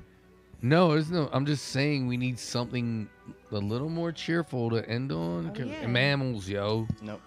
[0.63, 1.29] No, there's no.
[1.31, 3.07] I'm just saying we need something
[3.51, 5.51] a little more cheerful to end on.
[5.57, 5.87] Oh, yeah.
[5.87, 7.21] Mammals, yo, Nope.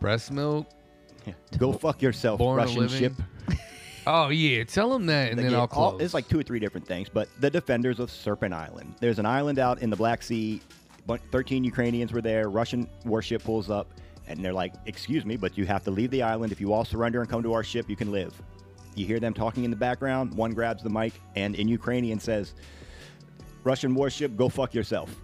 [0.00, 0.66] breast milk,
[1.26, 1.34] Yeah.
[1.58, 3.12] Go fuck yourself, born Russian ship.
[4.08, 6.00] Oh yeah, tell them that, and Like, then yeah, I'll all- close.
[6.00, 8.94] it's like two or three different things, but the defenders of Serpent Island.
[9.00, 10.60] There's an island out in the Black Sea.
[11.32, 12.48] 13 Ukrainians were there.
[12.48, 13.88] Russian warship pulls up,
[14.28, 16.52] and they're like, "Excuse me, but you have to leave the island.
[16.52, 18.32] If you all surrender and come to our ship, you can live."
[18.94, 20.32] You hear them talking in the background.
[20.34, 22.54] One grabs the mic and in Ukrainian says,
[23.64, 25.20] "Russian warship, go fuck yourself,"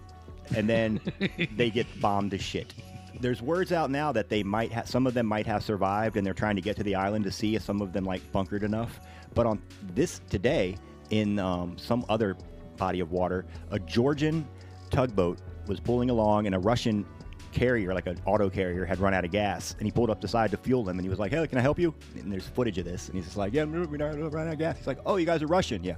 [0.55, 0.99] and then
[1.55, 2.73] they get bombed to shit.
[3.19, 6.25] There's words out now that they might have, some of them might have survived, and
[6.25, 8.63] they're trying to get to the island to see if some of them like bunkered
[8.63, 8.99] enough.
[9.33, 9.61] But on
[9.93, 10.77] this today,
[11.09, 12.35] in um, some other
[12.77, 14.47] body of water, a Georgian
[14.89, 17.05] tugboat was pulling along, and a Russian
[17.51, 20.27] carrier, like an auto carrier, had run out of gas, and he pulled up the
[20.27, 22.47] side to fuel them, and he was like, "Hey, can I help you?" And there's
[22.47, 24.87] footage of this, and he's just like, "Yeah, we're not running out of gas." He's
[24.87, 25.95] like, "Oh, you guys are Russian, yeah."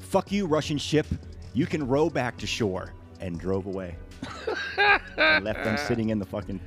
[0.00, 1.06] Fuck you, Russian ship.
[1.52, 3.96] You can row back to shore, and drove away.
[5.16, 6.60] and left them sitting in the fucking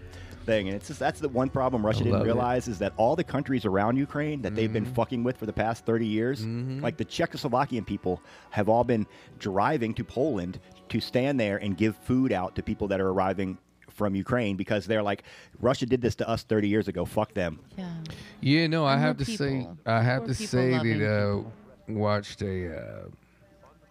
[0.45, 0.67] thing.
[0.67, 3.65] And it's just that's the one problem Russia didn't realize is that all the countries
[3.65, 4.95] around Ukraine that they've been Mhm.
[4.95, 6.81] fucking with for the past 30 years, Mhm.
[6.81, 9.05] like the Czechoslovakian people have all been
[9.39, 10.59] driving to Poland
[10.89, 13.57] to stand there and give food out to people that are arriving
[13.89, 15.23] from Ukraine because they're like
[15.61, 17.05] Russia did this to us 30 years ago.
[17.05, 17.59] Fuck them.
[17.77, 17.93] Yeah.
[18.41, 19.67] Yeah, no, I have we're to say.
[19.85, 21.43] I have We're to say loving that uh,
[21.87, 23.05] watched a uh,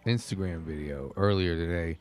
[0.05, 1.97] Instagram video earlier today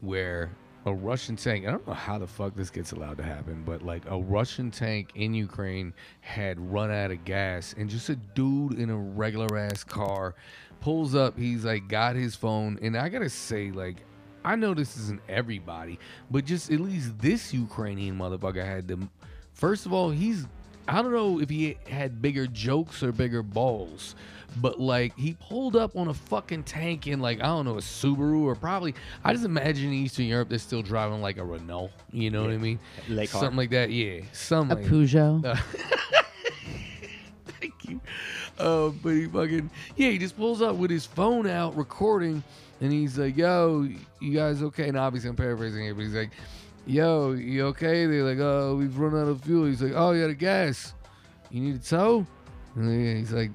[0.00, 0.50] where
[0.86, 1.66] a Russian tank.
[1.66, 4.70] I don't know how the fuck this gets allowed to happen, but like a Russian
[4.70, 9.58] tank in Ukraine had run out of gas, and just a dude in a regular
[9.58, 10.34] ass car
[10.80, 11.36] pulls up.
[11.38, 13.96] He's like got his phone, and I gotta say, like.
[14.44, 15.98] I know this isn't everybody,
[16.30, 19.08] but just at least this Ukrainian motherfucker had the.
[19.54, 20.46] First of all, he's
[20.88, 24.14] I don't know if he had bigger jokes or bigger balls,
[24.60, 27.80] but like he pulled up on a fucking tank in like I don't know a
[27.80, 28.94] Subaru or probably
[29.24, 31.90] I just imagine in Eastern Europe they're still driving like a Renault.
[32.12, 32.78] You know what I mean?
[33.08, 33.40] Lake car.
[33.42, 33.90] Something like that.
[33.90, 34.78] Yeah, A something.
[34.78, 35.44] like Peugeot.
[35.44, 35.56] uh,
[37.60, 38.00] Thank you.
[38.58, 42.42] Uh, but he fucking yeah, he just pulls up with his phone out recording,
[42.80, 43.88] and he's like, "Yo,
[44.20, 46.30] you guys okay?" And obviously I'm paraphrasing it, but he's like,
[46.86, 50.26] "Yo, you okay?" They're like, "Oh, we've run out of fuel." He's like, "Oh, yeah,
[50.28, 50.94] the gas.
[51.50, 52.26] You need a tow?"
[52.74, 53.50] And he's like,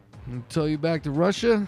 [0.49, 1.65] "Tow you back to Russia?"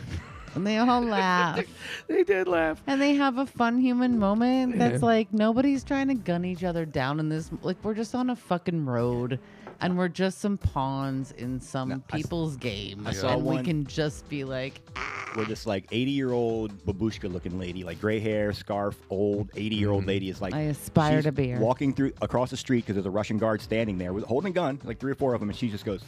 [0.55, 1.59] and they all laugh.
[2.07, 2.81] they did laugh.
[2.85, 5.05] And they have a fun human moment that's Yeah.
[5.07, 7.49] like nobody's trying to gun each other down in this.
[7.63, 9.39] Like we're just on a fucking road,
[9.83, 13.45] and we're just some pawns in some No, I s- people's game, I saw and
[13.45, 15.09] we one- can just be like, ah.
[15.35, 19.75] Where this like 80 year old babushka looking lady, like gray hair, scarf, old 80
[19.75, 20.09] year old mm-hmm.
[20.09, 21.59] lady is like I aspire she's to be her.
[21.59, 24.53] walking through across the street because there's a Russian guard standing there with holding a
[24.53, 26.03] gun, like three or four of them, and she just goes,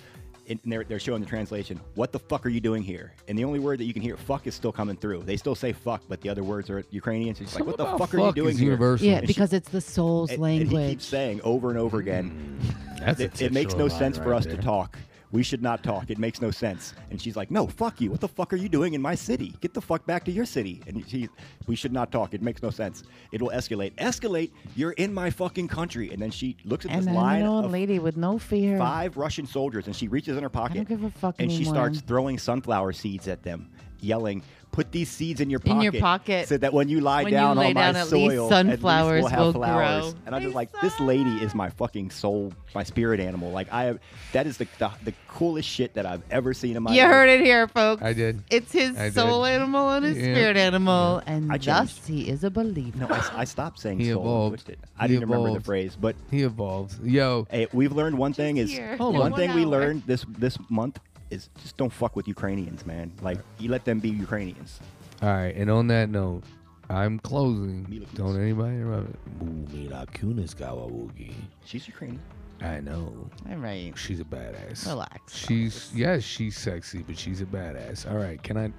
[0.47, 1.79] and they're, they're showing the translation.
[1.95, 3.13] What the fuck are you doing here?
[3.27, 5.23] And the only word that you can hear, fuck, is still coming through.
[5.23, 7.35] They still say fuck, but the other words are Ukrainian.
[7.35, 8.65] So she's like, what the Something fuck are you doing here?
[8.65, 9.07] universal.
[9.07, 10.81] Yeah, And she- because it's the soul's and, and language.
[10.83, 12.59] he keeps saying over and over again,
[12.99, 14.55] That's a it, it makes no titular sense line for right us there.
[14.57, 14.97] to talk.
[15.35, 16.09] We should not talk.
[16.09, 16.93] It makes no sense.
[17.11, 18.09] And she's like, no, fuck you.
[18.09, 19.53] What the fuck are you doing in my city?
[19.59, 20.81] Get the fuck back to your city.
[20.87, 21.27] And she,
[21.67, 22.33] we should not talk.
[22.33, 23.03] It makes no sense.
[23.33, 23.93] It will escalate.
[23.95, 24.51] Escalate.
[24.77, 26.09] You're in my fucking country.
[26.13, 28.77] And then she looks at and this line old of lady with no fear.
[28.77, 31.99] five Russian soldiers, and she reaches in her pocket give a fuck and she starts
[31.99, 34.41] throwing sunflower seeds at them, yelling,
[34.75, 36.47] "Put these seeds in your pocket, In your pocket.
[36.49, 38.49] so that when you lie When you down lay on my down, at least soil,
[38.49, 40.21] sunflowers we'll have will flowers." grow.
[40.25, 43.51] And I'm just like, this lady is my fucking soul, my spirit animal.
[43.51, 43.99] Like I, have,
[44.33, 47.11] that is the, the the coolest shit that I've ever seen in my You life.
[47.11, 48.01] heard it here, folks.
[48.03, 48.43] I did.
[48.49, 49.51] It's his I soul did.
[49.53, 50.23] animal and his Yeah.
[50.35, 52.07] spirit animal, and I thus changed.
[52.07, 52.97] he is a believer.
[52.99, 54.21] No, I, I stopped saying He soul.
[54.21, 54.75] evolved.
[54.99, 56.99] I He didn't remember the phrase, but He evolves.
[57.03, 58.97] Yo, Hey, we've learned one thing is here.
[58.97, 59.39] Hold one on.
[59.39, 60.99] thing we learned this this month
[61.29, 63.11] is just don't fuck with Ukrainians, man.
[63.21, 64.79] Like you let them be Ukrainians.
[65.21, 65.55] all right.
[65.55, 66.43] And on that note,
[66.89, 67.85] I'm closing.
[67.89, 68.15] Mila Kunis.
[68.15, 69.19] Don't anybody interrupt it.
[69.43, 71.33] Ooh, Mila Kunis Kawawugi.
[71.65, 72.21] She's Ukrainian.
[72.61, 73.29] I know.
[73.49, 73.91] All right.
[73.97, 74.85] She's a badass.
[74.87, 78.09] Relax, She's yes, she's sexy, but she's a badass.
[78.09, 78.71] All right, can I,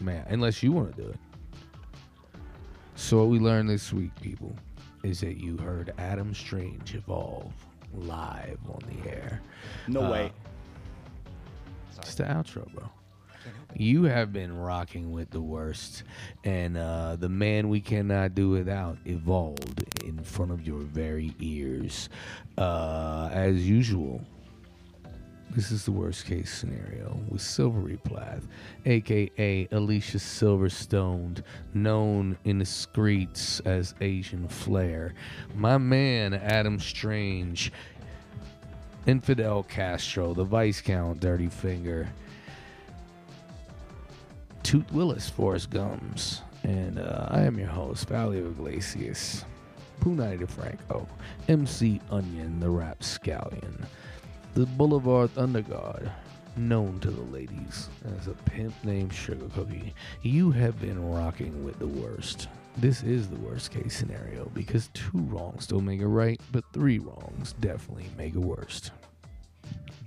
[0.00, 0.24] man?
[0.28, 1.18] Unless you want to do it.
[2.94, 4.56] So what we learned this week, people,
[5.02, 7.52] is that you heard Adam Strange evolve
[7.94, 9.40] live on the air.
[9.86, 10.32] No Uh, way.
[11.98, 12.90] It's the outro, bro.
[13.74, 16.02] You have been rocking with the worst,
[16.44, 22.08] and uh, the man we cannot do without evolved in front of your very ears.
[22.56, 24.24] Uh, as usual,
[25.56, 28.46] this is the worst case scenario with Silvery Plath,
[28.84, 31.42] aka Alicia Silverstone,
[31.72, 35.14] known in the streets as Asian Flair.
[35.54, 37.72] My man, Adam Strange,
[39.06, 42.08] Infidel Castro, the Vice Count, Dirty Finger,
[44.64, 49.44] Toot Willis, Forrest Gums, and uh, I am your host, Valio Iglesias,
[50.00, 51.06] Punai DeFranco,
[51.48, 53.84] MC Onion, the Rap Scallion,
[54.54, 56.10] the Boulevard Thundergod,
[56.56, 57.88] known to the ladies
[58.18, 59.94] as a pimp named Sugar Cookie.
[60.22, 62.48] You have been rocking with the worst.
[62.78, 66.98] This is the worst case scenario because two wrongs don't make it right, but three
[66.98, 68.90] wrongs definitely make it worst.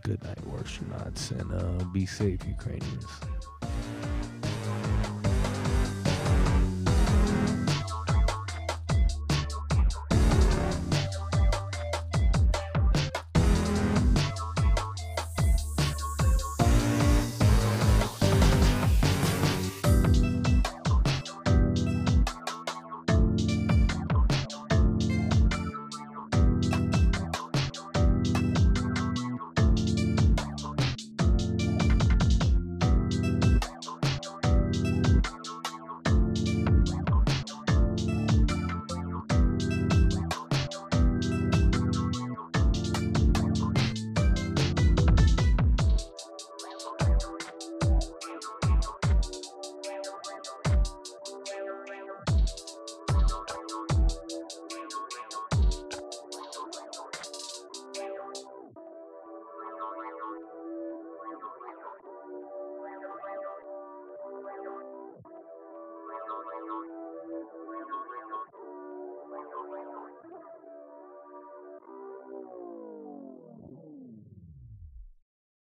[0.04, 3.06] Good night, worst nuts, and uh, be safe, Ukrainians.